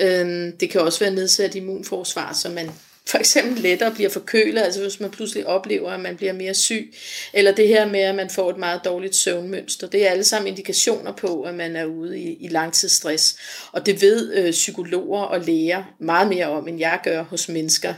Øh, 0.00 0.52
det 0.60 0.70
kan 0.70 0.80
også 0.80 1.00
være 1.00 1.14
nedsat 1.14 1.54
immunforsvar, 1.54 2.32
så 2.32 2.48
man 2.48 2.70
for 3.08 3.18
eksempel 3.18 3.62
lettere 3.62 3.94
bliver 3.94 4.10
forkølet, 4.10 4.62
altså 4.62 4.80
hvis 4.80 5.00
man 5.00 5.10
pludselig 5.10 5.46
oplever, 5.46 5.90
at 5.90 6.00
man 6.00 6.16
bliver 6.16 6.32
mere 6.32 6.54
syg, 6.54 6.94
eller 7.32 7.52
det 7.52 7.68
her 7.68 7.86
med, 7.86 8.00
at 8.00 8.14
man 8.14 8.30
får 8.30 8.50
et 8.50 8.56
meget 8.56 8.80
dårligt 8.84 9.16
søvnmønster. 9.16 9.86
Det 9.86 10.06
er 10.06 10.10
alle 10.10 10.24
sammen 10.24 10.48
indikationer 10.48 11.12
på, 11.12 11.42
at 11.42 11.54
man 11.54 11.76
er 11.76 11.84
ude 11.84 12.18
i, 12.18 12.36
i 12.40 12.48
langtidsstress. 12.48 13.36
Og 13.72 13.86
det 13.86 14.02
ved 14.02 14.34
øh, 14.34 14.50
psykologer 14.50 15.22
og 15.22 15.40
læger 15.40 15.84
meget 16.00 16.28
mere 16.28 16.46
om, 16.46 16.68
end 16.68 16.78
jeg 16.78 17.00
gør 17.04 17.22
hos 17.22 17.48
mennesker. 17.48 17.94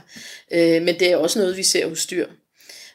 Øh, 0.52 0.82
men 0.82 1.00
det 1.00 1.12
er 1.12 1.16
også 1.16 1.38
noget, 1.38 1.56
vi 1.56 1.62
ser 1.62 1.88
hos 1.88 2.06
dyr. 2.06 2.26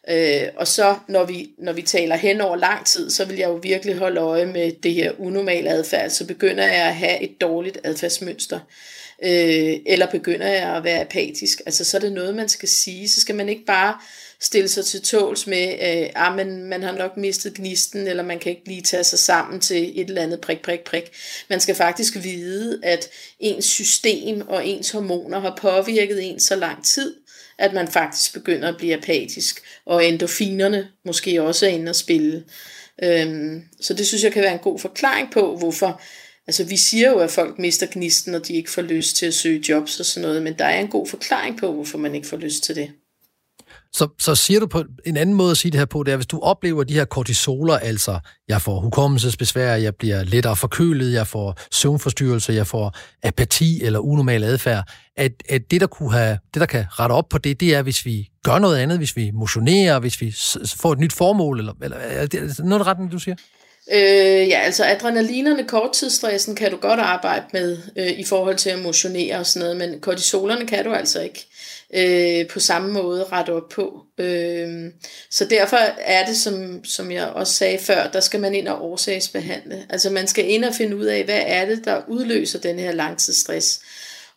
Øh, 0.10 0.48
og 0.56 0.68
så 0.68 0.96
når 1.08 1.26
vi, 1.26 1.50
når 1.58 1.74
vi 1.74 1.82
taler 1.82 2.16
hen 2.16 2.42
over 2.42 2.56
lang 2.56 2.86
tid, 2.86 3.10
så 3.10 3.26
vil 3.26 3.38
jeg 3.38 3.50
jo 3.50 3.60
virkelig 3.64 3.96
holde 3.96 4.22
øje 4.22 4.46
med 4.46 4.72
det 4.84 4.94
her 4.94 5.12
unormale 5.20 5.70
adfærd. 5.70 6.10
Så 6.10 6.28
begynder 6.28 6.64
jeg 6.64 6.86
at 6.86 6.96
have 6.96 7.24
et 7.24 7.42
dårligt 7.42 7.78
adfærdsmønster. 7.84 8.60
Øh, 9.24 9.76
eller 9.86 10.12
begynder 10.12 10.48
jeg 10.48 10.76
at 10.76 10.84
være 10.84 11.02
apatisk. 11.02 11.62
Altså 11.66 11.84
så 11.84 11.98
er 11.98 12.02
det 12.02 12.12
noget, 12.12 12.36
man 12.36 12.50
skal 12.50 12.70
sige. 12.70 13.10
Så 13.10 13.22
skal 13.22 13.36
man 13.36 13.50
ikke 13.50 13.66
bare 13.66 13.98
stille 14.40 14.68
sig 14.68 14.86
til 14.86 15.02
tåls 15.02 15.48
med, 15.48 15.68
øh, 15.68 16.10
ah, 16.16 16.36
men 16.36 16.64
man 16.64 16.84
har 16.84 16.92
nok 16.92 17.18
mistet 17.18 17.54
gnisten, 17.54 18.08
eller 18.08 18.24
man 18.24 18.40
kan 18.40 18.52
ikke 18.52 18.68
lige 18.68 18.82
tage 18.82 19.04
sig 19.04 19.20
sammen 19.20 19.60
til 19.60 20.02
et 20.02 20.10
eller 20.10 20.22
andet 20.22 20.42
prik, 20.42 20.62
prik, 20.62 20.80
prik. 20.80 21.04
Man 21.50 21.60
skal 21.60 21.76
faktisk 21.76 22.24
vide, 22.24 22.80
at 22.84 23.10
ens 23.40 23.66
system 23.66 24.48
og 24.48 24.68
ens 24.68 24.92
hormoner 24.92 25.40
har 25.40 25.58
påvirket 25.62 26.30
en 26.30 26.40
så 26.40 26.56
lang 26.56 26.86
tid, 26.86 27.16
at 27.58 27.74
man 27.74 27.88
faktisk 27.88 28.34
begynder 28.34 28.68
at 28.68 28.78
blive 28.78 28.94
apatisk, 28.98 29.62
og 29.86 30.06
endorfinerne 30.06 30.88
måske 31.06 31.42
også 31.42 31.66
er 31.66 31.70
inde 31.70 31.90
at 31.90 31.96
spille. 31.96 32.44
Øhm, 33.04 33.64
så 33.82 33.94
det 33.94 34.08
synes 34.08 34.24
jeg 34.24 34.32
kan 34.32 34.44
være 34.44 34.54
en 34.54 34.60
god 34.60 34.80
forklaring 34.80 35.32
på, 35.32 35.58
hvorfor 35.58 36.02
Altså 36.48 36.64
vi 36.64 36.78
siger 36.78 37.12
jo, 37.12 37.20
at 37.20 37.32
folk 37.32 37.60
mister 37.60 37.88
gnisten, 37.92 38.32
når 38.32 38.40
de 38.40 38.54
ikke 38.54 38.72
får 38.72 38.82
lyst 38.82 39.16
til 39.16 39.26
at 39.26 39.34
søge 39.34 39.64
jobs 39.70 40.00
og 40.00 40.06
sådan 40.06 40.28
noget, 40.28 40.44
men 40.44 40.54
der 40.58 40.66
er 40.66 40.80
en 40.80 40.88
god 40.88 41.08
forklaring 41.08 41.60
på, 41.60 41.74
hvorfor 41.74 41.98
man 41.98 42.16
ikke 42.16 42.28
får 42.28 42.38
lyst 42.38 42.64
til 42.64 42.76
det. 42.76 42.92
Så, 43.94 44.08
så 44.20 44.36
siger 44.36 44.60
du 44.60 44.68
på 44.68 44.84
en 45.06 45.18
anden 45.18 45.36
måde 45.36 45.52
at 45.52 45.58
sige 45.58 45.72
det 45.72 45.80
her 45.80 45.86
på, 45.86 46.04
det 46.04 46.12
er, 46.12 46.16
hvis 46.16 46.28
du 46.28 46.40
oplever 46.40 46.84
de 46.84 46.94
her 46.94 47.06
kortisoler, 47.06 47.78
altså 47.78 48.20
jeg 48.48 48.62
får 48.62 48.80
hukommelsesbesvær, 48.80 49.76
jeg 49.76 49.96
bliver 49.96 50.24
lettere 50.24 50.56
forkølet, 50.56 51.14
jeg 51.14 51.28
får 51.28 51.60
søvnforstyrrelse, 51.72 52.54
jeg 52.54 52.68
får 52.68 52.98
apati 53.24 53.84
eller 53.84 54.00
unormal 54.00 54.44
adfærd, 54.44 54.84
at, 55.18 55.32
at 55.50 55.72
det, 55.72 55.82
der 55.82 55.88
kunne 55.88 56.12
have, 56.12 56.38
det, 56.54 56.60
der 56.60 56.66
kan 56.66 56.86
rette 56.90 57.14
op 57.14 57.30
på 57.30 57.38
det, 57.38 57.60
det 57.60 57.76
er, 57.76 57.82
hvis 57.82 58.06
vi 58.06 58.30
gør 58.44 58.60
noget 58.60 58.78
andet, 58.78 58.98
hvis 58.98 59.16
vi 59.16 59.32
motionerer, 59.34 60.00
hvis 60.00 60.22
vi 60.22 60.36
får 60.76 60.94
et 60.94 61.00
nyt 61.00 61.14
formål, 61.14 61.60
eller, 61.60 61.74
eller 61.82 61.98
er 61.98 62.26
det 62.26 62.60
noget 62.60 62.88
retning, 62.88 63.12
du 63.12 63.20
siger? 63.20 63.36
Øh, 63.92 64.48
ja, 64.50 64.60
altså 64.60 64.84
adrenalinerne, 64.86 65.68
korttidsstressen 65.68 66.56
kan 66.56 66.72
du 66.72 66.78
godt 66.78 67.00
arbejde 67.00 67.46
med 67.54 67.78
øh, 67.96 68.20
i 68.20 68.24
forhold 68.24 68.56
til 68.56 68.70
at 68.70 68.80
motionere 68.80 69.38
og 69.38 69.46
sådan 69.46 69.66
noget, 69.66 69.78
men 69.78 70.00
kortisolerne 70.02 70.68
kan 70.68 70.86
du 70.86 70.94
altså 70.94 71.22
ikke 71.22 71.48
øh, 71.94 72.48
på 72.48 72.60
samme 72.60 72.92
måde 72.92 73.24
rette 73.24 73.54
op 73.54 73.70
på. 73.70 74.02
Øh, 74.18 74.92
så 75.32 75.46
derfor 75.46 75.78
er 75.98 76.26
det, 76.26 76.38
som, 76.38 76.86
som 76.86 77.12
jeg 77.12 77.28
også 77.28 77.54
sagde 77.54 77.78
før, 77.78 78.08
der 78.08 78.20
skal 78.20 78.40
man 78.40 78.56
ind 78.56 78.68
og 78.68 78.86
årsagsbehandle. 78.86 79.86
Altså 79.90 80.10
man 80.10 80.28
skal 80.28 80.50
ind 80.50 80.66
og 80.66 80.76
finde 80.76 80.98
ud 80.98 81.06
af, 81.06 81.24
hvad 81.24 81.42
er 81.46 81.66
det, 81.66 81.86
der 81.86 82.02
udløser 82.08 82.60
den 82.60 82.80
her 82.80 82.92
langtidsstress. 82.92 83.82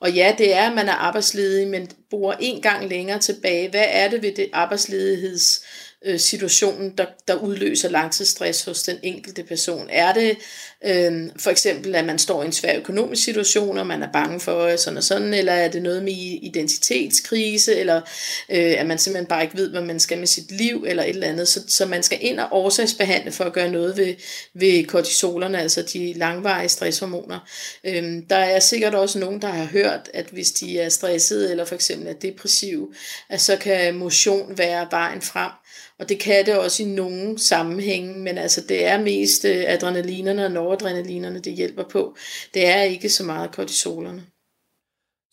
Og 0.01 0.13
ja, 0.13 0.35
det 0.39 0.55
er, 0.55 0.69
at 0.69 0.75
man 0.75 0.89
er 0.89 0.93
arbejdsledig, 0.93 1.69
men 1.69 1.91
bor 2.11 2.37
en 2.41 2.63
gang 2.63 2.89
længere 2.89 3.19
tilbage. 3.19 3.71
Hvad 3.71 3.85
er 3.89 4.09
det 4.09 4.23
ved 4.23 4.33
det 4.33 4.49
arbejdsledigheds 4.53 5.63
øh, 6.05 6.21
situationen, 6.21 6.95
der, 6.99 7.07
der 7.29 7.35
udløser 7.35 7.89
langtidsstress 7.89 8.65
hos 8.65 8.83
den 8.83 8.97
enkelte 9.03 9.43
person. 9.43 9.89
Er 9.91 10.13
det 10.13 10.37
øh, 10.85 11.29
for 11.39 11.51
eksempel, 11.51 11.95
at 11.95 12.05
man 12.05 12.19
står 12.19 12.43
i 12.43 12.47
en 12.47 12.53
svær 12.53 12.77
økonomisk 12.77 13.25
situation, 13.25 13.79
og 13.79 13.87
man 13.87 14.03
er 14.03 14.13
bange 14.13 14.41
for 14.41 14.77
sådan 14.77 14.97
og 14.97 15.05
sådan, 15.05 15.35
eller 15.35 15.53
er 15.53 15.69
det 15.69 15.83
noget 15.83 16.03
med 16.03 16.13
identitetskrise, 16.43 17.75
eller 17.75 17.97
øh, 18.49 18.81
at 18.81 18.87
man 18.87 18.99
simpelthen 18.99 19.27
bare 19.27 19.43
ikke 19.43 19.57
ved, 19.57 19.71
hvad 19.71 19.83
man 19.83 20.01
skal 20.01 20.19
med 20.19 20.27
sit 20.27 20.51
liv, 20.51 20.85
eller 20.89 21.03
et 21.03 21.09
eller 21.09 21.29
andet. 21.29 21.49
Så, 21.49 21.61
så 21.69 21.87
man 21.87 22.03
skal 22.03 22.19
ind 22.21 22.41
og 22.41 22.49
årsagsbehandle 22.51 23.33
for 23.33 23.45
at 23.45 23.53
gøre 23.53 23.71
noget 23.71 23.97
ved, 23.97 24.15
ved 24.55 24.85
kortisolerne, 24.85 25.61
altså 25.61 25.83
de 25.83 26.13
langvarige 26.13 26.69
stresshormoner. 26.69 27.39
Øh, 27.85 28.23
der 28.31 28.37
er 28.37 28.61
sikkert 28.61 28.95
også 28.95 29.19
nogen, 29.19 29.43
der 29.43 29.49
har 29.49 29.65
hørt, 29.65 30.11
at 30.15 30.27
hvis 30.27 30.53
de 30.53 30.79
er 30.79 30.89
stressede, 30.89 31.51
eller 31.51 31.65
for 31.65 31.75
eksempel 31.75 32.09
er 32.09 32.13
depressive, 32.13 32.89
at 33.29 33.41
så 33.41 33.57
kan 33.57 33.95
motion 33.95 34.59
være 34.59 34.87
vejen 34.91 35.23
frem. 35.23 35.51
Og 35.99 36.09
det 36.09 36.21
kan 36.21 36.47
det 36.47 36.59
også 36.59 36.83
i 36.83 36.87
nogle 36.87 37.39
sammenhænge, 37.39 38.19
men 38.19 38.39
altså 38.39 38.61
det 38.61 38.87
er 38.87 39.03
mest 39.03 39.45
øh, 39.45 39.65
adrenalinerne 39.67 40.45
og 40.45 40.53
noradrenalinerne, 40.53 41.39
det 41.39 41.53
hjælper 41.53 41.85
på. 41.89 42.17
Det 42.55 42.67
er 42.67 42.83
ikke 42.83 43.09
så 43.09 43.25
meget 43.25 43.53
kortisolerne. 43.53 44.23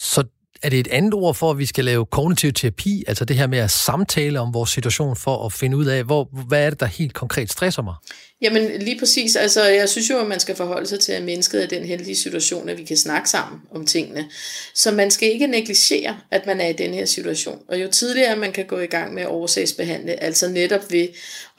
Så 0.02 0.24
er 0.66 0.70
det 0.70 0.80
et 0.80 0.88
andet 0.88 1.14
ord 1.14 1.36
for, 1.36 1.52
at 1.52 1.58
vi 1.58 1.66
skal 1.66 1.86
lave 1.86 2.06
kognitiv 2.06 2.54
terapi, 2.54 3.04
altså 3.08 3.26
det 3.26 3.36
her 3.36 3.48
med 3.48 3.60
at 3.60 3.72
samtale 3.72 4.40
om 4.40 4.54
vores 4.54 4.70
situation 4.70 5.16
for 5.16 5.46
at 5.46 5.54
finde 5.54 5.78
ud 5.78 5.86
af, 5.86 6.04
hvor, 6.04 6.30
hvad 6.48 6.66
er 6.66 6.70
det, 6.70 6.80
der 6.80 6.86
helt 6.86 7.14
konkret 7.14 7.52
stresser 7.52 7.82
mig? 7.82 7.96
Jamen 8.42 8.82
lige 8.82 9.00
præcis, 9.00 9.36
altså 9.36 9.64
jeg 9.64 9.90
synes 9.90 10.10
jo, 10.10 10.20
at 10.20 10.28
man 10.28 10.40
skal 10.40 10.56
forholde 10.56 10.88
sig 10.88 11.00
til, 11.00 11.12
at 11.12 11.24
mennesket 11.24 11.64
er 11.64 11.68
den 11.68 11.86
heldige 11.86 12.16
situation, 12.16 12.70
at 12.70 12.78
vi 12.78 12.84
kan 12.84 12.98
snakke 12.98 13.30
sammen 13.30 13.62
om 13.72 13.86
tingene. 13.86 14.26
Så 14.74 14.92
man 14.92 15.12
skal 15.12 15.32
ikke 15.32 15.48
negligere, 15.48 16.18
at 16.32 16.46
man 16.46 16.62
er 16.62 16.68
i 16.68 16.74
den 16.74 16.94
her 16.94 17.06
situation. 17.06 17.60
Og 17.68 17.82
jo 17.82 17.88
tidligere 17.92 18.36
man 18.36 18.52
kan 18.52 18.66
gå 18.66 18.80
i 18.80 18.86
gang 18.86 19.14
med 19.14 19.24
at 19.24 19.30
årsagsbehandle, 19.30 20.24
altså 20.24 20.48
netop 20.50 20.92
ved 20.92 21.08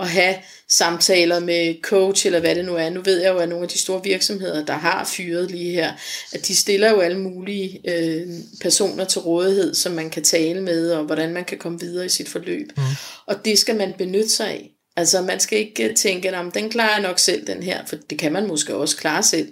at 0.00 0.08
have 0.08 0.34
samtaler 0.68 1.40
med 1.40 1.74
coach 1.82 2.26
eller 2.26 2.40
hvad 2.40 2.54
det 2.54 2.64
nu 2.64 2.74
er. 2.74 2.90
Nu 2.90 3.00
ved 3.00 3.22
jeg 3.22 3.32
jo, 3.32 3.38
at 3.38 3.48
nogle 3.48 3.62
af 3.62 3.68
de 3.68 3.78
store 3.78 4.00
virksomheder, 4.04 4.64
der 4.64 4.72
har 4.72 5.04
fyret 5.04 5.50
lige 5.50 5.72
her, 5.72 5.92
at 6.32 6.48
de 6.48 6.56
stiller 6.56 6.90
jo 6.90 7.00
alle 7.00 7.18
mulige 7.18 7.80
øh, 7.84 8.26
personer 8.60 8.95
til 9.04 9.20
rådighed, 9.20 9.74
som 9.74 9.92
man 9.92 10.10
kan 10.10 10.24
tale 10.24 10.62
med, 10.62 10.92
og 10.92 11.04
hvordan 11.04 11.32
man 11.32 11.44
kan 11.44 11.58
komme 11.58 11.80
videre 11.80 12.06
i 12.06 12.08
sit 12.08 12.28
forløb. 12.28 12.72
Mm. 12.76 12.82
Og 13.26 13.44
det 13.44 13.58
skal 13.58 13.76
man 13.76 13.94
benytte 13.98 14.30
sig 14.30 14.48
af. 14.48 14.76
Altså 14.98 15.22
man 15.22 15.40
skal 15.40 15.58
ikke 15.58 15.94
tænke, 15.96 16.36
at 16.36 16.54
den 16.54 16.70
klarer 16.70 16.92
jeg 16.92 17.02
nok 17.02 17.18
selv, 17.18 17.46
den 17.46 17.62
her, 17.62 17.86
for 17.86 17.96
det 18.10 18.18
kan 18.18 18.32
man 18.32 18.46
måske 18.46 18.74
også 18.74 18.96
klare 18.96 19.22
selv. 19.22 19.48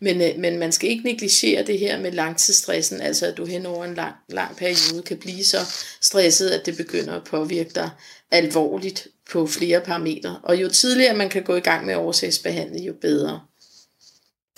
Men, 0.00 0.22
øh, 0.22 0.38
men 0.38 0.58
man 0.58 0.72
skal 0.72 0.90
ikke 0.90 1.04
negligere 1.04 1.66
det 1.66 1.78
her 1.78 2.00
med 2.00 2.12
langtidsstressen, 2.12 3.00
altså 3.00 3.26
at 3.26 3.36
du 3.36 3.44
hen 3.44 3.66
over 3.66 3.84
en 3.84 3.94
lang, 3.94 4.14
lang 4.28 4.56
periode 4.56 5.02
kan 5.02 5.16
blive 5.16 5.44
så 5.44 5.58
stresset, 6.00 6.50
at 6.50 6.66
det 6.66 6.76
begynder 6.76 7.14
at 7.14 7.24
påvirke 7.24 7.70
dig 7.74 7.90
alvorligt 8.30 9.08
på 9.30 9.46
flere 9.46 9.80
parametre. 9.80 10.40
Og 10.42 10.62
jo 10.62 10.68
tidligere 10.68 11.16
man 11.16 11.28
kan 11.28 11.42
gå 11.42 11.54
i 11.54 11.60
gang 11.60 11.86
med 11.86 11.94
oversagsbehandling, 11.94 12.86
jo 12.86 12.94
bedre. 13.00 13.40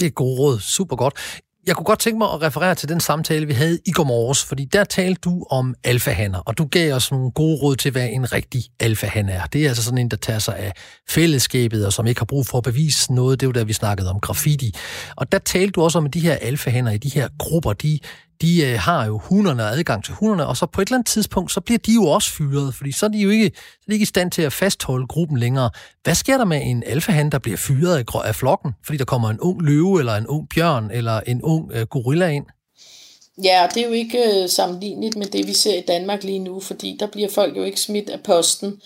Det 0.00 0.06
er 0.06 0.10
god 0.10 0.38
råd. 0.38 0.60
Super 0.60 0.96
godt. 0.96 1.18
Jeg 1.66 1.76
kunne 1.76 1.84
godt 1.84 1.98
tænke 1.98 2.18
mig 2.18 2.28
at 2.32 2.42
referere 2.42 2.74
til 2.74 2.88
den 2.88 3.00
samtale, 3.00 3.46
vi 3.46 3.52
havde 3.52 3.78
i 3.86 3.92
går 3.92 4.04
morges, 4.04 4.44
fordi 4.44 4.64
der 4.64 4.84
talte 4.84 5.20
du 5.20 5.46
om 5.50 5.74
alfahander, 5.84 6.38
og 6.38 6.58
du 6.58 6.64
gav 6.64 6.94
os 6.94 7.10
nogle 7.10 7.30
gode 7.30 7.56
råd 7.62 7.76
til, 7.76 7.90
hvad 7.90 8.08
en 8.12 8.32
rigtig 8.32 8.62
alfahan 8.80 9.28
er. 9.28 9.46
Det 9.46 9.64
er 9.64 9.68
altså 9.68 9.84
sådan 9.84 9.98
en, 9.98 10.08
der 10.08 10.16
tager 10.16 10.38
sig 10.38 10.56
af 10.56 10.72
fællesskabet, 11.08 11.86
og 11.86 11.92
som 11.92 12.06
ikke 12.06 12.20
har 12.20 12.26
brug 12.26 12.46
for 12.46 12.58
at 12.58 12.64
bevise 12.64 13.14
noget. 13.14 13.40
Det 13.40 13.46
var 13.46 13.52
der, 13.52 13.64
vi 13.64 13.72
snakkede 13.72 14.10
om 14.10 14.20
graffiti. 14.20 14.74
Og 15.16 15.32
der 15.32 15.38
talte 15.38 15.72
du 15.72 15.82
også 15.82 15.98
om, 15.98 16.06
at 16.06 16.14
de 16.14 16.20
her 16.20 16.34
alfahander 16.34 16.92
i 16.92 16.98
de 16.98 17.08
her 17.08 17.28
grupper, 17.38 17.72
de 17.72 17.98
de 18.42 18.62
øh, 18.66 18.78
har 18.78 19.06
jo 19.06 19.18
hunderne 19.18 19.62
og 19.62 19.70
adgang 19.70 20.04
til 20.04 20.14
hunderne, 20.14 20.46
og 20.46 20.56
så 20.56 20.66
på 20.66 20.80
et 20.80 20.88
eller 20.88 20.96
andet 20.96 21.08
tidspunkt, 21.08 21.52
så 21.52 21.60
bliver 21.60 21.78
de 21.78 21.94
jo 21.94 22.04
også 22.04 22.30
fyret, 22.30 22.74
fordi 22.74 22.92
så 22.92 23.06
er 23.06 23.10
de 23.10 23.18
jo 23.18 23.30
ikke, 23.30 23.50
så 23.56 23.84
er 23.86 23.90
de 23.90 23.92
ikke 23.92 24.02
i 24.02 24.06
stand 24.06 24.30
til 24.30 24.42
at 24.42 24.52
fastholde 24.52 25.06
gruppen 25.06 25.38
længere. 25.38 25.70
Hvad 26.04 26.14
sker 26.14 26.38
der 26.38 26.44
med 26.44 26.60
en 26.64 26.82
alfahan, 26.86 27.30
der 27.30 27.38
bliver 27.38 27.56
fyret 27.56 27.96
af, 27.96 28.24
af 28.24 28.34
flokken, 28.34 28.72
fordi 28.86 28.98
der 28.98 29.04
kommer 29.04 29.30
en 29.30 29.40
ung 29.40 29.62
løve, 29.62 29.98
eller 29.98 30.14
en 30.14 30.26
ung 30.26 30.48
bjørn, 30.54 30.90
eller 30.92 31.20
en 31.20 31.42
ung 31.42 31.72
øh, 31.72 31.86
gorilla 31.86 32.28
ind? 32.28 32.44
Ja, 33.44 33.66
det 33.74 33.82
er 33.82 33.86
jo 33.86 33.92
ikke 33.92 34.42
øh, 34.42 34.48
sammenligneligt 34.48 35.16
med 35.16 35.26
det, 35.26 35.46
vi 35.46 35.52
ser 35.52 35.78
i 35.78 35.84
Danmark 35.88 36.24
lige 36.24 36.38
nu, 36.38 36.60
fordi 36.60 36.96
der 37.00 37.06
bliver 37.06 37.28
folk 37.28 37.56
jo 37.56 37.62
ikke 37.62 37.80
smidt 37.80 38.10
af 38.10 38.20
posten, 38.20 38.80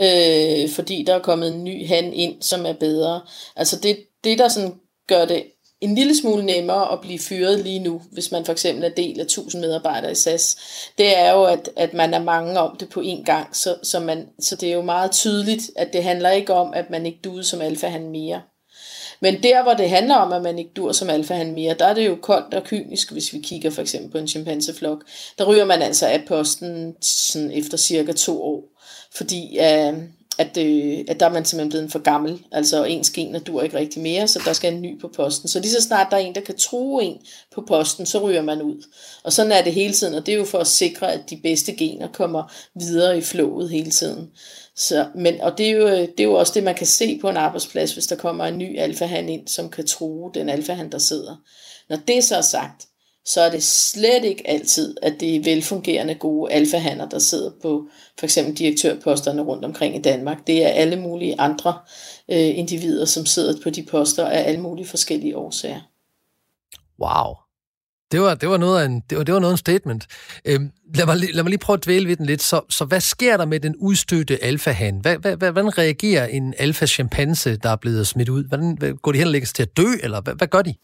øh, 0.00 0.70
fordi 0.70 1.04
der 1.06 1.14
er 1.14 1.22
kommet 1.22 1.54
en 1.54 1.64
ny 1.64 1.88
han 1.88 2.12
ind, 2.12 2.42
som 2.42 2.66
er 2.66 2.72
bedre. 2.72 3.20
Altså 3.56 3.78
det, 3.82 3.98
det 4.24 4.38
der 4.38 4.48
sådan 4.48 4.74
gør 5.08 5.24
det 5.24 5.44
en 5.80 5.94
lille 5.94 6.16
smule 6.16 6.46
nemmere 6.46 6.92
at 6.92 7.00
blive 7.00 7.18
fyret 7.18 7.60
lige 7.60 7.78
nu, 7.78 8.02
hvis 8.12 8.32
man 8.32 8.44
for 8.44 8.52
eksempel 8.52 8.84
er 8.84 8.88
del 8.88 9.20
af 9.20 9.24
1000 9.24 9.60
medarbejdere 9.60 10.12
i 10.12 10.14
SAS, 10.14 10.56
det 10.98 11.18
er 11.18 11.32
jo, 11.32 11.44
at, 11.44 11.70
at 11.76 11.94
man 11.94 12.14
er 12.14 12.22
mange 12.22 12.60
om 12.60 12.76
det 12.76 12.88
på 12.88 13.00
én 13.00 13.24
gang, 13.24 13.56
så, 13.56 13.76
så, 13.82 14.00
man, 14.00 14.28
så 14.40 14.56
det 14.56 14.68
er 14.68 14.74
jo 14.74 14.82
meget 14.82 15.10
tydeligt, 15.10 15.70
at 15.76 15.92
det 15.92 16.02
handler 16.02 16.30
ikke 16.30 16.54
om, 16.54 16.74
at 16.74 16.90
man 16.90 17.06
ikke 17.06 17.20
duede 17.24 17.44
som 17.44 17.60
alfa 17.60 17.86
han 17.86 18.10
mere. 18.10 18.42
Men 19.20 19.42
der, 19.42 19.62
hvor 19.62 19.74
det 19.74 19.90
handler 19.90 20.14
om, 20.14 20.32
at 20.32 20.42
man 20.42 20.58
ikke 20.58 20.70
dur 20.76 20.92
som 20.92 21.10
alfa 21.10 21.34
han 21.34 21.52
mere, 21.52 21.74
der 21.78 21.86
er 21.86 21.94
det 21.94 22.06
jo 22.06 22.18
koldt 22.22 22.54
og 22.54 22.64
kynisk, 22.64 23.12
hvis 23.12 23.32
vi 23.32 23.38
kigger 23.38 23.70
for 23.70 23.82
eksempel 23.82 24.10
på 24.10 24.18
en 24.18 24.28
chimpanseflok. 24.28 25.04
Der 25.38 25.44
ryger 25.44 25.64
man 25.64 25.82
altså 25.82 26.06
af 26.06 26.24
posten 26.28 27.02
sådan 27.02 27.50
efter 27.50 27.78
cirka 27.78 28.12
to 28.12 28.42
år, 28.42 28.64
fordi 29.14 29.58
øh, 29.58 29.94
at, 30.40 30.56
øh, 30.56 30.98
at 31.08 31.20
der 31.20 31.26
er 31.26 31.32
man 31.32 31.44
simpelthen 31.44 31.70
blevet 31.70 31.92
for 31.92 31.98
gammel, 31.98 32.42
altså 32.52 32.84
ens 32.84 33.10
gener 33.10 33.38
dur 33.38 33.62
ikke 33.62 33.78
rigtig 33.78 34.02
mere, 34.02 34.28
så 34.28 34.40
der 34.44 34.52
skal 34.52 34.72
en 34.74 34.82
ny 34.82 35.00
på 35.00 35.08
posten. 35.16 35.48
Så 35.48 35.60
lige 35.60 35.70
så 35.70 35.82
snart 35.82 36.06
der 36.10 36.16
er 36.16 36.20
en, 36.20 36.34
der 36.34 36.40
kan 36.40 36.56
true 36.56 37.04
en 37.04 37.18
på 37.54 37.64
posten, 37.68 38.06
så 38.06 38.18
ryger 38.18 38.42
man 38.42 38.62
ud. 38.62 38.86
Og 39.24 39.32
sådan 39.32 39.52
er 39.52 39.62
det 39.62 39.74
hele 39.74 39.94
tiden, 39.94 40.14
og 40.14 40.26
det 40.26 40.34
er 40.34 40.38
jo 40.38 40.44
for 40.44 40.58
at 40.58 40.66
sikre, 40.66 41.12
at 41.12 41.30
de 41.30 41.40
bedste 41.42 41.72
gener 41.72 42.08
kommer 42.12 42.52
videre 42.74 43.18
i 43.18 43.20
flowet 43.20 43.70
hele 43.70 43.90
tiden. 43.90 44.30
Så, 44.76 45.06
men, 45.14 45.40
og 45.40 45.58
det 45.58 45.66
er, 45.66 45.70
jo, 45.70 45.88
øh, 45.88 45.98
det 45.98 46.20
er 46.20 46.24
jo 46.24 46.34
også 46.34 46.52
det, 46.54 46.62
man 46.62 46.74
kan 46.74 46.86
se 46.86 47.18
på 47.20 47.28
en 47.28 47.36
arbejdsplads, 47.36 47.92
hvis 47.92 48.06
der 48.06 48.16
kommer 48.16 48.44
en 48.44 48.58
ny 48.58 48.78
alfahan 48.78 49.28
ind, 49.28 49.48
som 49.48 49.70
kan 49.70 49.86
true 49.86 50.30
den 50.34 50.48
alfahan, 50.48 50.92
der 50.92 50.98
sidder. 50.98 51.36
Når 51.88 51.96
det 52.08 52.24
så 52.24 52.36
er 52.36 52.40
sagt, 52.40 52.86
så 53.24 53.40
er 53.40 53.50
det 53.50 53.62
slet 53.62 54.24
ikke 54.24 54.48
altid, 54.48 54.96
at 55.02 55.14
det 55.20 55.36
er 55.36 55.44
velfungerende 55.44 56.14
gode 56.14 56.52
alfahander, 56.52 57.08
der 57.08 57.18
sidder 57.18 57.50
på 57.62 57.88
for 58.18 58.26
eksempel 58.26 58.54
direktørposterne 58.54 59.42
rundt 59.42 59.64
omkring 59.64 59.96
i 59.96 60.02
Danmark. 60.02 60.46
Det 60.46 60.64
er 60.64 60.68
alle 60.68 60.96
mulige 60.96 61.40
andre 61.40 61.78
øh, 62.30 62.58
individer, 62.58 63.04
som 63.04 63.26
sidder 63.26 63.62
på 63.62 63.70
de 63.70 63.82
poster 63.82 64.26
af 64.26 64.48
alle 64.48 64.60
mulige 64.60 64.86
forskellige 64.86 65.36
årsager. 65.36 65.80
Wow. 67.00 67.34
Det 68.12 68.20
var, 68.20 68.34
det 68.34 68.48
var, 68.48 68.56
noget, 68.56 68.82
af 68.82 68.86
en, 68.86 69.02
det 69.10 69.18
var, 69.18 69.24
det 69.24 69.34
var 69.34 69.40
noget 69.40 69.52
af 69.52 69.54
en 69.54 69.58
statement. 69.58 70.06
Øhm, 70.44 70.70
lad, 70.94 71.06
mig, 71.06 71.16
lad 71.16 71.42
mig 71.42 71.50
lige 71.50 71.58
prøve 71.58 71.74
at 71.74 71.84
dvæle 71.84 72.08
ved 72.08 72.16
den 72.16 72.26
lidt. 72.26 72.42
Så, 72.42 72.60
så 72.68 72.84
hvad 72.84 73.00
sker 73.00 73.36
der 73.36 73.44
med 73.44 73.60
den 73.60 73.76
udstødte 73.76 74.44
alfahan? 74.44 74.98
Hvad, 74.98 75.16
hvad, 75.16 75.36
hvad, 75.36 75.52
hvordan 75.52 75.78
reagerer 75.78 76.26
en 76.26 76.54
alfa-chimpanse, 76.58 77.56
der 77.56 77.70
er 77.70 77.76
blevet 77.76 78.06
smidt 78.06 78.28
ud? 78.28 78.44
Hvordan, 78.44 78.96
går 79.02 79.12
de 79.12 79.18
hen 79.18 79.26
og 79.26 79.32
lægges 79.32 79.52
til 79.52 79.62
at 79.62 79.76
dø, 79.76 79.86
eller 80.02 80.20
hvad, 80.20 80.34
hvad 80.34 80.48
gør 80.48 80.62
de? 80.62 80.74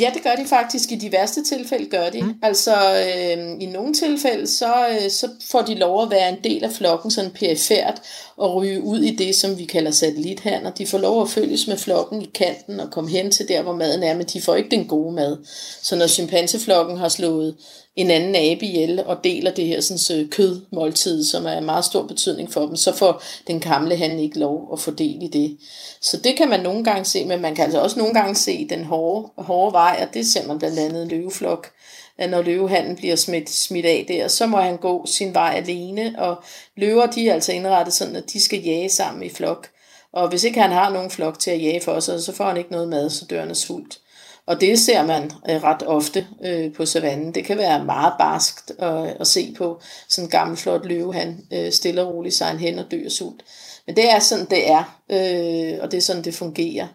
Ja, 0.00 0.10
det 0.14 0.22
gør 0.22 0.34
de 0.34 0.48
faktisk. 0.48 0.92
I 0.92 0.94
de 0.94 1.12
værste 1.12 1.44
tilfælde 1.44 1.86
gør 1.86 2.10
de. 2.10 2.22
Mm. 2.22 2.34
Altså, 2.42 2.74
øh, 2.74 3.56
i 3.60 3.66
nogle 3.66 3.94
tilfælde, 3.94 4.46
så, 4.46 4.88
øh, 4.88 5.10
så 5.10 5.28
får 5.50 5.62
de 5.62 5.74
lov 5.74 6.02
at 6.02 6.10
være 6.10 6.28
en 6.28 6.44
del 6.44 6.64
af 6.64 6.72
flokken, 6.72 7.10
sådan 7.10 7.30
perifært, 7.30 8.02
og 8.36 8.54
ryge 8.54 8.82
ud 8.82 9.00
i 9.00 9.16
det, 9.16 9.34
som 9.34 9.58
vi 9.58 9.64
kalder 9.64 9.90
satellithander. 9.90 10.70
De 10.70 10.86
får 10.86 10.98
lov 10.98 11.22
at 11.22 11.30
følges 11.30 11.66
med 11.66 11.76
flokken 11.76 12.22
i 12.22 12.30
kanten 12.34 12.80
og 12.80 12.90
komme 12.90 13.10
hen 13.10 13.30
til 13.30 13.48
der, 13.48 13.62
hvor 13.62 13.76
maden 13.76 14.02
er, 14.02 14.16
men 14.16 14.26
de 14.26 14.42
får 14.42 14.54
ikke 14.54 14.70
den 14.70 14.86
gode 14.86 15.14
mad. 15.14 15.36
Så 15.82 15.96
når 15.96 16.06
chimpanseflokken 16.06 16.96
har 16.96 17.08
slået 17.08 17.56
en 17.96 18.10
anden 18.10 18.36
abe 18.36 18.66
ihjel 18.66 19.04
og 19.06 19.24
deler 19.24 19.50
det 19.50 19.66
her 19.66 19.80
sådan, 19.80 19.98
så 19.98 20.26
kødmåltid, 20.30 21.24
som 21.24 21.46
er 21.46 21.60
meget 21.60 21.84
stor 21.84 22.02
betydning 22.02 22.52
for 22.52 22.66
dem, 22.66 22.76
så 22.76 22.92
får 22.92 23.22
den 23.46 23.60
gamle 23.60 23.96
han 23.96 24.18
ikke 24.18 24.38
lov 24.38 24.68
at 24.72 24.80
få 24.80 24.90
del 24.90 25.22
i 25.22 25.28
det. 25.28 25.58
Så 26.00 26.16
det 26.16 26.36
kan 26.36 26.48
man 26.48 26.60
nogle 26.60 26.84
gange 26.84 27.04
se, 27.04 27.24
men 27.24 27.40
man 27.40 27.54
kan 27.54 27.64
altså 27.64 27.80
også 27.80 27.98
nogle 27.98 28.14
gange 28.14 28.34
se 28.34 28.68
den 28.68 28.84
hårde, 28.84 29.28
hårde 29.36 29.72
vej, 29.72 30.06
og 30.08 30.14
det 30.14 30.26
ser 30.26 30.46
man 30.46 30.58
blandt 30.58 30.78
andet 30.78 31.02
en 31.02 31.08
løveflok, 31.08 31.70
at 32.18 32.30
når 32.30 32.42
løvehanden 32.42 32.96
bliver 32.96 33.16
smidt, 33.16 33.50
smidt 33.50 33.86
af 33.86 34.04
der, 34.08 34.28
så 34.28 34.46
må 34.46 34.56
han 34.56 34.76
gå 34.76 35.06
sin 35.06 35.34
vej 35.34 35.54
alene, 35.56 36.14
og 36.18 36.36
løver 36.76 37.06
de 37.06 37.28
er 37.28 37.34
altså 37.34 37.52
indrettet 37.52 37.94
sådan, 37.94 38.16
at 38.16 38.32
de 38.32 38.40
skal 38.40 38.62
jage 38.62 38.88
sammen 38.88 39.22
i 39.22 39.28
flok. 39.28 39.68
Og 40.12 40.28
hvis 40.28 40.44
ikke 40.44 40.60
han 40.60 40.70
har 40.70 40.90
nogen 40.90 41.10
flok 41.10 41.38
til 41.38 41.50
at 41.50 41.62
jage 41.62 41.80
for 41.80 42.00
sig, 42.00 42.22
så 42.22 42.32
får 42.32 42.44
han 42.44 42.56
ikke 42.56 42.72
noget 42.72 42.88
mad, 42.88 43.10
så 43.10 43.24
dør 43.24 43.40
han 43.40 43.50
af 43.50 43.56
sult. 43.56 43.98
Og 44.46 44.60
det 44.60 44.78
ser 44.78 45.06
man 45.06 45.30
øh, 45.50 45.62
ret 45.62 45.82
ofte 45.86 46.26
øh, 46.44 46.72
på 46.72 46.86
savannen. 46.86 47.34
Det 47.34 47.44
kan 47.44 47.58
være 47.58 47.84
meget 47.84 48.12
barskt 48.18 48.72
at, 48.78 49.16
at 49.20 49.26
se 49.26 49.54
på 49.58 49.80
sådan 50.08 50.26
en 50.26 50.30
gammel 50.30 50.56
flot 50.56 50.86
løve, 50.86 51.14
han 51.14 51.46
øh, 51.52 51.72
stille 51.72 52.02
og 52.02 52.14
roligt 52.14 52.34
sig 52.34 52.58
hen 52.58 52.78
og 52.78 52.90
dør 52.90 53.08
sult. 53.08 53.42
Men 53.86 53.96
det 53.96 54.10
er 54.10 54.18
sådan, 54.18 54.46
det 54.50 54.70
er, 54.70 54.98
øh, 55.10 55.78
og 55.82 55.90
det 55.90 55.96
er 55.96 56.02
sådan, 56.02 56.24
det 56.24 56.34
fungerer 56.34 56.86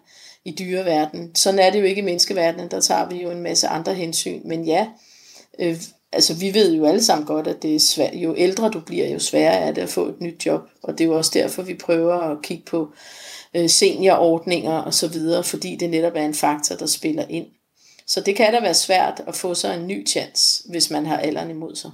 i 0.44 0.56
dyreverdenen. 0.58 1.34
Sådan 1.34 1.58
er 1.58 1.70
det 1.70 1.80
jo 1.80 1.84
ikke 1.84 2.00
i 2.00 2.04
menneskeverdenen, 2.04 2.70
der 2.70 2.80
tager 2.80 3.08
vi 3.08 3.22
jo 3.22 3.30
en 3.30 3.42
masse 3.42 3.68
andre 3.68 3.94
hensyn. 3.94 4.40
Men 4.44 4.64
ja, 4.64 4.86
øh, 5.58 5.76
altså 6.12 6.34
vi 6.34 6.54
ved 6.54 6.74
jo 6.74 6.86
alle 6.86 7.04
sammen 7.04 7.26
godt, 7.26 7.46
at 7.46 7.62
det 7.62 7.74
er 7.74 7.80
svært. 7.80 8.14
Jo 8.14 8.34
ældre 8.36 8.70
du 8.70 8.80
bliver, 8.80 9.08
jo 9.08 9.18
sværere 9.18 9.58
er 9.60 9.72
det 9.72 9.82
at 9.82 9.88
få 9.88 10.06
et 10.06 10.20
nyt 10.20 10.46
job. 10.46 10.60
Og 10.82 10.98
det 10.98 11.04
er 11.04 11.08
jo 11.08 11.16
også 11.16 11.30
derfor, 11.34 11.62
vi 11.62 11.74
prøver 11.74 12.14
at 12.14 12.42
kigge 12.42 12.64
på 12.64 12.92
øh, 13.54 13.68
seniorordninger 13.70 14.78
og 14.78 14.94
så 14.94 15.08
videre, 15.08 15.44
fordi 15.44 15.76
det 15.76 15.90
netop 15.90 16.12
er 16.16 16.24
en 16.24 16.34
faktor, 16.34 16.76
der 16.76 16.86
spiller 16.86 17.24
ind. 17.28 17.46
Så 18.06 18.20
det 18.20 18.36
kan 18.36 18.52
da 18.52 18.60
være 18.60 18.74
svært 18.74 19.22
at 19.26 19.34
få 19.34 19.54
sig 19.54 19.74
en 19.74 19.86
ny 19.86 20.08
chance, 20.08 20.62
hvis 20.70 20.90
man 20.90 21.06
har 21.06 21.16
alderen 21.16 21.50
imod 21.50 21.76
sig. 21.76 21.90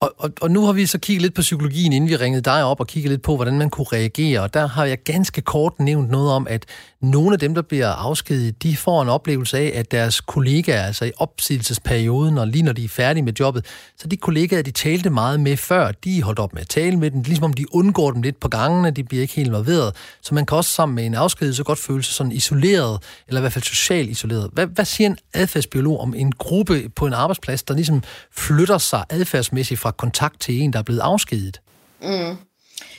Og, 0.00 0.14
og, 0.18 0.30
og 0.40 0.50
nu 0.50 0.66
har 0.66 0.72
vi 0.72 0.86
så 0.86 0.98
kigget 0.98 1.22
lidt 1.22 1.34
på 1.34 1.40
psykologien, 1.40 1.92
inden 1.92 2.10
vi 2.10 2.16
ringede 2.16 2.42
dig 2.42 2.64
op 2.64 2.80
og 2.80 2.86
kigget 2.86 3.10
lidt 3.10 3.22
på, 3.22 3.36
hvordan 3.36 3.58
man 3.58 3.70
kunne 3.70 3.86
reagere. 3.92 4.40
Og 4.40 4.54
der 4.54 4.66
har 4.66 4.84
jeg 4.84 4.98
ganske 5.04 5.40
kort 5.40 5.72
nævnt 5.80 6.10
noget 6.10 6.32
om, 6.32 6.46
at 6.50 6.66
nogle 7.00 7.32
af 7.32 7.38
dem, 7.38 7.54
der 7.54 7.62
bliver 7.62 7.88
afskediget, 7.88 8.62
de 8.62 8.76
får 8.76 9.02
en 9.02 9.08
oplevelse 9.08 9.58
af, 9.58 9.72
at 9.74 9.90
deres 9.90 10.20
kollegaer, 10.20 10.82
altså 10.82 11.04
i 11.04 11.12
opsigelsesperioden, 11.16 12.38
og 12.38 12.48
lige 12.48 12.62
når 12.62 12.72
de 12.72 12.84
er 12.84 12.88
færdige 12.88 13.22
med 13.22 13.32
jobbet, 13.40 13.66
så 13.98 14.08
de 14.08 14.16
kollegaer, 14.16 14.62
de 14.62 14.70
talte 14.70 15.10
meget 15.10 15.40
med 15.40 15.56
før, 15.56 15.92
de 15.92 16.22
holdt 16.22 16.38
op 16.38 16.54
med 16.54 16.62
at 16.62 16.68
tale 16.68 16.96
med 16.96 17.10
dem, 17.10 17.22
ligesom 17.22 17.44
om 17.44 17.52
de 17.52 17.74
undgår 17.74 18.10
dem 18.10 18.22
lidt 18.22 18.40
på 18.40 18.48
gangene, 18.48 18.90
de 18.90 19.04
bliver 19.04 19.22
ikke 19.22 19.34
helt 19.34 19.48
involveret. 19.48 19.96
Så 20.22 20.34
man 20.34 20.46
kan 20.46 20.56
også 20.56 20.70
sammen 20.70 20.94
med 20.96 21.04
en 21.04 21.14
afskedelse 21.14 21.64
godt 21.64 21.78
føle 21.78 22.02
sig 22.02 22.14
sådan 22.14 22.32
isoleret, 22.32 23.02
eller 23.28 23.40
i 23.40 23.42
hvert 23.42 23.52
fald 23.52 23.64
socialt 23.64 24.10
isoleret. 24.10 24.50
Hvad, 24.52 24.66
hvad 24.66 24.84
siger 24.84 25.08
en 25.10 25.18
adfærdsbiolog 25.34 26.00
om 26.00 26.14
en 26.14 26.32
gruppe 26.32 26.88
på 26.96 27.06
en 27.06 27.12
arbejdsplads, 27.12 27.62
der 27.62 27.74
ligesom 27.74 28.02
flytter 28.36 28.78
sig 28.78 29.04
adfærdsmæssigt 29.10 29.80
fra 29.80 29.93
kontakt 29.96 30.40
til 30.40 30.62
en, 30.62 30.72
der 30.72 30.78
er 30.78 30.82
blevet 30.82 31.00
afskediget? 31.00 31.60
Mm. 32.02 32.36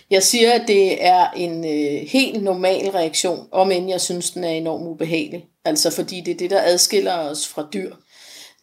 Jeg 0.09 0.23
siger, 0.23 0.53
at 0.53 0.67
det 0.67 1.05
er 1.05 1.29
en 1.29 1.65
øh, 1.65 2.07
helt 2.07 2.43
normal 2.43 2.89
reaktion, 2.89 3.47
om 3.51 3.71
end 3.71 3.89
jeg 3.89 4.01
synes, 4.01 4.31
den 4.31 4.43
er 4.43 4.49
enormt 4.49 4.87
ubehagelig. 4.87 5.45
Altså 5.65 5.91
fordi 5.91 6.21
det 6.21 6.33
er 6.33 6.37
det, 6.37 6.49
der 6.49 6.61
adskiller 6.61 7.13
os 7.13 7.47
fra 7.47 7.67
dyr. 7.73 7.95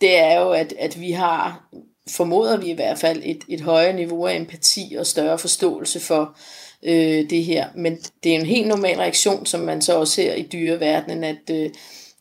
Det 0.00 0.18
er 0.18 0.40
jo, 0.40 0.50
at, 0.50 0.74
at 0.78 1.00
vi 1.00 1.10
har, 1.10 1.64
formoder 2.10 2.56
vi 2.56 2.70
i 2.70 2.74
hvert 2.74 2.98
fald, 2.98 3.22
et, 3.24 3.44
et 3.48 3.60
højere 3.60 3.92
niveau 3.92 4.26
af 4.26 4.36
empati 4.36 4.96
og 4.98 5.06
større 5.06 5.38
forståelse 5.38 6.00
for 6.00 6.36
øh, 6.82 7.30
det 7.30 7.44
her. 7.44 7.66
Men 7.74 7.98
det 8.24 8.32
er 8.32 8.40
en 8.40 8.46
helt 8.46 8.68
normal 8.68 8.98
reaktion, 8.98 9.46
som 9.46 9.60
man 9.60 9.82
så 9.82 9.98
også 9.98 10.14
ser 10.14 10.34
i 10.34 10.42
dyreverdenen, 10.42 11.24
at, 11.24 11.50
øh, 11.50 11.70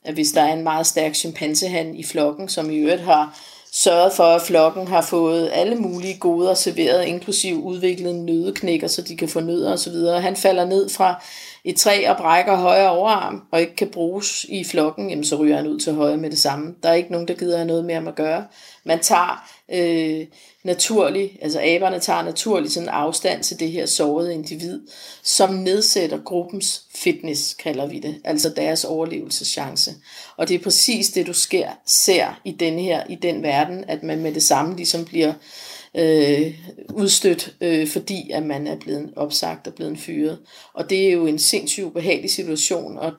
at 0.04 0.14
hvis 0.14 0.32
der 0.32 0.42
er 0.42 0.54
en 0.54 0.64
meget 0.64 0.88
stærk 0.88 1.16
chimpansehan 1.16 1.96
i 1.96 2.04
flokken, 2.04 2.50
som 2.50 2.70
i 2.70 2.76
øvrigt 2.76 3.02
har 3.02 3.40
sørget 3.72 4.14
for, 4.14 4.24
at 4.24 4.42
flokken 4.42 4.88
har 4.88 5.02
fået 5.02 5.50
alle 5.54 5.76
mulige 5.76 6.18
goder 6.18 6.54
serveret, 6.54 7.06
inklusiv 7.06 7.64
udviklet 7.64 8.16
nødeknækker, 8.16 8.88
så 8.88 9.02
de 9.02 9.18
kan 9.18 9.30
få 9.30 9.40
nødder 9.40 9.74
osv. 9.74 10.22
Han 10.22 10.36
falder 10.36 10.66
ned 10.66 10.90
fra 10.90 11.24
et 11.64 11.76
træ 11.76 12.06
og 12.10 12.18
brækker 12.18 12.56
højre 12.56 12.90
overarm, 12.90 13.42
og 13.52 13.62
ikke 13.62 13.76
kan 13.76 13.90
bruges 13.90 14.46
i 14.50 14.64
flokken, 14.64 15.10
jamen 15.10 15.26
så 15.26 15.36
ryger 15.36 15.56
han 15.56 15.68
ud 15.68 15.80
til 15.80 15.94
højre 15.94 16.18
med 16.18 16.30
det 16.30 16.40
samme. 16.40 16.76
Der 16.84 16.90
er 16.90 16.94
ikke 16.94 17.12
nogen, 17.12 17.28
der 17.28 17.34
gider 17.34 17.58
have 17.58 17.68
noget 17.68 17.86
mere 17.86 18.02
med 18.02 18.12
at 18.12 18.16
gøre. 18.16 18.46
Man 18.84 19.00
tager 19.00 19.50
øh, 19.74 20.28
naturligt, 20.64 21.32
altså 21.42 21.60
aberne 21.64 22.00
tager 22.00 22.24
naturligt 22.24 22.74
sådan 22.74 22.90
afstand 22.90 23.44
til 23.44 23.60
det 23.60 23.72
her 23.72 23.86
sårede 23.86 24.34
individ, 24.34 24.82
som 25.24 25.54
nedsætter 25.54 26.20
gruppens 26.26 26.84
fitness, 26.96 27.54
kalder 27.54 27.86
vi 27.86 28.00
det, 28.00 28.22
altså 28.24 28.50
deres 28.50 28.86
overlevelseschance. 28.86 29.92
Og 30.38 30.48
det 30.48 30.56
er 30.56 30.64
præcis 30.64 31.10
det, 31.10 31.28
du 31.28 31.34
sker, 31.34 31.70
ser 31.86 32.40
i 32.46 32.52
den 32.52 32.80
her, 32.80 33.04
i 33.10 33.16
den 33.16 33.44
verden, 33.44 33.86
at 33.88 34.04
man 34.04 34.20
med 34.20 34.34
det 34.34 34.44
samme 34.44 34.76
ligesom 34.76 35.06
bliver 35.06 35.30
øh, 35.30 35.71
øh, 35.98 36.56
udstødt, 36.94 37.56
øh, 37.62 37.88
fordi 37.88 38.32
at 38.32 38.44
man 38.44 38.68
er 38.68 38.80
blevet 38.80 39.14
opsagt 39.16 39.68
og 39.68 39.74
blevet 39.74 40.00
fyret. 40.00 40.40
Og 40.74 40.90
det 40.90 41.08
er 41.08 41.12
jo 41.12 41.26
en 41.26 41.40
sindssygt 41.40 41.86
ubehagelig 41.86 42.32
situation, 42.32 42.98
og, 42.98 43.14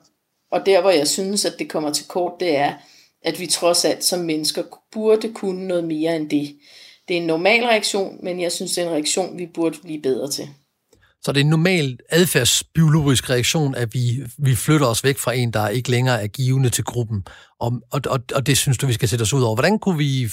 og 0.51 0.65
der 0.65 0.81
hvor 0.81 0.89
jeg 0.89 1.07
synes, 1.07 1.45
at 1.45 1.53
det 1.59 1.69
kommer 1.69 1.93
til 1.93 2.07
kort, 2.07 2.33
det 2.39 2.55
er, 2.57 2.73
at 3.21 3.39
vi 3.39 3.47
trods 3.47 3.85
alt 3.85 4.03
som 4.03 4.19
mennesker 4.19 4.63
burde 4.91 5.33
kunne 5.33 5.67
noget 5.67 5.83
mere 5.83 6.15
end 6.15 6.29
det. 6.29 6.55
Det 7.07 7.17
er 7.17 7.21
en 7.21 7.27
normal 7.27 7.63
reaktion, 7.63 8.19
men 8.23 8.41
jeg 8.41 8.51
synes, 8.51 8.71
det 8.71 8.83
er 8.83 8.87
en 8.87 8.93
reaktion, 8.93 9.37
vi 9.37 9.45
burde 9.45 9.77
blive 9.83 10.01
bedre 10.01 10.31
til. 10.31 10.49
Så 11.25 11.31
det 11.31 11.39
er 11.39 11.43
en 11.43 11.49
normal 11.49 11.97
adfærdsbiologisk 12.09 13.29
reaktion, 13.29 13.75
at 13.75 13.93
vi, 13.93 14.23
vi 14.37 14.55
flytter 14.55 14.87
os 14.87 15.03
væk 15.03 15.17
fra 15.17 15.33
en, 15.33 15.51
der 15.51 15.67
ikke 15.67 15.91
længere 15.91 16.23
er 16.23 16.27
givende 16.27 16.69
til 16.69 16.83
gruppen. 16.83 17.25
Og, 17.59 17.81
og, 17.91 18.01
og, 18.09 18.19
og 18.35 18.47
det 18.47 18.57
synes 18.57 18.77
du, 18.77 18.87
vi 18.87 18.93
skal 18.93 19.09
sætte 19.09 19.23
os 19.23 19.33
ud 19.33 19.41
over. 19.41 19.55
Hvordan 19.55 19.79
kunne 19.79 19.97
vi 19.97 20.29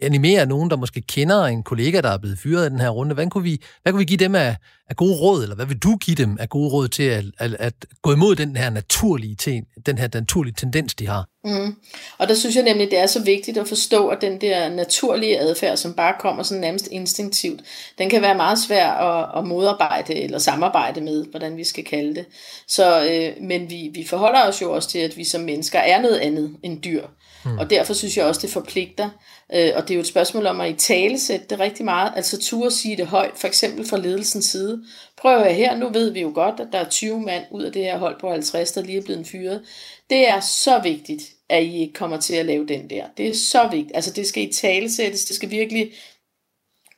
animere 0.00 0.46
nogen, 0.46 0.70
der 0.70 0.76
måske 0.76 1.00
kender 1.00 1.44
en 1.44 1.62
kollega, 1.62 2.00
der 2.00 2.08
er 2.08 2.18
blevet 2.18 2.38
fyret 2.38 2.66
i 2.66 2.70
den 2.70 2.80
her 2.80 2.88
runde? 2.88 3.14
Hvad 3.14 3.26
kunne 3.26 3.44
vi, 3.44 3.62
hvad 3.82 3.92
kunne 3.92 3.98
vi 3.98 4.04
give 4.04 4.18
dem 4.18 4.34
af, 4.34 4.56
af 4.88 4.96
gode 4.96 5.16
råd, 5.16 5.42
eller 5.42 5.56
hvad 5.56 5.66
vil 5.66 5.78
du 5.78 5.96
give 5.96 6.14
dem 6.14 6.36
af 6.40 6.48
gode 6.48 6.70
råd 6.70 6.88
til 6.88 7.02
at, 7.02 7.24
at, 7.38 7.56
at 7.58 7.74
gå 8.02 8.12
imod 8.12 8.36
den 8.36 8.56
her 8.56 8.70
naturlige, 8.70 9.34
ten, 9.34 9.64
den 9.86 9.98
her 9.98 10.08
naturlige 10.14 10.54
tendens, 10.54 10.94
de 10.94 11.06
har? 11.06 11.28
Mm. 11.48 11.74
Og 12.18 12.28
der 12.28 12.34
synes 12.34 12.56
jeg 12.56 12.64
nemlig, 12.64 12.90
det 12.90 12.98
er 12.98 13.06
så 13.06 13.22
vigtigt 13.22 13.58
at 13.58 13.68
forstå, 13.68 14.08
at 14.08 14.20
den 14.20 14.40
der 14.40 14.68
naturlige 14.68 15.38
adfærd, 15.38 15.76
som 15.76 15.94
bare 15.94 16.14
kommer 16.18 16.42
sådan 16.42 16.60
nærmest 16.60 16.88
instinktivt, 16.90 17.60
den 17.98 18.10
kan 18.10 18.22
være 18.22 18.34
meget 18.34 18.58
svær 18.58 18.90
at, 18.90 19.38
at 19.38 19.46
modarbejde 19.46 20.14
eller 20.14 20.38
samarbejde 20.38 21.00
med, 21.00 21.24
hvordan 21.24 21.56
vi 21.56 21.64
skal 21.64 21.84
kalde 21.84 22.14
det. 22.14 22.26
Så, 22.66 23.08
øh, 23.10 23.44
men 23.44 23.70
vi, 23.70 23.90
vi 23.94 24.06
forholder 24.06 24.48
os 24.48 24.62
jo 24.62 24.72
også 24.74 24.88
til, 24.88 24.98
at 24.98 25.16
vi 25.16 25.24
som 25.24 25.40
mennesker 25.40 25.78
er 25.78 26.02
noget 26.02 26.18
andet 26.18 26.56
end 26.62 26.82
dyr. 26.82 27.02
Mm. 27.44 27.58
Og 27.58 27.70
derfor 27.70 27.94
synes 27.94 28.16
jeg 28.16 28.24
også, 28.24 28.40
det 28.40 28.50
forpligter. 28.50 29.10
Øh, 29.54 29.70
og 29.76 29.82
det 29.82 29.90
er 29.90 29.94
jo 29.94 30.00
et 30.00 30.06
spørgsmål 30.06 30.46
om 30.46 30.60
at 30.60 30.70
i 30.70 30.74
tale 30.74 31.18
sætte 31.18 31.46
det 31.50 31.60
rigtig 31.60 31.84
meget. 31.84 32.12
Altså 32.16 32.38
turde 32.38 32.70
sige 32.70 32.96
det 32.96 33.06
højt, 33.06 33.32
for 33.36 33.46
eksempel 33.46 33.88
fra 33.88 33.96
ledelsens 33.96 34.44
side. 34.44 34.82
Prøv 35.16 35.42
at 35.42 35.54
her, 35.54 35.76
nu 35.76 35.88
ved 35.88 36.10
vi 36.10 36.20
jo 36.20 36.32
godt, 36.34 36.60
at 36.60 36.66
der 36.72 36.78
er 36.78 36.88
20 36.88 37.20
mand 37.20 37.44
ud 37.50 37.62
af 37.62 37.72
det 37.72 37.82
her 37.82 37.98
hold 37.98 38.20
på 38.20 38.30
50, 38.30 38.72
der 38.72 38.82
lige 38.82 38.98
er 38.98 39.02
blevet 39.02 39.26
fyret. 39.26 39.62
Det 40.10 40.28
er 40.28 40.40
så 40.40 40.78
vigtigt, 40.78 41.22
at 41.48 41.62
I 41.62 41.80
ikke 41.80 41.94
kommer 41.94 42.20
til 42.20 42.34
at 42.34 42.46
lave 42.46 42.66
den 42.66 42.90
der. 42.90 43.04
Det 43.16 43.28
er 43.28 43.34
så 43.34 43.68
vigtigt. 43.70 43.96
Altså 43.96 44.12
det 44.12 44.26
skal 44.26 44.42
i 44.42 44.52
talesættes, 44.52 45.24
det 45.24 45.36
skal 45.36 45.50
virkelig 45.50 45.92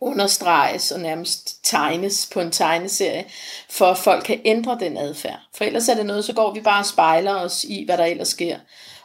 understreges 0.01 0.91
og 0.91 1.01
nærmest 1.01 1.65
tegnes 1.65 2.31
på 2.33 2.41
en 2.41 2.51
tegneserie, 2.51 3.25
for 3.71 3.87
at 3.87 3.99
folk 3.99 4.25
kan 4.25 4.41
ændre 4.45 4.79
den 4.81 4.97
adfærd. 4.97 5.41
For 5.55 5.65
ellers 5.65 5.89
er 5.89 5.95
det 5.95 6.07
noget, 6.07 6.25
så 6.25 6.33
går 6.33 6.55
vi 6.55 6.61
bare 6.61 6.81
og 6.81 6.87
spejler 6.87 7.35
os 7.35 7.65
i, 7.65 7.85
hvad 7.85 7.99
der 7.99 8.05
ellers 8.05 8.29
sker. 8.29 8.59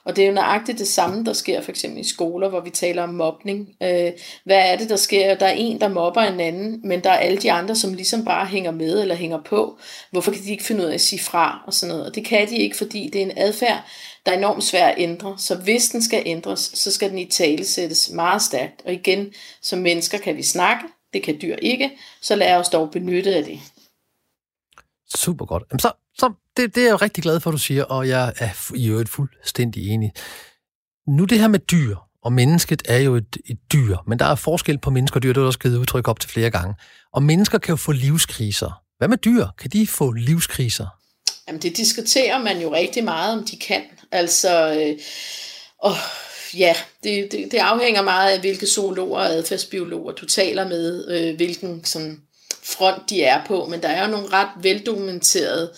Og 0.05 0.15
det 0.15 0.23
er 0.23 0.27
jo 0.27 0.33
nøjagtigt 0.33 0.79
det 0.79 0.87
samme, 0.87 1.25
der 1.25 1.33
sker 1.33 1.61
for 1.61 1.71
eksempel 1.71 2.01
i 2.01 2.07
skoler, 2.07 2.49
hvor 2.49 2.59
vi 2.59 2.69
taler 2.69 3.03
om 3.03 3.09
mobning. 3.09 3.69
Øh, 3.83 4.11
hvad 4.43 4.71
er 4.71 4.75
det, 4.75 4.89
der 4.89 4.95
sker? 4.95 5.35
Der 5.35 5.45
er 5.45 5.51
en, 5.51 5.81
der 5.81 5.87
mobber 5.87 6.21
en 6.21 6.39
anden, 6.39 6.81
men 6.83 7.03
der 7.03 7.09
er 7.09 7.17
alle 7.17 7.37
de 7.37 7.51
andre, 7.51 7.75
som 7.75 7.93
ligesom 7.93 8.25
bare 8.25 8.45
hænger 8.45 8.71
med 8.71 9.01
eller 9.01 9.15
hænger 9.15 9.41
på. 9.41 9.77
Hvorfor 10.11 10.31
kan 10.31 10.43
de 10.43 10.51
ikke 10.51 10.63
finde 10.63 10.83
ud 10.83 10.89
af 10.89 10.93
at 10.93 11.01
sige 11.01 11.19
fra 11.19 11.63
og 11.67 11.73
sådan 11.73 11.95
noget? 11.95 12.09
Og 12.09 12.15
det 12.15 12.25
kan 12.25 12.49
de 12.49 12.57
ikke, 12.57 12.77
fordi 12.77 13.09
det 13.13 13.21
er 13.21 13.25
en 13.25 13.37
adfærd, 13.37 13.83
der 14.26 14.32
er 14.32 14.38
enormt 14.38 14.63
svær 14.63 14.88
at 14.88 14.95
ændre. 14.97 15.38
Så 15.38 15.55
hvis 15.55 15.89
den 15.89 16.01
skal 16.01 16.23
ændres, 16.26 16.71
så 16.73 16.91
skal 16.91 17.09
den 17.09 17.17
i 17.17 17.26
tale 17.26 17.65
sættes 17.65 18.09
meget 18.09 18.41
stærkt. 18.41 18.82
Og 18.86 18.93
igen, 18.93 19.34
som 19.61 19.80
mennesker 19.80 20.17
kan 20.17 20.38
vi 20.38 20.43
snakke, 20.43 20.84
det 21.13 21.23
kan 21.23 21.38
dyr 21.41 21.55
ikke, 21.55 21.91
så 22.21 22.36
lad 22.36 22.55
os 22.55 22.69
dog 22.69 22.91
benytte 22.91 23.36
af 23.36 23.43
det. 23.43 23.59
Super 25.15 25.45
godt. 25.45 25.63
Jamen 25.71 25.80
så, 25.80 25.91
så 26.17 26.34
det, 26.57 26.76
det 26.76 26.84
er 26.84 26.88
jeg 26.88 27.01
rigtig 27.01 27.23
glad 27.23 27.39
for, 27.39 27.49
at 27.49 27.53
du 27.53 27.57
siger, 27.57 27.84
og 27.84 28.07
jeg 28.07 28.34
er 28.38 28.73
i 28.76 28.89
øvrigt 28.89 29.09
fuldstændig 29.09 29.89
enig. 29.89 30.11
Nu 31.07 31.26
det 31.26 31.39
her 31.39 31.47
med 31.47 31.59
dyr, 31.59 31.95
og 32.23 32.34
mennesket 32.34 32.82
er 32.86 32.97
jo 32.97 33.15
et, 33.15 33.38
et 33.45 33.57
dyr, 33.73 33.97
men 34.07 34.19
der 34.19 34.26
er 34.26 34.36
forskel 34.36 34.78
på 34.78 34.89
mennesker 34.89 35.17
og 35.17 35.23
dyr, 35.23 35.34
det 35.34 35.41
er 35.41 35.45
også 35.45 35.59
givet 35.59 35.78
udtryk 35.78 36.07
op 36.07 36.19
til 36.19 36.30
flere 36.30 36.49
gange. 36.49 36.76
Og 37.13 37.23
mennesker 37.23 37.57
kan 37.57 37.71
jo 37.71 37.76
få 37.76 37.91
livskriser. 37.91 38.82
Hvad 38.97 39.07
med 39.07 39.17
dyr? 39.17 39.47
Kan 39.57 39.69
de 39.69 39.88
få 39.88 40.11
livskriser? 40.11 40.88
Jamen 41.47 41.61
det 41.61 41.78
diskuterer 41.78 42.43
man 42.43 42.61
jo 42.61 42.73
rigtig 42.73 43.03
meget, 43.03 43.39
om 43.39 43.45
de 43.45 43.57
kan. 43.57 43.82
Altså, 44.16 44.74
øh, 44.80 44.99
og 45.78 45.95
ja, 46.57 46.76
det, 47.03 47.32
det, 47.32 47.51
det 47.51 47.57
afhænger 47.57 48.01
meget 48.01 48.32
af, 48.32 48.39
hvilke 48.39 48.68
zoologer 48.68 49.18
og 49.18 49.26
adfærdsbiologer 49.26 50.11
du 50.11 50.26
taler 50.26 50.68
med, 50.68 51.07
øh, 51.09 51.36
hvilken 51.36 51.86
sådan, 51.86 52.22
front 52.63 53.09
de 53.09 53.24
er 53.24 53.45
på, 53.47 53.66
men 53.66 53.82
der 53.82 53.88
er 53.89 54.05
jo 54.05 54.11
nogle 54.11 54.28
ret 54.28 54.49
veldokumenterede 54.61 55.72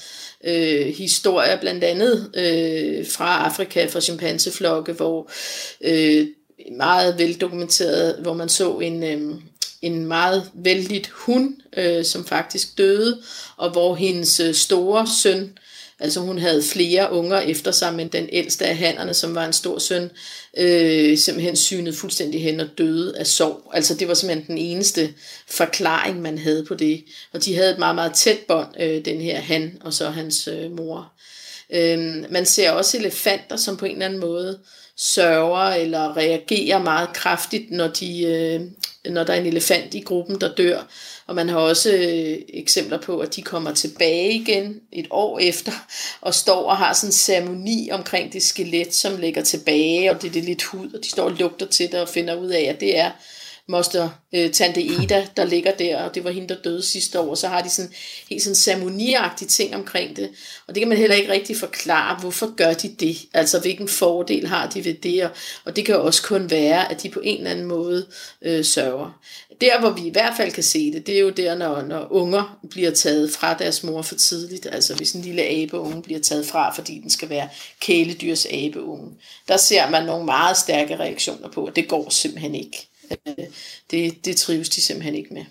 øh, 0.44 0.88
historier, 0.88 1.60
blandt 1.60 1.84
andet 1.84 2.32
øh, 2.36 3.08
fra 3.08 3.46
Afrika, 3.46 3.86
fra 3.86 4.02
chimpanseflokke, 4.02 4.94
hvor 4.94 5.32
øh, 5.82 6.28
meget 6.78 7.18
veldokumenteret, 7.18 8.16
hvor 8.22 8.34
man 8.34 8.50
så 8.50 8.78
en, 8.78 9.04
øh, 9.04 9.36
en 9.82 10.06
meget 10.06 10.52
vældigt 10.54 11.08
hund, 11.08 11.56
øh, 11.78 12.06
som 12.06 12.26
faktisk 12.26 12.78
døde, 12.78 13.22
og 13.58 13.70
hvor 13.70 13.96
hendes 13.96 14.40
øh, 14.40 14.54
store 14.54 15.08
søn 15.24 15.58
Altså 16.00 16.20
hun 16.20 16.38
havde 16.38 16.64
flere 16.64 17.12
unger 17.12 17.39
efter 17.39 17.72
sig, 17.72 17.93
men 17.93 18.08
den 18.08 18.30
ældste 18.32 18.66
af 18.66 18.78
hannerne, 18.78 19.14
som 19.14 19.36
var 19.36 19.45
en 19.45 19.54
stor 19.54 19.80
søn, 19.80 20.12
øh, 20.58 21.18
simpelthen 21.18 21.56
synede 21.56 21.95
fuldstændig 21.95 22.43
hen 22.43 22.60
og 22.60 22.68
døde 22.78 23.18
af 23.18 23.28
sorg. 23.28 23.72
Altså 23.74 23.95
det 23.95 24.08
var 24.08 24.14
simpelthen 24.14 24.48
den 24.48 24.58
eneste 24.58 25.14
forklaring, 25.48 26.22
man 26.22 26.38
havde 26.38 26.66
på 26.66 26.76
det. 26.76 27.04
Og 27.34 27.45
de 27.45 27.56
havde 27.56 27.72
et 27.72 27.80
meget, 27.80 27.95
meget 27.95 28.14
tæt 28.14 28.39
bånd, 28.48 28.68
øh, 28.80 29.06
den 29.06 29.22
her 29.22 29.39
han 29.39 29.78
og 29.82 29.93
så 29.93 30.10
hans 30.10 30.48
øh, 30.48 30.72
mor. 30.72 31.12
Øh, 31.70 32.00
man 32.32 32.45
ser 32.45 32.72
også 32.72 32.98
elefanter, 32.98 33.56
som 33.56 33.78
på 33.78 33.86
en 33.86 33.91
eller 33.91 34.06
anden 34.06 34.20
måde 34.20 34.60
sørger 34.98 35.74
eller 35.74 36.18
reagerer 36.18 36.80
meget 36.80 37.14
kraftigt, 37.14 37.72
når, 37.72 37.88
de, 37.88 38.24
øh, 38.24 38.62
når 39.12 39.24
der 39.24 39.34
er 39.34 39.39
en 39.39 39.45
elefant 39.45 39.93
i 39.93 40.00
gruppen, 40.00 40.41
der 40.41 40.56
dør. 40.56 40.88
Og 41.28 41.36
man 41.36 41.49
har 41.49 41.57
også 41.57 41.93
øh, 41.93 42.38
eksempler 42.53 43.01
på, 43.01 43.19
at 43.19 43.36
de 43.36 43.41
kommer 43.41 43.73
tilbage 43.73 44.32
igen 44.32 44.82
et 44.91 45.07
år 45.09 45.39
efter, 45.39 45.71
og 46.21 46.34
står 46.34 46.63
og 46.63 46.78
har 46.78 46.93
sådan 46.93 47.07
en 47.07 47.13
ceremoni 47.13 47.89
omkring 47.91 48.34
det 48.34 48.43
skelet, 48.43 48.93
som 48.93 49.17
ligger 49.17 49.43
tilbage, 49.43 50.11
og 50.11 50.21
det 50.21 50.28
er 50.28 50.32
det 50.32 50.43
lidt 50.43 50.63
hud, 50.63 50.93
og 50.93 51.03
de 51.03 51.09
står 51.09 51.23
og 51.23 51.32
lugter 51.32 51.65
til 51.65 51.91
det 51.91 52.01
og 52.01 52.09
finder 52.09 52.36
ud 52.36 52.47
af, 52.47 52.61
at 52.61 52.80
det 52.80 52.97
er 52.97 53.11
moster 53.70 54.09
øh, 54.34 54.51
tante 54.51 54.82
Eda, 54.86 55.28
der 55.38 55.45
ligger 55.45 55.72
der, 55.72 56.03
og 56.03 56.15
det 56.15 56.24
var 56.24 56.32
hende, 56.32 56.47
der 56.47 56.61
døde 56.61 56.84
sidste 56.84 57.20
år, 57.20 57.30
og 57.30 57.38
så 57.38 57.47
har 57.47 57.61
de 57.61 57.70
sådan 57.70 57.91
helt 58.30 58.41
sådan 58.41 58.55
ceremoniagtige 58.55 59.47
ting 59.47 59.76
omkring 59.76 60.15
det, 60.15 60.30
og 60.68 60.76
det 60.76 60.82
kan 60.82 60.89
man 60.89 60.97
heller 60.97 61.15
ikke 61.15 61.32
rigtig 61.32 61.57
forklare, 61.57 62.20
hvorfor 62.20 62.55
gør 62.55 62.74
de 62.74 62.89
det, 62.89 63.18
altså 63.34 63.59
hvilken 63.59 63.88
fordel 63.88 64.47
har 64.47 64.70
de 64.70 64.86
ved 64.86 64.93
det, 64.93 65.30
og 65.65 65.76
det 65.76 65.86
kan 65.86 65.95
også 65.95 66.24
kun 66.24 66.51
være, 66.51 66.91
at 66.91 67.03
de 67.03 67.09
på 67.09 67.20
en 67.24 67.38
eller 67.38 67.51
anden 67.51 67.65
måde 67.65 68.07
øh, 68.41 68.65
sørger. 68.65 69.20
Der, 69.61 69.80
hvor 69.80 69.89
vi 69.89 70.07
i 70.07 70.09
hvert 70.09 70.34
fald 70.38 70.51
kan 70.51 70.63
se 70.63 70.91
det, 70.93 71.07
det 71.07 71.15
er 71.15 71.20
jo 71.20 71.30
der, 71.30 71.55
når, 71.55 71.82
når 71.82 72.07
unger 72.11 72.59
bliver 72.70 72.91
taget 72.91 73.32
fra 73.32 73.53
deres 73.53 73.84
mor 73.84 74.01
for 74.01 74.15
tidligt, 74.15 74.68
altså 74.72 74.95
hvis 74.95 75.13
en 75.13 75.22
lille 75.22 75.43
abeunge 75.43 76.01
bliver 76.01 76.20
taget 76.20 76.45
fra, 76.45 76.74
fordi 76.76 76.99
den 76.99 77.09
skal 77.09 77.30
være 77.30 77.49
kæledyrs 77.80 78.45
abeunge, 78.45 79.11
der 79.47 79.57
ser 79.57 79.89
man 79.89 80.05
nogle 80.05 80.26
meget 80.26 80.57
stærke 80.57 80.99
reaktioner 80.99 81.49
på, 81.49 81.65
at 81.65 81.76
det 81.76 81.88
går 81.88 82.09
simpelthen 82.09 82.55
ikke. 82.55 82.88
Øh, 83.12 83.45
det, 83.91 84.26
det 84.26 84.38
trives 84.38 84.70
de 84.70 84.82
simpelthen 84.82 85.16
ikke 85.16 85.34
med. 85.34 85.45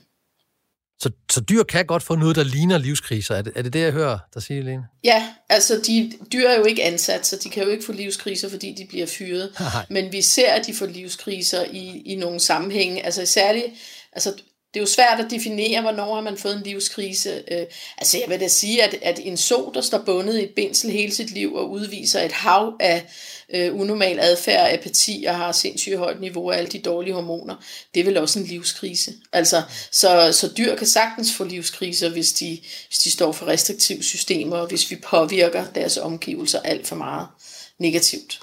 Så, 0.98 1.10
så 1.30 1.40
dyr 1.40 1.62
kan 1.62 1.86
godt 1.86 2.02
få 2.02 2.16
noget, 2.16 2.36
der 2.36 2.44
ligner 2.44 2.78
livskriser. 2.78 3.34
Er 3.34 3.42
det, 3.42 3.52
er 3.56 3.62
det 3.62 3.72
det, 3.72 3.80
jeg 3.80 3.92
hører 3.92 4.18
dig 4.34 4.42
sige, 4.42 4.62
Lene? 4.62 4.86
Ja, 5.04 5.28
altså 5.48 5.82
de, 5.86 6.12
dyr 6.32 6.48
er 6.48 6.58
jo 6.58 6.64
ikke 6.64 6.84
ansat, 6.84 7.26
så 7.26 7.36
de 7.44 7.50
kan 7.50 7.62
jo 7.62 7.70
ikke 7.70 7.84
få 7.84 7.92
livskriser, 7.92 8.48
fordi 8.48 8.74
de 8.78 8.86
bliver 8.88 9.06
fyret. 9.06 9.52
Nej. 9.60 9.86
Men 9.90 10.12
vi 10.12 10.22
ser, 10.22 10.52
at 10.52 10.66
de 10.66 10.74
får 10.74 10.86
livskriser 10.86 11.64
i, 11.64 12.02
i 12.04 12.16
nogle 12.16 12.40
sammenhænge. 12.40 13.04
Altså 13.04 13.26
særligt, 13.26 13.66
altså 14.12 14.34
det 14.76 14.80
er 14.80 14.84
jo 14.84 14.92
svært 14.92 15.20
at 15.20 15.30
definere, 15.30 15.80
hvornår 15.80 16.14
har 16.14 16.22
man 16.22 16.36
fået 16.36 16.56
en 16.56 16.62
livskrise. 16.62 17.42
Øh, 17.50 17.66
altså 17.98 18.18
jeg 18.18 18.30
vil 18.30 18.40
da 18.40 18.48
sige, 18.48 18.82
at, 18.82 18.94
at 19.02 19.20
en 19.22 19.36
so, 19.36 19.70
der 19.74 19.80
står 19.80 19.98
bundet 19.98 20.38
i 20.38 20.42
et 20.42 20.50
bindsel 20.50 20.90
hele 20.90 21.14
sit 21.14 21.30
liv 21.30 21.54
og 21.54 21.70
udviser 21.70 22.20
et 22.20 22.32
hav 22.32 22.76
af 22.80 23.06
øh, 23.54 23.80
unormal 23.80 24.18
adfærd, 24.20 24.72
apati 24.72 25.24
og 25.28 25.36
har 25.36 25.52
sindssygt 25.52 25.98
højt 25.98 26.20
niveau 26.20 26.50
af 26.50 26.58
alle 26.58 26.70
de 26.70 26.78
dårlige 26.78 27.14
hormoner, 27.14 27.56
det 27.94 28.00
er 28.00 28.04
vel 28.04 28.16
også 28.16 28.38
en 28.38 28.44
livskrise. 28.44 29.12
Altså, 29.32 29.62
så, 29.90 30.32
så 30.32 30.52
dyr 30.56 30.76
kan 30.76 30.86
sagtens 30.86 31.32
få 31.32 31.44
livskriser, 31.44 32.08
hvis 32.08 32.32
de, 32.32 32.58
hvis 32.88 32.98
de 32.98 33.10
står 33.10 33.32
for 33.32 33.46
restriktive 33.46 34.02
systemer, 34.02 34.56
og 34.56 34.68
hvis 34.68 34.90
vi 34.90 34.96
påvirker 34.96 35.64
deres 35.74 35.96
omgivelser 35.96 36.60
alt 36.60 36.86
for 36.86 36.96
meget 36.96 37.26
negativt. 37.78 38.40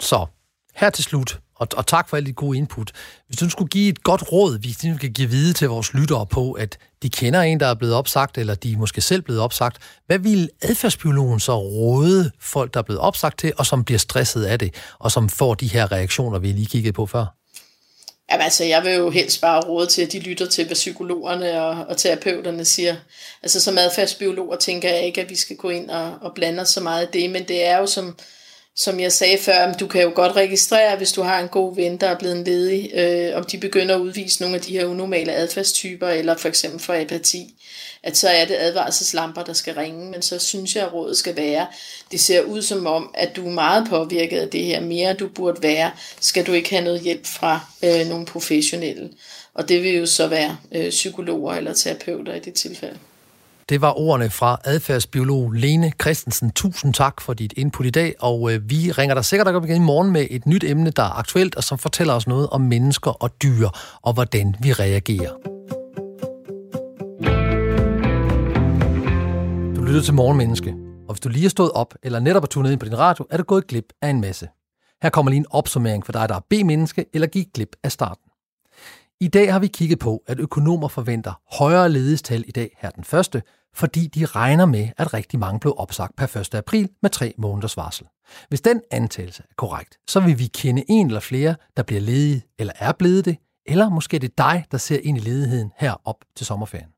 Så 0.00 0.26
her 0.74 0.90
til 0.90 1.04
slut, 1.04 1.38
og, 1.62 1.68
og 1.76 1.86
tak 1.86 2.08
for 2.08 2.16
alle 2.16 2.26
de 2.26 2.32
gode 2.32 2.58
input. 2.58 2.90
Hvis 3.26 3.38
du 3.38 3.50
skulle 3.50 3.68
give 3.68 3.88
et 3.88 4.02
godt 4.02 4.32
råd, 4.32 4.58
vi 4.58 4.66
ligesom 4.66 4.98
kan 4.98 5.12
give 5.12 5.30
videre 5.30 5.52
til 5.52 5.68
vores 5.68 5.94
lyttere 5.94 6.26
på, 6.26 6.52
at 6.52 6.78
de 7.02 7.08
kender 7.08 7.40
en, 7.40 7.60
der 7.60 7.66
er 7.66 7.74
blevet 7.74 7.94
opsagt, 7.94 8.38
eller 8.38 8.54
de 8.54 8.72
er 8.72 8.76
måske 8.76 9.00
selv 9.00 9.22
blevet 9.22 9.40
opsagt, 9.40 9.76
hvad 10.06 10.18
vil 10.18 10.50
adfærdsbiologen 10.62 11.40
så 11.40 11.58
råde 11.58 12.30
folk, 12.40 12.74
der 12.74 12.80
er 12.80 12.84
blevet 12.84 13.00
opsagt 13.00 13.38
til, 13.38 13.52
og 13.56 13.66
som 13.66 13.84
bliver 13.84 13.98
stresset 13.98 14.44
af 14.44 14.58
det, 14.58 14.74
og 14.98 15.12
som 15.12 15.28
får 15.28 15.54
de 15.54 15.66
her 15.66 15.92
reaktioner, 15.92 16.38
vi 16.38 16.52
lige 16.52 16.66
kiggede 16.66 16.92
på 16.92 17.06
før? 17.06 17.26
Jamen 18.30 18.44
altså, 18.44 18.64
jeg 18.64 18.84
vil 18.84 18.92
jo 18.92 19.10
helst 19.10 19.40
bare 19.40 19.60
råde 19.60 19.86
til, 19.86 20.02
at 20.02 20.12
de 20.12 20.18
lytter 20.18 20.46
til, 20.46 20.66
hvad 20.66 20.74
psykologerne 20.74 21.62
og, 21.62 21.86
og 21.88 21.96
terapeuterne 21.96 22.64
siger. 22.64 22.96
Altså 23.42 23.60
som 23.60 23.78
adfærdsbiologer 23.78 24.56
tænker 24.56 24.88
jeg 24.88 25.02
ikke, 25.02 25.20
at 25.20 25.30
vi 25.30 25.36
skal 25.36 25.56
gå 25.56 25.70
ind 25.70 25.90
og, 25.90 26.18
og 26.20 26.32
blande 26.34 26.62
os 26.62 26.68
så 26.68 26.80
meget 26.80 27.08
i 27.14 27.20
det, 27.20 27.30
men 27.30 27.48
det 27.48 27.66
er 27.66 27.78
jo 27.78 27.86
som, 27.86 28.16
som 28.76 29.00
jeg 29.00 29.12
sagde 29.12 29.38
før, 29.38 29.72
du 29.72 29.86
kan 29.86 30.02
jo 30.02 30.12
godt 30.14 30.36
registrere, 30.36 30.96
hvis 30.96 31.12
du 31.12 31.22
har 31.22 31.40
en 31.40 31.48
god 31.48 31.76
ven, 31.76 31.96
der 31.96 32.08
er 32.08 32.18
blevet 32.18 32.46
ledig, 32.46 32.90
øh, 32.94 33.36
om 33.36 33.44
de 33.44 33.58
begynder 33.58 33.94
at 33.94 34.00
udvise 34.00 34.42
nogle 34.42 34.56
af 34.56 34.62
de 34.62 34.72
her 34.72 34.86
unormale 34.86 35.32
adfærdstyper, 35.32 36.08
eller 36.08 36.36
for 36.36 36.48
eksempel 36.48 36.80
for 36.80 36.94
apati, 36.94 37.54
at 38.02 38.16
så 38.16 38.28
er 38.28 38.44
det 38.44 38.56
advarselslamper, 38.58 39.42
der 39.42 39.52
skal 39.52 39.74
ringe. 39.74 40.10
Men 40.10 40.22
så 40.22 40.38
synes 40.38 40.76
jeg, 40.76 40.84
at 40.86 40.92
rådet 40.92 41.16
skal 41.16 41.36
være, 41.36 41.66
det 42.10 42.20
ser 42.20 42.42
ud 42.42 42.62
som 42.62 42.86
om, 42.86 43.14
at 43.14 43.36
du 43.36 43.46
er 43.46 43.52
meget 43.52 43.88
påvirket 43.88 44.38
af 44.38 44.48
det 44.48 44.64
her, 44.64 44.80
mere 44.80 45.14
du 45.14 45.28
burde 45.28 45.62
være, 45.62 45.90
skal 46.20 46.46
du 46.46 46.52
ikke 46.52 46.70
have 46.70 46.84
noget 46.84 47.00
hjælp 47.00 47.26
fra 47.26 47.60
øh, 47.82 48.06
nogle 48.06 48.26
professionelle. 48.26 49.10
Og 49.54 49.68
det 49.68 49.82
vil 49.82 49.94
jo 49.94 50.06
så 50.06 50.26
være 50.26 50.56
øh, 50.72 50.90
psykologer 50.90 51.54
eller 51.54 51.72
terapeuter 51.72 52.34
i 52.34 52.40
det 52.40 52.54
tilfælde. 52.54 52.98
Det 53.72 53.80
var 53.80 53.98
ordene 53.98 54.30
fra 54.30 54.60
adfærdsbiolog 54.64 55.52
Lene 55.52 55.92
Christensen. 56.00 56.50
Tusind 56.50 56.94
tak 56.94 57.20
for 57.20 57.34
dit 57.34 57.54
input 57.56 57.86
i 57.86 57.90
dag, 57.90 58.14
og 58.20 58.52
øh, 58.52 58.70
vi 58.70 58.90
ringer 58.90 59.14
dig 59.14 59.24
sikkert 59.24 59.48
op 59.48 59.64
igen 59.64 59.76
i 59.76 59.84
morgen 59.84 60.10
med 60.10 60.26
et 60.30 60.46
nyt 60.46 60.64
emne, 60.64 60.90
der 60.90 61.02
er 61.02 61.18
aktuelt, 61.18 61.56
og 61.56 61.64
som 61.64 61.78
fortæller 61.78 62.14
os 62.14 62.26
noget 62.26 62.48
om 62.50 62.60
mennesker 62.60 63.10
og 63.10 63.42
dyr, 63.42 63.68
og 64.02 64.12
hvordan 64.12 64.56
vi 64.60 64.72
reagerer. 64.72 65.32
Du 69.76 69.82
lytter 69.82 70.02
til 70.02 70.14
Morgenmenneske, 70.14 70.74
og 71.08 71.14
hvis 71.14 71.20
du 71.20 71.28
lige 71.28 71.44
er 71.44 71.50
stået 71.50 71.70
op, 71.72 71.94
eller 72.02 72.20
netop 72.20 72.42
er 72.42 72.46
tunet 72.46 72.72
ind 72.72 72.80
på 72.80 72.86
din 72.86 72.98
radio, 72.98 73.26
er 73.30 73.36
du 73.36 73.42
gået 73.42 73.66
glip 73.66 73.92
af 74.02 74.08
en 74.08 74.20
masse. 74.20 74.48
Her 75.02 75.10
kommer 75.10 75.30
lige 75.30 75.38
en 75.38 75.46
opsummering 75.50 76.04
for 76.04 76.12
dig, 76.12 76.28
der 76.28 76.34
er 76.34 76.40
B-menneske, 76.50 77.06
eller 77.14 77.26
gik 77.26 77.46
glip 77.54 77.76
af 77.84 77.92
starten. 77.92 78.31
I 79.22 79.28
dag 79.28 79.52
har 79.52 79.58
vi 79.58 79.66
kigget 79.66 79.98
på, 79.98 80.22
at 80.26 80.40
økonomer 80.40 80.88
forventer 80.88 81.40
højere 81.52 81.88
ledighedstal 81.88 82.44
i 82.48 82.50
dag 82.50 82.76
her 82.78 82.90
den 82.90 83.04
første, 83.04 83.42
fordi 83.74 84.06
de 84.06 84.26
regner 84.26 84.66
med, 84.66 84.88
at 84.96 85.14
rigtig 85.14 85.38
mange 85.38 85.60
blev 85.60 85.74
opsagt 85.76 86.16
per 86.16 86.36
1. 86.36 86.54
april 86.54 86.88
med 87.02 87.10
tre 87.10 87.34
måneders 87.38 87.76
varsel. 87.76 88.06
Hvis 88.48 88.60
den 88.60 88.80
antagelse 88.90 89.42
er 89.50 89.54
korrekt, 89.56 89.98
så 90.08 90.20
vil 90.20 90.38
vi 90.38 90.46
kende 90.46 90.84
en 90.88 91.06
eller 91.06 91.20
flere, 91.20 91.54
der 91.76 91.82
bliver 91.82 92.00
ledige 92.00 92.42
eller 92.58 92.72
er 92.78 92.92
blevet 92.92 93.24
det, 93.24 93.36
eller 93.66 93.88
måske 93.88 94.18
det 94.18 94.28
er 94.28 94.34
dig, 94.38 94.64
der 94.70 94.78
ser 94.78 94.98
ind 95.02 95.18
i 95.18 95.20
ledigheden 95.20 95.72
her 95.78 95.94
op 96.04 96.24
til 96.36 96.46
sommerferien. 96.46 96.90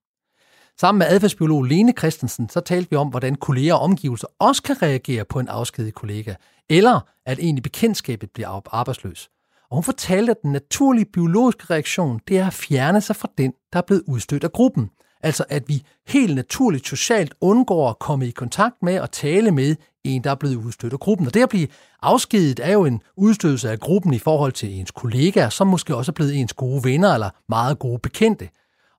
Sammen 0.80 0.98
med 0.98 1.06
adfærdsbiolog 1.06 1.64
Lene 1.64 1.92
Christensen, 1.98 2.48
så 2.48 2.60
talte 2.60 2.90
vi 2.90 2.96
om, 2.96 3.08
hvordan 3.08 3.34
kolleger 3.34 3.74
og 3.74 3.80
omgivelser 3.80 4.28
også 4.38 4.62
kan 4.62 4.82
reagere 4.82 5.24
på 5.24 5.40
en 5.40 5.48
afskediget 5.48 5.94
kollega, 5.94 6.34
eller 6.70 7.00
at 7.26 7.38
en 7.40 7.58
i 7.58 7.60
bekendtskabet 7.60 8.30
bliver 8.30 8.74
arbejdsløs. 8.74 9.30
Og 9.74 9.76
hun 9.76 9.84
fortalte, 9.84 10.30
at 10.30 10.42
den 10.42 10.52
naturlige 10.52 11.04
biologiske 11.04 11.64
reaktion, 11.70 12.20
det 12.28 12.38
er 12.38 12.46
at 12.46 12.52
fjerne 12.52 13.00
sig 13.00 13.16
fra 13.16 13.28
den, 13.38 13.52
der 13.72 13.78
er 13.78 13.82
blevet 13.82 14.02
udstødt 14.06 14.44
af 14.44 14.52
gruppen. 14.52 14.90
Altså 15.22 15.44
at 15.48 15.68
vi 15.68 15.82
helt 16.08 16.34
naturligt 16.34 16.86
socialt 16.86 17.34
undgår 17.40 17.90
at 17.90 17.98
komme 17.98 18.28
i 18.28 18.30
kontakt 18.30 18.74
med 18.82 19.00
og 19.00 19.10
tale 19.10 19.50
med 19.50 19.76
en, 20.04 20.24
der 20.24 20.30
er 20.30 20.34
blevet 20.34 20.56
udstødt 20.56 20.92
af 20.92 20.98
gruppen. 20.98 21.26
Og 21.26 21.34
det 21.34 21.42
at 21.42 21.48
blive 21.48 21.68
afskediget 22.02 22.60
er 22.62 22.72
jo 22.72 22.84
en 22.84 23.02
udstødelse 23.16 23.70
af 23.70 23.80
gruppen 23.80 24.14
i 24.14 24.18
forhold 24.18 24.52
til 24.52 24.78
ens 24.80 24.90
kollegaer, 24.90 25.48
som 25.48 25.66
måske 25.66 25.96
også 25.96 26.12
er 26.12 26.14
blevet 26.14 26.40
ens 26.40 26.52
gode 26.52 26.84
venner 26.84 27.14
eller 27.14 27.30
meget 27.48 27.78
gode 27.78 27.98
bekendte. 27.98 28.48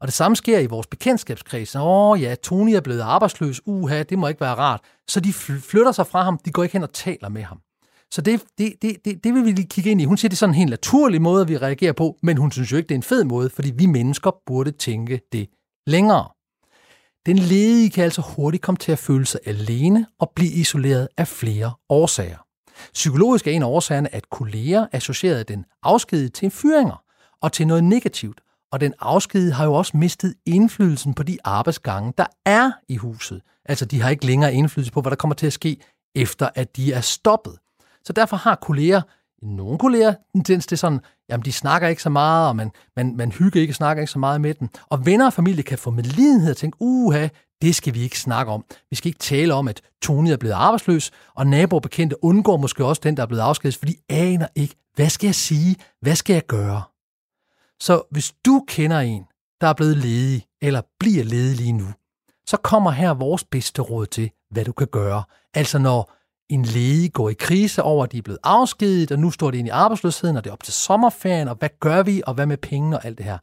Og 0.01 0.07
det 0.07 0.13
samme 0.13 0.35
sker 0.35 0.59
i 0.59 0.65
vores 0.65 0.87
bekendtskabskreds. 0.87 1.75
Åh 1.79 2.21
ja, 2.21 2.35
Tony 2.35 2.71
er 2.71 2.81
blevet 2.81 3.01
arbejdsløs. 3.01 3.61
Uha, 3.65 4.03
det 4.03 4.19
må 4.19 4.27
ikke 4.27 4.41
være 4.41 4.55
rart. 4.55 4.81
Så 5.07 5.19
de 5.19 5.33
flytter 5.33 5.91
sig 5.91 6.07
fra 6.07 6.23
ham. 6.23 6.39
De 6.45 6.51
går 6.51 6.63
ikke 6.63 6.73
hen 6.73 6.83
og 6.83 6.93
taler 6.93 7.29
med 7.29 7.43
ham. 7.43 7.59
Så 8.11 8.21
det, 8.21 8.43
det, 8.57 8.73
det, 8.81 9.05
det, 9.05 9.23
det 9.23 9.33
vil 9.33 9.45
vi 9.45 9.51
lige 9.51 9.67
kigge 9.67 9.91
ind 9.91 10.01
i. 10.01 10.05
Hun 10.05 10.17
siger, 10.17 10.29
det 10.29 10.35
er 10.35 10.37
sådan 10.37 10.53
en 10.53 10.57
helt 10.57 10.69
naturlig 10.69 11.21
måde, 11.21 11.47
vi 11.47 11.57
reagerer 11.57 11.93
på, 11.93 12.17
men 12.23 12.37
hun 12.37 12.51
synes 12.51 12.71
jo 12.71 12.77
ikke, 12.77 12.87
det 12.87 12.95
er 12.95 12.99
en 12.99 13.03
fed 13.03 13.23
måde, 13.23 13.49
fordi 13.49 13.71
vi 13.71 13.85
mennesker 13.85 14.31
burde 14.45 14.71
tænke 14.71 15.21
det 15.31 15.49
længere. 15.87 16.27
Den 17.25 17.39
ledige 17.39 17.89
kan 17.89 18.03
altså 18.03 18.21
hurtigt 18.21 18.63
komme 18.63 18.77
til 18.77 18.91
at 18.91 18.99
føle 18.99 19.25
sig 19.25 19.39
alene 19.45 20.05
og 20.19 20.31
blive 20.35 20.51
isoleret 20.51 21.07
af 21.17 21.27
flere 21.27 21.71
årsager. 21.89 22.37
Psykologisk 22.93 23.47
er 23.47 23.51
en 23.51 23.63
af 23.63 23.67
årsagerne, 23.67 24.15
at 24.15 24.29
kolleger 24.29 24.87
associerede 24.91 25.43
den 25.43 25.65
afskedige 25.83 26.29
til 26.29 26.51
fyringer 26.51 27.03
og 27.41 27.51
til 27.51 27.67
noget 27.67 27.83
negativt. 27.83 28.41
Og 28.71 28.79
den 28.79 28.93
afskedige 28.99 29.51
har 29.51 29.65
jo 29.65 29.73
også 29.73 29.97
mistet 29.97 30.35
indflydelsen 30.45 31.13
på 31.13 31.23
de 31.23 31.37
arbejdsgange, 31.43 32.13
der 32.17 32.25
er 32.45 32.71
i 32.89 32.95
huset. 32.95 33.41
Altså, 33.65 33.85
de 33.85 34.01
har 34.01 34.09
ikke 34.09 34.25
længere 34.25 34.53
indflydelse 34.53 34.91
på, 34.91 35.01
hvad 35.01 35.09
der 35.09 35.15
kommer 35.15 35.35
til 35.35 35.47
at 35.47 35.53
ske, 35.53 35.77
efter 36.15 36.49
at 36.55 36.77
de 36.77 36.93
er 36.93 37.01
stoppet. 37.01 37.57
Så 38.05 38.13
derfor 38.13 38.37
har 38.37 38.55
kolleger, 38.55 39.01
nogle 39.41 39.77
kolleger, 39.77 40.13
tendens 40.33 40.67
til 40.67 40.77
sådan, 40.77 40.99
jamen 41.29 41.45
de 41.45 41.51
snakker 41.51 41.87
ikke 41.87 42.01
så 42.01 42.09
meget, 42.09 42.47
og 42.47 42.55
man, 42.55 42.71
man, 42.95 43.15
man 43.15 43.31
hygger 43.31 43.61
ikke, 43.61 43.73
snakker 43.73 44.01
ikke 44.01 44.11
så 44.11 44.19
meget 44.19 44.41
med 44.41 44.53
dem. 44.53 44.69
Og 44.87 45.05
venner 45.05 45.25
og 45.25 45.33
familie 45.33 45.63
kan 45.63 45.77
få 45.77 45.91
medlidenhed 45.91 46.51
og 46.51 46.57
tænke, 46.57 46.77
uha, 46.79 47.27
det 47.61 47.75
skal 47.75 47.93
vi 47.93 48.01
ikke 48.01 48.19
snakke 48.19 48.51
om. 48.51 48.65
Vi 48.89 48.95
skal 48.95 49.07
ikke 49.07 49.19
tale 49.19 49.53
om, 49.53 49.67
at 49.67 49.81
Tony 50.01 50.29
er 50.29 50.37
blevet 50.37 50.53
arbejdsløs, 50.53 51.11
og 51.35 51.47
naboer 51.47 51.79
bekendte 51.79 52.23
undgår 52.23 52.57
måske 52.57 52.85
også 52.85 53.01
den, 53.03 53.17
der 53.17 53.23
er 53.23 53.27
blevet 53.27 53.41
afskedet, 53.41 53.77
for 53.77 53.85
de 53.85 53.95
aner 54.09 54.47
ikke, 54.55 54.75
hvad 54.95 55.09
skal 55.09 55.27
jeg 55.27 55.35
sige, 55.35 55.75
hvad 56.01 56.15
skal 56.15 56.33
jeg 56.33 56.45
gøre? 56.45 56.81
Så 57.79 58.01
hvis 58.11 58.33
du 58.45 58.65
kender 58.67 58.99
en, 58.99 59.23
der 59.61 59.67
er 59.67 59.73
blevet 59.73 59.97
ledig, 59.97 60.45
eller 60.61 60.81
bliver 60.99 61.23
ledig 61.23 61.57
lige 61.57 61.71
nu, 61.71 61.87
så 62.47 62.57
kommer 62.57 62.91
her 62.91 63.13
vores 63.13 63.43
bedste 63.43 63.81
råd 63.81 64.05
til, 64.05 64.31
hvad 64.51 64.65
du 64.65 64.71
kan 64.71 64.87
gøre. 64.87 65.23
Altså 65.53 65.79
når 65.79 66.13
en 66.49 66.65
læge 66.65 67.09
går 67.09 67.29
i 67.29 67.33
krise 67.33 67.83
over, 67.83 68.03
at 68.03 68.11
de 68.11 68.17
er 68.17 68.21
blevet 68.21 68.39
afskediget, 68.43 69.11
og 69.11 69.19
nu 69.19 69.31
står 69.31 69.51
de 69.51 69.57
ind 69.57 69.67
i 69.67 69.71
arbejdsløsheden, 69.71 70.37
og 70.37 70.43
det 70.43 70.49
er 70.49 70.53
op 70.53 70.63
til 70.63 70.73
sommerferien, 70.73 71.47
og 71.47 71.55
hvad 71.55 71.69
gør 71.79 72.03
vi, 72.03 72.21
og 72.27 72.33
hvad 72.33 72.45
med 72.45 72.57
penge 72.57 72.97
og 72.97 73.05
alt 73.05 73.17
det 73.17 73.25
her. 73.25 73.37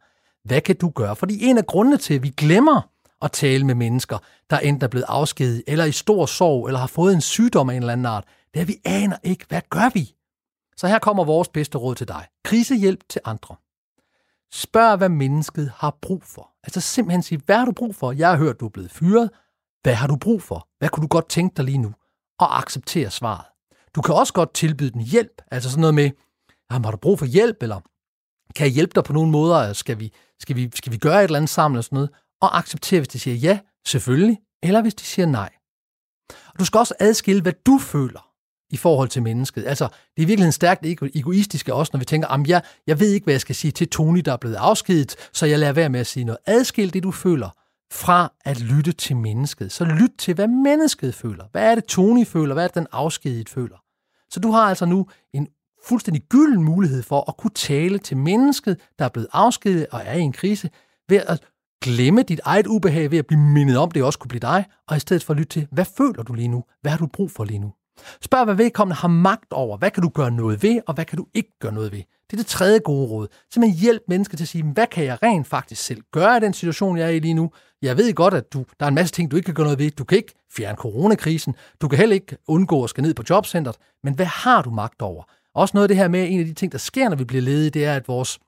Hvad 0.44 0.61
kan 0.61 0.76
du 0.76 0.88
gøre? 0.88 1.16
Fordi 1.16 1.44
en 1.44 1.59
af 1.59 1.66
grundene 1.66 1.96
til, 1.96 2.14
at 2.14 2.22
vi 2.22 2.28
glemmer 2.28 2.80
at 3.22 3.32
tale 3.32 3.66
med 3.66 3.74
mennesker, 3.74 4.18
der 4.50 4.59
enten 4.59 4.84
er 4.84 4.88
blevet 4.88 5.07
afskediget, 5.09 5.62
eller 5.66 5.84
i 5.84 5.92
stor 5.92 6.26
sorg, 6.26 6.66
eller 6.66 6.80
har 6.80 6.86
fået 6.86 7.14
en 7.14 7.20
sygdom 7.20 7.70
af 7.70 7.74
en 7.74 7.82
eller 7.82 7.92
anden 7.92 8.07
art, 8.07 8.24
det 8.55 8.61
er, 8.61 8.62
at 8.62 8.68
vi 8.68 8.76
aner 8.84 9.16
ikke, 9.22 9.44
hvad 9.48 9.61
gør 9.70 9.90
vi? 9.94 10.14
Så 10.76 10.86
her 10.86 10.98
kommer 10.98 11.24
vores 11.24 11.48
bedste 11.48 11.78
råd 11.78 11.94
til 11.94 12.09
dig. 12.09 12.26
Krisehjælp 12.44 13.00
til 13.09 13.20
andre. 13.24 13.57
Spørg, 14.53 14.96
hvad 14.96 15.09
mennesket 15.09 15.72
har 15.76 15.98
brug 16.03 16.22
for. 16.24 16.50
Altså 16.64 16.80
simpelthen 16.80 17.22
sige, 17.22 17.40
hvad 17.46 17.57
har 17.57 17.64
du 17.64 17.72
brug 17.72 17.94
for? 17.94 18.12
Jeg 18.12 18.30
har 18.30 18.36
hørt, 18.36 18.61
du 18.61 18.66
er 18.66 18.70
blevet 18.70 18.90
fyret. 18.90 19.30
Hvad 19.82 19.94
har 19.94 20.07
du 20.07 20.16
brug 20.16 20.42
for? 20.42 20.68
Hvad 20.78 20.88
kunne 20.88 21.03
du 21.03 21.09
godt 21.09 21.28
tænke 21.28 21.57
dig 21.57 21.64
lige 21.64 21.78
nu? 21.78 21.92
Og 22.43 22.59
acceptere 22.59 23.11
svaret. 23.11 23.45
Du 23.95 24.03
kan 24.03 24.14
også 24.14 24.32
godt 24.32 24.55
tilbyde 24.55 24.90
den 24.90 25.01
hjælp. 25.01 25.43
Altså 25.51 25.70
sådan 25.70 25.80
noget 25.80 25.95
med, 25.95 26.11
har 26.70 26.90
du 26.90 26.97
brug 26.97 27.18
for 27.18 27.26
hjælp? 27.26 27.62
Eller 27.62 27.80
kan 28.57 28.66
jeg 28.66 28.72
hjælpe 28.72 28.93
dig 28.95 29.05
på 29.05 29.12
nogle 29.12 29.30
måder? 29.30 29.72
Skal 29.72 30.01
vi, 30.01 30.12
skal 30.40 30.57
vi, 30.57 30.70
skal 30.74 30.93
vi 30.93 30.97
gøre 30.97 31.18
et 31.18 31.24
eller 31.24 31.36
andet 31.36 31.51
sammen? 31.51 31.76
Eller 31.76 31.82
sådan 31.82 31.97
noget? 31.97 32.11
Og 32.40 32.59
acceptere, 32.59 33.01
hvis 33.01 33.09
de 33.09 33.18
siger 33.18 33.34
ja, 33.34 33.59
selvfølgelig. 33.86 34.38
Eller 34.62 34.82
hvis 34.82 34.95
de 34.95 35.05
siger 35.05 35.26
nej. 35.26 35.51
Og 36.47 36.59
du 36.59 36.64
skal 36.64 36.78
også 36.78 36.95
adskille, 37.01 37.43
hvad 37.43 37.53
du 37.66 37.78
føler 37.78 38.28
i 38.70 38.76
forhold 38.76 39.09
til 39.09 39.22
mennesket. 39.22 39.64
Altså, 39.66 39.88
det 40.16 40.22
er 40.22 40.26
virkelig 40.26 40.55
stærkt 40.55 40.86
egoistisk 41.14 41.68
også, 41.68 41.90
når 41.93 41.99
vi 41.99 42.05
tænker, 42.05 42.28
at 42.28 42.49
jeg, 42.49 42.62
jeg 42.86 43.01
ved 43.01 43.11
ikke, 43.11 43.24
hvad 43.24 43.34
jeg 43.34 43.40
skal 43.40 43.55
sige 43.55 43.70
til 43.70 43.88
Tony, 43.88 44.18
der 44.24 44.32
er 44.32 44.36
blevet 44.36 44.57
afskedet, 44.57 45.16
så 45.32 45.47
jeg 45.47 45.59
lader 45.59 45.72
være 45.72 45.88
med 45.88 46.01
at 46.01 46.07
sige 46.07 46.24
noget. 46.24 46.38
Adskil 46.47 46.93
det, 46.93 47.03
du 47.03 47.11
føler, 47.11 47.51
fra 47.93 48.32
at 48.45 48.61
lytte 48.61 48.93
til 48.93 49.16
mennesket. 49.16 49.72
Så 49.72 49.84
lyt 49.84 50.11
til, 50.18 50.34
hvad 50.34 50.49
mennesket 50.49 51.14
føler. 51.14 51.45
Hvad 51.53 51.70
er 51.70 51.74
det, 51.74 51.84
Tony 51.84 52.26
føler? 52.26 52.55
Hvad 52.55 52.64
er 52.64 52.68
det, 52.68 52.74
den 52.74 52.86
afskedige 52.93 53.45
føler? 53.49 53.76
Så 54.30 54.40
du 54.40 54.51
har 54.51 54.62
altså 54.62 54.86
nu 54.86 55.07
en 55.32 55.49
fuldstændig 55.86 56.22
gylden 56.22 56.64
mulighed 56.64 57.03
for 57.03 57.24
at 57.28 57.36
kunne 57.36 57.51
tale 57.55 57.99
til 57.99 58.16
mennesket, 58.16 58.80
der 58.99 59.05
er 59.05 59.09
blevet 59.09 59.28
afskedet 59.32 59.86
og 59.90 60.01
er 60.05 60.14
i 60.14 60.20
en 60.20 60.32
krise, 60.32 60.70
ved 61.09 61.22
at 61.26 61.43
glemme 61.82 62.22
dit 62.22 62.40
eget 62.45 62.66
ubehag, 62.66 63.11
ved 63.11 63.18
at 63.18 63.26
blive 63.26 63.40
mindet 63.40 63.78
om, 63.78 63.90
det 63.90 64.03
også 64.03 64.18
kunne 64.18 64.28
blive 64.28 64.40
dig, 64.40 64.64
og 64.88 64.97
i 64.97 65.01
stedet 65.01 65.24
for 65.24 65.32
at 65.32 65.38
lytte 65.38 65.51
til, 65.51 65.68
hvad 65.70 65.84
føler 65.84 66.22
du 66.22 66.32
lige 66.32 66.49
nu? 66.49 66.64
Hvad 66.80 66.90
har 66.90 66.99
du 66.99 67.07
brug 67.07 67.30
for 67.30 67.45
lige 67.45 67.59
nu? 67.59 67.72
Spørg, 68.20 68.44
hvad 68.44 68.55
vedkommende 68.55 68.96
har 68.96 69.09
magt 69.09 69.53
over. 69.53 69.76
Hvad 69.76 69.90
kan 69.90 70.03
du 70.03 70.09
gøre 70.09 70.30
noget 70.30 70.62
ved, 70.62 70.80
og 70.86 70.94
hvad 70.94 71.05
kan 71.05 71.18
du 71.18 71.26
ikke 71.34 71.59
gøre 71.61 71.72
noget 71.72 71.92
ved? 71.92 72.03
Det 72.30 72.38
er 72.38 72.42
det 72.42 72.46
tredje 72.46 72.78
gode 72.78 73.09
råd. 73.09 73.28
Simpelthen 73.53 73.80
hjælp 73.80 74.03
mennesker 74.09 74.36
til 74.36 74.44
at 74.44 74.48
sige, 74.48 74.64
hvad 74.64 74.86
kan 74.86 75.05
jeg 75.05 75.22
rent 75.22 75.46
faktisk 75.46 75.82
selv 75.82 76.03
gøre 76.12 76.36
i 76.36 76.40
den 76.40 76.53
situation, 76.53 76.98
jeg 76.98 77.07
er 77.07 77.11
i 77.11 77.18
lige 77.18 77.34
nu? 77.34 77.50
Jeg 77.82 77.96
ved 77.96 78.14
godt, 78.14 78.34
at 78.34 78.53
du, 78.53 78.64
der 78.80 78.86
er 78.86 78.88
en 78.88 78.94
masse 78.94 79.14
ting, 79.14 79.30
du 79.30 79.36
ikke 79.36 79.46
kan 79.46 79.55
gøre 79.55 79.66
noget 79.66 79.78
ved. 79.78 79.90
Du 79.90 80.05
kan 80.05 80.18
ikke 80.18 80.34
fjerne 80.57 80.76
coronakrisen. 80.76 81.55
Du 81.80 81.88
kan 81.88 81.98
heller 81.98 82.14
ikke 82.14 82.36
undgå 82.48 82.84
at 82.84 82.90
skal 82.90 83.03
ned 83.03 83.14
på 83.14 83.22
jobcentret. 83.30 83.76
Men 84.03 84.14
hvad 84.14 84.26
har 84.26 84.62
du 84.62 84.70
magt 84.70 85.03
over? 85.03 85.22
Også 85.55 85.72
noget 85.74 85.84
af 85.84 85.88
det 85.88 85.96
her 85.96 86.09
med, 86.09 86.30
en 86.30 86.40
af 86.40 86.46
de 86.46 86.55
ting, 86.55 86.72
der 86.72 86.78
sker, 86.78 87.09
når 87.09 87.16
vi 87.16 87.24
bliver 87.24 87.42
ledige, 87.42 87.70
det 87.70 87.84
er, 87.84 87.96
at 87.96 88.09
vores 88.09 88.38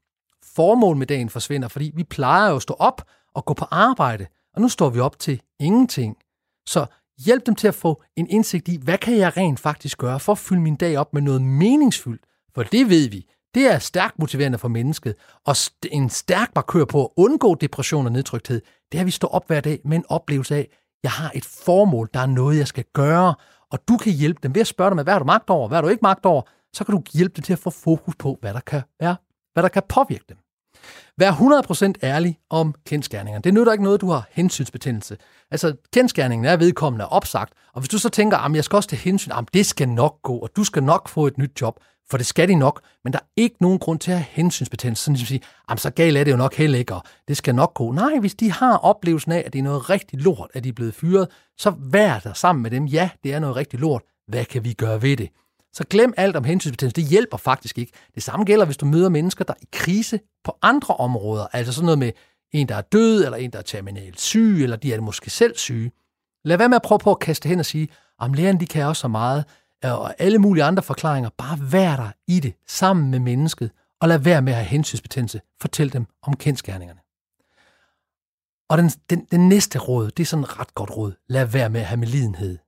formål 0.54 0.96
med 0.96 1.06
dagen 1.06 1.30
forsvinder, 1.30 1.68
fordi 1.68 1.92
vi 1.94 2.04
plejer 2.04 2.50
jo 2.50 2.56
at 2.56 2.62
stå 2.62 2.74
op 2.78 3.02
og 3.34 3.44
gå 3.44 3.54
på 3.54 3.64
arbejde, 3.70 4.26
og 4.54 4.60
nu 4.60 4.68
står 4.68 4.90
vi 4.90 5.00
op 5.00 5.18
til 5.18 5.40
ingenting. 5.60 6.16
Så 6.66 6.86
Hjælp 7.18 7.46
dem 7.46 7.54
til 7.54 7.68
at 7.68 7.74
få 7.74 8.02
en 8.16 8.26
indsigt 8.30 8.68
i, 8.68 8.80
hvad 8.82 8.98
kan 8.98 9.16
jeg 9.16 9.36
rent 9.36 9.60
faktisk 9.60 9.98
gøre 9.98 10.20
for 10.20 10.32
at 10.32 10.38
fylde 10.38 10.60
min 10.60 10.76
dag 10.76 10.98
op 10.98 11.14
med 11.14 11.22
noget 11.22 11.42
meningsfyldt? 11.42 12.22
For 12.54 12.62
det 12.62 12.88
ved 12.88 13.08
vi, 13.08 13.26
det 13.54 13.72
er 13.72 13.78
stærkt 13.78 14.18
motiverende 14.18 14.58
for 14.58 14.68
mennesket, 14.68 15.14
og 15.46 15.56
en 15.90 16.10
stærk 16.10 16.50
markør 16.54 16.84
på 16.84 17.04
at 17.04 17.10
undgå 17.16 17.54
depression 17.54 18.06
og 18.06 18.12
nedtrykthed, 18.12 18.60
det 18.92 18.98
er, 18.98 19.02
at 19.02 19.06
vi 19.06 19.10
står 19.10 19.28
op 19.28 19.46
hver 19.46 19.60
dag 19.60 19.80
med 19.84 19.96
en 19.96 20.04
oplevelse 20.08 20.54
af, 20.56 20.68
jeg 21.02 21.10
har 21.10 21.32
et 21.34 21.44
formål, 21.44 22.08
der 22.14 22.20
er 22.20 22.26
noget, 22.26 22.58
jeg 22.58 22.66
skal 22.66 22.84
gøre, 22.92 23.34
og 23.70 23.88
du 23.88 23.96
kan 23.96 24.12
hjælpe 24.12 24.40
dem. 24.42 24.54
Ved 24.54 24.60
at 24.60 24.66
spørge 24.66 24.90
dem, 24.90 24.98
hvad 25.02 25.12
har 25.12 25.18
du 25.18 25.24
magt 25.24 25.50
over, 25.50 25.68
hvad 25.68 25.76
har 25.76 25.82
du 25.82 25.88
ikke 25.88 26.02
magt 26.02 26.26
over, 26.26 26.42
så 26.72 26.84
kan 26.84 26.94
du 26.94 27.02
hjælpe 27.12 27.36
dem 27.36 27.42
til 27.42 27.52
at 27.52 27.58
få 27.58 27.70
fokus 27.70 28.14
på, 28.18 28.38
hvad 28.40 28.54
der 28.54 28.60
kan, 28.60 28.82
være, 29.00 29.16
hvad 29.52 29.62
der 29.62 29.68
kan 29.68 29.82
påvirke 29.88 30.24
dem. 30.28 30.36
Vær 31.18 31.32
100% 31.32 31.92
ærlig 32.02 32.38
om 32.50 32.74
kendskærningerne. 32.86 33.42
Det 33.42 33.54
nytter 33.54 33.72
ikke 33.72 33.84
noget, 33.84 34.00
du 34.00 34.10
har 34.10 34.28
hensynsbetændelse. 34.30 35.16
Altså, 35.50 35.76
kendskærningen 35.92 36.44
er 36.44 36.56
vedkommende 36.56 37.08
opsagt, 37.08 37.52
og 37.72 37.80
hvis 37.80 37.88
du 37.88 37.98
så 37.98 38.08
tænker, 38.08 38.38
at 38.38 38.54
jeg 38.54 38.64
skal 38.64 38.76
også 38.76 38.88
til 38.88 38.98
hensyn, 38.98 39.32
at 39.32 39.44
det 39.54 39.66
skal 39.66 39.88
nok 39.88 40.22
gå, 40.22 40.36
og 40.36 40.50
du 40.56 40.64
skal 40.64 40.82
nok 40.82 41.08
få 41.08 41.26
et 41.26 41.38
nyt 41.38 41.60
job, 41.60 41.80
for 42.10 42.16
det 42.16 42.26
skal 42.26 42.48
de 42.48 42.54
nok, 42.54 42.80
men 43.04 43.12
der 43.12 43.18
er 43.18 43.26
ikke 43.36 43.56
nogen 43.60 43.78
grund 43.78 43.98
til 43.98 44.10
at 44.10 44.16
have 44.16 44.26
hensynsbetændelse. 44.30 45.04
Sådan 45.04 45.14
ligesom 45.16 45.24
at 45.24 45.28
sige, 45.28 45.40
at 45.68 45.80
så 45.80 45.90
galt 45.90 46.16
er 46.16 46.24
det 46.24 46.30
jo 46.30 46.36
nok 46.36 46.54
heller 46.54 46.78
ikke, 46.78 46.94
og 46.94 47.02
det 47.28 47.36
skal 47.36 47.54
nok 47.54 47.74
gå. 47.74 47.92
Nej, 47.92 48.18
hvis 48.20 48.34
de 48.34 48.52
har 48.52 48.76
oplevelsen 48.76 49.32
af, 49.32 49.42
at 49.46 49.52
det 49.52 49.58
er 49.58 49.62
noget 49.62 49.90
rigtig 49.90 50.20
lort, 50.20 50.50
at 50.54 50.64
de 50.64 50.68
er 50.68 50.72
blevet 50.72 50.94
fyret, 50.94 51.28
så 51.58 51.74
vær 51.78 52.18
der 52.18 52.32
sammen 52.32 52.62
med 52.62 52.70
dem. 52.70 52.84
Ja, 52.84 53.10
det 53.24 53.34
er 53.34 53.38
noget 53.38 53.56
rigtig 53.56 53.80
lort. 53.80 54.02
Hvad 54.28 54.44
kan 54.44 54.64
vi 54.64 54.72
gøre 54.72 55.02
ved 55.02 55.16
det? 55.16 55.28
Så 55.74 55.84
glem 55.90 56.14
alt 56.16 56.36
om 56.36 56.44
hensynsbetændelse. 56.44 57.02
Det 57.02 57.10
hjælper 57.10 57.36
faktisk 57.36 57.78
ikke. 57.78 57.92
Det 58.14 58.22
samme 58.22 58.44
gælder, 58.44 58.64
hvis 58.64 58.76
du 58.76 58.86
møder 58.86 59.08
mennesker, 59.08 59.44
der 59.44 59.52
er 59.52 59.58
i 59.62 59.68
krise 59.72 60.20
på 60.44 60.58
andre 60.62 60.94
områder. 60.94 61.46
Altså 61.52 61.72
sådan 61.72 61.84
noget 61.84 61.98
med 61.98 62.12
en, 62.52 62.68
der 62.68 62.74
er 62.74 62.80
død, 62.80 63.24
eller 63.24 63.36
en, 63.36 63.50
der 63.50 63.58
er 63.58 63.62
terminalt 63.62 64.20
syg, 64.20 64.62
eller 64.62 64.76
de 64.76 64.92
er 64.92 65.00
måske 65.00 65.30
selv 65.30 65.56
syge. 65.56 65.92
Lad 66.44 66.56
være 66.56 66.68
med 66.68 66.76
at 66.76 66.82
prøve 66.82 66.98
på 66.98 67.10
at 67.10 67.18
kaste 67.18 67.48
hen 67.48 67.58
og 67.58 67.66
sige, 67.66 67.88
om 68.18 68.32
lægerne 68.32 68.60
de 68.60 68.66
kan 68.66 68.86
også 68.86 69.00
så 69.00 69.08
meget, 69.08 69.44
øh, 69.84 69.92
og 69.92 70.14
alle 70.18 70.38
mulige 70.38 70.64
andre 70.64 70.82
forklaringer. 70.82 71.30
Bare 71.38 71.58
vær 71.72 71.96
der 71.96 72.10
i 72.28 72.40
det, 72.40 72.54
sammen 72.68 73.10
med 73.10 73.18
mennesket, 73.18 73.70
og 74.00 74.08
lad 74.08 74.18
være 74.18 74.42
med 74.42 74.52
at 74.52 74.58
have 74.58 74.66
hensynsbetændelse. 74.66 75.40
Fortæl 75.60 75.92
dem 75.92 76.06
om 76.22 76.36
kendskærningerne. 76.36 77.00
Og 78.68 78.78
den, 78.78 78.88
den, 79.10 79.26
den 79.30 79.48
næste 79.48 79.78
råd, 79.78 80.10
det 80.10 80.22
er 80.22 80.26
sådan 80.26 80.44
et 80.44 80.60
ret 80.60 80.74
godt 80.74 80.96
råd. 80.96 81.12
Lad 81.28 81.44
være 81.44 81.70
med 81.70 81.80
at 81.80 81.86
have 81.86 81.96
medlidenhed. 81.96 82.58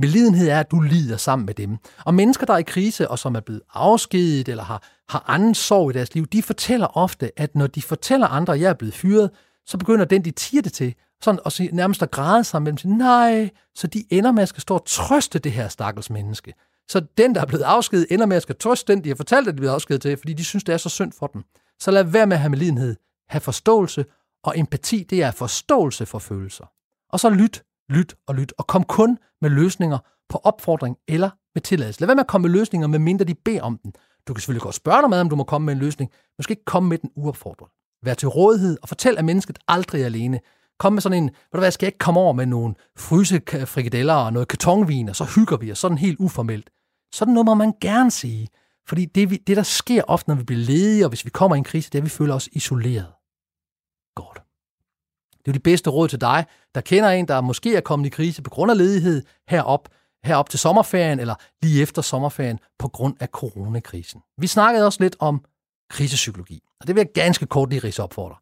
Belidenhed 0.00 0.48
er, 0.48 0.60
at 0.60 0.70
du 0.70 0.80
lider 0.80 1.16
sammen 1.16 1.46
med 1.46 1.54
dem. 1.54 1.76
Og 2.04 2.14
mennesker, 2.14 2.46
der 2.46 2.54
er 2.54 2.58
i 2.58 2.62
krise 2.62 3.10
og 3.10 3.18
som 3.18 3.34
er 3.34 3.40
blevet 3.40 3.62
afskediget 3.74 4.48
eller 4.48 4.64
har, 4.64 4.82
har 5.08 5.24
anden 5.28 5.54
sorg 5.54 5.90
i 5.90 5.92
deres 5.92 6.14
liv, 6.14 6.26
de 6.26 6.42
fortæller 6.42 6.96
ofte, 6.96 7.40
at 7.40 7.54
når 7.54 7.66
de 7.66 7.82
fortæller 7.82 8.26
andre, 8.26 8.54
at 8.54 8.60
jeg 8.60 8.68
er 8.70 8.74
blevet 8.74 8.94
fyret, 8.94 9.30
så 9.66 9.78
begynder 9.78 10.04
den, 10.04 10.24
de 10.24 10.30
tiger 10.30 10.62
det 10.62 10.72
til, 10.72 10.94
sådan 11.22 11.40
og 11.44 11.52
nærmest 11.72 12.02
at 12.02 12.10
græde 12.10 12.44
sammen 12.44 12.64
mellem 12.64 12.78
sig. 12.78 12.90
nej, 12.90 13.50
så 13.74 13.86
de 13.86 14.04
ender 14.10 14.32
med 14.32 14.42
at 14.42 14.48
skal 14.48 14.60
stå 14.60 14.74
og 14.74 14.84
trøste 14.86 15.38
det 15.38 15.52
her 15.52 15.68
stakkels 15.68 16.10
menneske. 16.10 16.54
Så 16.88 17.00
den, 17.18 17.34
der 17.34 17.40
er 17.40 17.46
blevet 17.46 17.62
afskedet, 17.62 18.06
ender 18.10 18.26
med 18.26 18.36
at 18.36 18.42
skal 18.42 18.56
trøste 18.56 18.92
den, 18.92 19.04
de 19.04 19.08
har 19.08 19.16
fortalt, 19.16 19.48
at 19.48 19.54
de 19.54 19.56
er 19.56 19.60
blevet 19.60 19.72
afskedet 19.72 20.02
til, 20.02 20.16
fordi 20.16 20.32
de 20.32 20.44
synes, 20.44 20.64
det 20.64 20.72
er 20.72 20.76
så 20.76 20.88
synd 20.88 21.12
for 21.12 21.26
dem. 21.26 21.42
Så 21.80 21.90
lad 21.90 22.04
være 22.04 22.26
med 22.26 22.36
at 22.36 22.40
have 22.40 22.50
medlidenhed. 22.50 22.96
Ha' 23.28 23.38
forståelse, 23.38 24.04
og 24.44 24.58
empati, 24.58 25.06
det 25.10 25.22
er 25.22 25.30
forståelse 25.30 26.06
for 26.06 26.18
følelser. 26.18 26.64
Og 27.12 27.20
så 27.20 27.30
lyt 27.30 27.62
lyt 27.88 28.14
og 28.26 28.34
lyt, 28.34 28.52
og 28.58 28.66
kom 28.66 28.84
kun 28.84 29.18
med 29.40 29.50
løsninger 29.50 29.98
på 30.28 30.40
opfordring 30.44 30.96
eller 31.08 31.30
med 31.54 31.62
tilladelse. 31.62 32.00
Lad 32.00 32.06
være 32.06 32.14
med 32.14 32.24
at 32.24 32.28
komme 32.28 32.48
med 32.48 32.58
løsninger, 32.58 32.88
medmindre 32.88 33.24
de 33.24 33.34
beder 33.34 33.62
om 33.62 33.78
den. 33.82 33.92
Du 34.28 34.34
kan 34.34 34.40
selvfølgelig 34.40 34.62
godt 34.62 34.74
spørge 34.74 35.02
dig 35.02 35.10
med, 35.10 35.20
om 35.20 35.28
du 35.28 35.36
må 35.36 35.44
komme 35.44 35.64
med 35.64 35.74
en 35.74 35.80
løsning, 35.80 36.10
men 36.10 36.34
du 36.38 36.42
skal 36.42 36.52
ikke 36.52 36.64
komme 36.64 36.88
med 36.88 36.98
den 36.98 37.10
uopfordret. 37.16 37.68
Vær 38.02 38.14
til 38.14 38.28
rådighed 38.28 38.78
og 38.82 38.88
fortæl, 38.88 39.18
at 39.18 39.24
mennesket 39.24 39.58
aldrig 39.68 40.02
er 40.02 40.06
alene. 40.06 40.40
Kom 40.78 40.92
med 40.92 41.02
sådan 41.02 41.18
en, 41.18 41.24
ved 41.24 41.32
du 41.54 41.58
hvad, 41.58 41.70
skal 41.70 41.86
jeg 41.86 41.88
ikke 41.88 41.98
komme 41.98 42.20
over 42.20 42.32
med 42.32 42.46
nogle 42.46 42.74
frysefrikadeller 42.98 44.14
og 44.14 44.32
noget 44.32 44.48
kartonvin, 44.48 45.08
og 45.08 45.16
så 45.16 45.24
hygger 45.24 45.56
vi 45.56 45.72
os 45.72 45.78
sådan 45.78 45.98
helt 45.98 46.18
uformelt. 46.20 46.70
Sådan 47.14 47.34
noget 47.34 47.44
må 47.46 47.54
man 47.54 47.72
gerne 47.80 48.10
sige. 48.10 48.48
Fordi 48.88 49.04
det, 49.04 49.30
det, 49.46 49.56
der 49.56 49.62
sker 49.62 50.02
ofte, 50.08 50.30
når 50.30 50.36
vi 50.36 50.44
bliver 50.44 50.60
ledige, 50.60 51.04
og 51.04 51.08
hvis 51.08 51.24
vi 51.24 51.30
kommer 51.30 51.54
i 51.54 51.58
en 51.58 51.64
krise, 51.64 51.90
det 51.90 51.98
er, 51.98 52.02
at 52.02 52.04
vi 52.04 52.10
føler 52.10 52.34
os 52.34 52.48
isoleret. 52.52 53.06
Det 55.48 55.54
er 55.54 55.58
de 55.58 55.62
bedste 55.62 55.90
råd 55.90 56.08
til 56.08 56.20
dig, 56.20 56.44
der 56.74 56.80
kender 56.80 57.10
en, 57.10 57.28
der 57.28 57.40
måske 57.40 57.76
er 57.76 57.80
kommet 57.80 58.06
i 58.06 58.08
krise 58.08 58.42
på 58.42 58.50
grund 58.50 58.70
af 58.70 58.78
ledighed 58.78 59.22
herop, 59.48 59.88
herop 60.24 60.50
til 60.50 60.58
sommerferien 60.58 61.20
eller 61.20 61.34
lige 61.62 61.82
efter 61.82 62.02
sommerferien 62.02 62.58
på 62.78 62.88
grund 62.88 63.14
af 63.20 63.28
coronakrisen. 63.28 64.20
Vi 64.38 64.46
snakkede 64.46 64.86
også 64.86 65.02
lidt 65.02 65.16
om 65.18 65.44
krisepsykologi, 65.90 66.62
og 66.80 66.86
det 66.86 66.94
vil 66.94 67.00
jeg 67.00 67.12
ganske 67.14 67.46
kort 67.46 67.70
lige 67.70 67.80
rise 67.84 68.02
op 68.02 68.14
for 68.14 68.28
dig. 68.28 68.36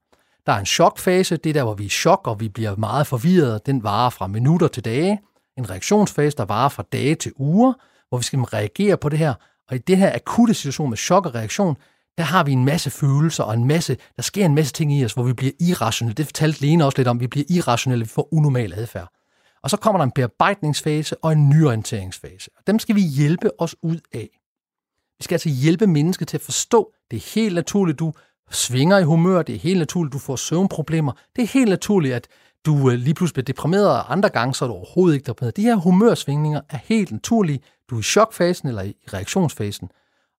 Der 0.46 0.52
er 0.52 0.58
en 0.58 0.66
chokfase, 0.66 1.36
det 1.36 1.50
er 1.50 1.54
der, 1.54 1.62
hvor 1.62 1.74
vi 1.74 1.82
er 1.82 1.86
i 1.86 1.90
chok, 1.90 2.26
og 2.26 2.40
vi 2.40 2.48
bliver 2.48 2.76
meget 2.76 3.06
forvirret. 3.06 3.66
Den 3.66 3.82
varer 3.82 4.10
fra 4.10 4.26
minutter 4.26 4.68
til 4.68 4.84
dage. 4.84 5.20
En 5.58 5.70
reaktionsfase, 5.70 6.36
der 6.36 6.44
varer 6.44 6.68
fra 6.68 6.84
dage 6.92 7.14
til 7.14 7.32
uger, 7.36 7.72
hvor 8.08 8.18
vi 8.18 8.24
skal 8.24 8.38
reagere 8.38 8.96
på 8.96 9.08
det 9.08 9.18
her. 9.18 9.34
Og 9.68 9.76
i 9.76 9.78
det 9.78 9.96
her 9.96 10.14
akutte 10.14 10.54
situation 10.54 10.90
med 10.90 10.96
chok 10.96 11.26
og 11.26 11.34
reaktion, 11.34 11.76
der 12.18 12.24
har 12.24 12.44
vi 12.44 12.52
en 12.52 12.64
masse 12.64 12.90
følelser 12.90 13.44
og 13.44 13.54
en 13.54 13.64
masse, 13.64 13.96
der 14.16 14.22
sker 14.22 14.46
en 14.46 14.54
masse 14.54 14.72
ting 14.72 14.92
i 14.92 15.04
os, 15.04 15.12
hvor 15.12 15.22
vi 15.22 15.32
bliver 15.32 15.52
irrationelle. 15.60 16.14
Det 16.14 16.26
fortalte 16.26 16.60
Lene 16.60 16.84
også 16.84 16.98
lidt 16.98 17.08
om, 17.08 17.20
vi 17.20 17.26
bliver 17.26 17.46
irrationelle, 17.50 18.04
vi 18.04 18.08
får 18.08 18.34
unormal 18.34 18.72
adfærd. 18.76 19.08
Og 19.62 19.70
så 19.70 19.76
kommer 19.76 19.98
der 19.98 20.04
en 20.04 20.10
bearbejdningsfase 20.10 21.16
og 21.24 21.32
en 21.32 21.48
nyorienteringsfase. 21.48 22.50
Og 22.56 22.66
dem 22.66 22.78
skal 22.78 22.94
vi 22.94 23.00
hjælpe 23.00 23.60
os 23.60 23.76
ud 23.82 23.98
af. 24.14 24.28
Vi 25.18 25.24
skal 25.24 25.34
altså 25.34 25.48
hjælpe 25.48 25.86
mennesket 25.86 26.28
til 26.28 26.36
at 26.36 26.40
forstå, 26.40 26.92
det 27.10 27.16
er 27.16 27.34
helt 27.34 27.54
naturligt, 27.54 27.98
du 27.98 28.12
svinger 28.50 28.98
i 28.98 29.02
humør, 29.02 29.42
det 29.42 29.54
er 29.54 29.58
helt 29.58 29.78
naturligt, 29.78 30.12
du 30.12 30.18
får 30.18 30.36
søvnproblemer, 30.36 31.12
det 31.36 31.42
er 31.42 31.46
helt 31.46 31.68
naturligt, 31.68 32.14
at 32.14 32.28
du 32.66 32.90
øh, 32.90 32.98
lige 32.98 33.14
pludselig 33.14 33.34
bliver 33.34 33.54
deprimeret, 33.54 33.88
og 33.88 34.12
andre 34.12 34.28
gange 34.28 34.54
så 34.54 34.64
er 34.64 34.68
du 34.68 34.74
overhovedet 34.74 35.14
ikke 35.14 35.26
deprimeret. 35.26 35.56
De 35.56 35.62
her 35.62 35.76
humørsvingninger 35.76 36.60
er 36.70 36.78
helt 36.84 37.12
naturlige. 37.12 37.60
Du 37.90 37.94
er 37.94 38.00
i 38.00 38.02
chokfasen 38.02 38.68
eller 38.68 38.82
i 38.82 38.94
reaktionsfasen. 39.12 39.88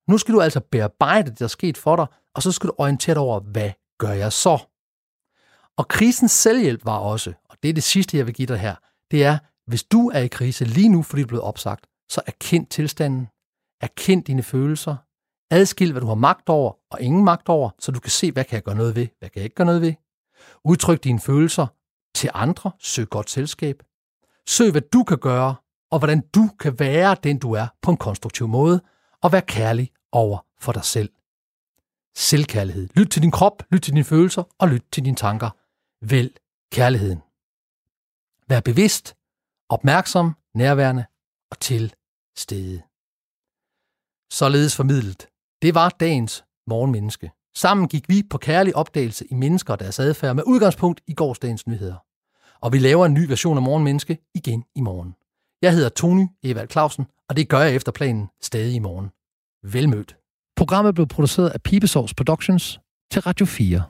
Nu 0.07 0.17
skal 0.17 0.33
du 0.33 0.41
altså 0.41 0.59
bearbejde 0.71 1.29
det, 1.29 1.39
der 1.39 1.45
er 1.45 1.49
sket 1.49 1.77
for 1.77 1.95
dig, 1.95 2.07
og 2.35 2.43
så 2.43 2.51
skal 2.51 2.67
du 2.67 2.73
orientere 2.77 3.15
dig 3.15 3.21
over, 3.21 3.39
hvad 3.39 3.71
gør 3.99 4.11
jeg 4.11 4.33
så? 4.33 4.65
Og 5.77 5.87
krisens 5.87 6.31
selvhjælp 6.31 6.85
var 6.85 6.97
også, 6.97 7.33
og 7.49 7.57
det 7.63 7.69
er 7.69 7.73
det 7.73 7.83
sidste, 7.83 8.17
jeg 8.17 8.25
vil 8.25 8.33
give 8.33 8.47
dig 8.47 8.59
her, 8.59 8.75
det 9.11 9.23
er, 9.23 9.37
hvis 9.67 9.83
du 9.83 10.09
er 10.09 10.19
i 10.19 10.27
krise 10.27 10.65
lige 10.65 10.89
nu, 10.89 11.03
fordi 11.03 11.21
du 11.21 11.25
er 11.25 11.27
blevet 11.27 11.43
opsagt, 11.43 11.87
så 12.09 12.21
erkend 12.27 12.67
tilstanden, 12.67 13.27
erkend 13.81 14.23
dine 14.23 14.43
følelser, 14.43 14.95
adskil, 15.51 15.91
hvad 15.91 16.01
du 16.01 16.07
har 16.07 16.15
magt 16.15 16.49
over 16.49 16.73
og 16.91 17.01
ingen 17.01 17.23
magt 17.23 17.49
over, 17.49 17.69
så 17.79 17.91
du 17.91 17.99
kan 17.99 18.11
se, 18.11 18.31
hvad 18.31 18.43
kan 18.43 18.55
jeg 18.55 18.63
gøre 18.63 18.75
noget 18.75 18.95
ved, 18.95 19.07
hvad 19.19 19.29
kan 19.29 19.39
jeg 19.39 19.43
ikke 19.43 19.55
gøre 19.55 19.65
noget 19.65 19.81
ved. 19.81 19.93
Udtryk 20.65 21.03
dine 21.03 21.19
følelser 21.19 21.67
til 22.15 22.29
andre, 22.33 22.71
søg 22.79 23.09
godt 23.09 23.29
selskab. 23.29 23.83
Søg, 24.47 24.71
hvad 24.71 24.81
du 24.81 25.03
kan 25.03 25.17
gøre, 25.17 25.55
og 25.91 25.99
hvordan 25.99 26.23
du 26.35 26.49
kan 26.59 26.79
være 26.79 27.15
den, 27.23 27.39
du 27.39 27.51
er 27.53 27.67
på 27.81 27.91
en 27.91 27.97
konstruktiv 27.97 28.47
måde, 28.47 28.81
og 29.23 29.31
vær 29.31 29.39
kærlig 29.39 29.91
over 30.17 30.37
for 30.59 30.71
dig 30.71 30.83
selv. 30.83 31.09
Selvkærlighed. 32.15 32.89
Lyt 32.95 33.07
til 33.07 33.21
din 33.21 33.31
krop, 33.31 33.63
lyt 33.71 33.81
til 33.81 33.93
dine 33.93 34.03
følelser 34.03 34.43
og 34.59 34.67
lyt 34.67 34.83
til 34.91 35.05
dine 35.05 35.15
tanker. 35.15 35.49
Vælg 36.01 36.37
kærligheden. 36.71 37.21
Vær 38.47 38.59
bevidst, 38.59 39.15
opmærksom, 39.69 40.35
nærværende 40.53 41.05
og 41.51 41.59
til 41.59 41.93
stede. 42.37 42.81
Således 44.31 44.75
formidlet. 44.75 45.27
Det 45.61 45.75
var 45.75 45.89
dagens 45.89 46.45
morgenmenneske. 46.67 47.31
Sammen 47.55 47.87
gik 47.87 48.09
vi 48.09 48.23
på 48.29 48.37
kærlig 48.37 48.75
opdagelse 48.75 49.25
i 49.31 49.33
mennesker 49.33 49.73
og 49.73 49.79
deres 49.79 49.99
adfærd 49.99 50.35
med 50.35 50.43
udgangspunkt 50.43 51.01
i 51.07 51.13
gårsdagens 51.13 51.67
nyheder. 51.67 51.95
Og 52.61 52.73
vi 52.73 52.79
laver 52.79 53.05
en 53.05 53.13
ny 53.13 53.27
version 53.27 53.57
af 53.57 53.63
Morgenmenneske 53.63 54.17
igen 54.35 54.65
i 54.75 54.81
morgen. 54.81 55.15
Jeg 55.61 55.73
hedder 55.73 55.89
Tony 55.89 56.27
Evald 56.43 56.69
Clausen, 56.69 57.05
og 57.29 57.37
det 57.37 57.49
gør 57.49 57.59
jeg 57.59 57.75
efter 57.75 57.91
planen 57.91 58.29
stadig 58.41 58.75
i 58.75 58.79
morgen. 58.79 59.11
Velmødt. 59.73 60.17
Programmet 60.55 60.95
blev 60.95 61.07
produceret 61.07 61.49
af 61.49 61.61
Pibesovs 61.61 62.13
Productions 62.13 62.79
til 63.11 63.21
Radio 63.21 63.45
4. 63.45 63.83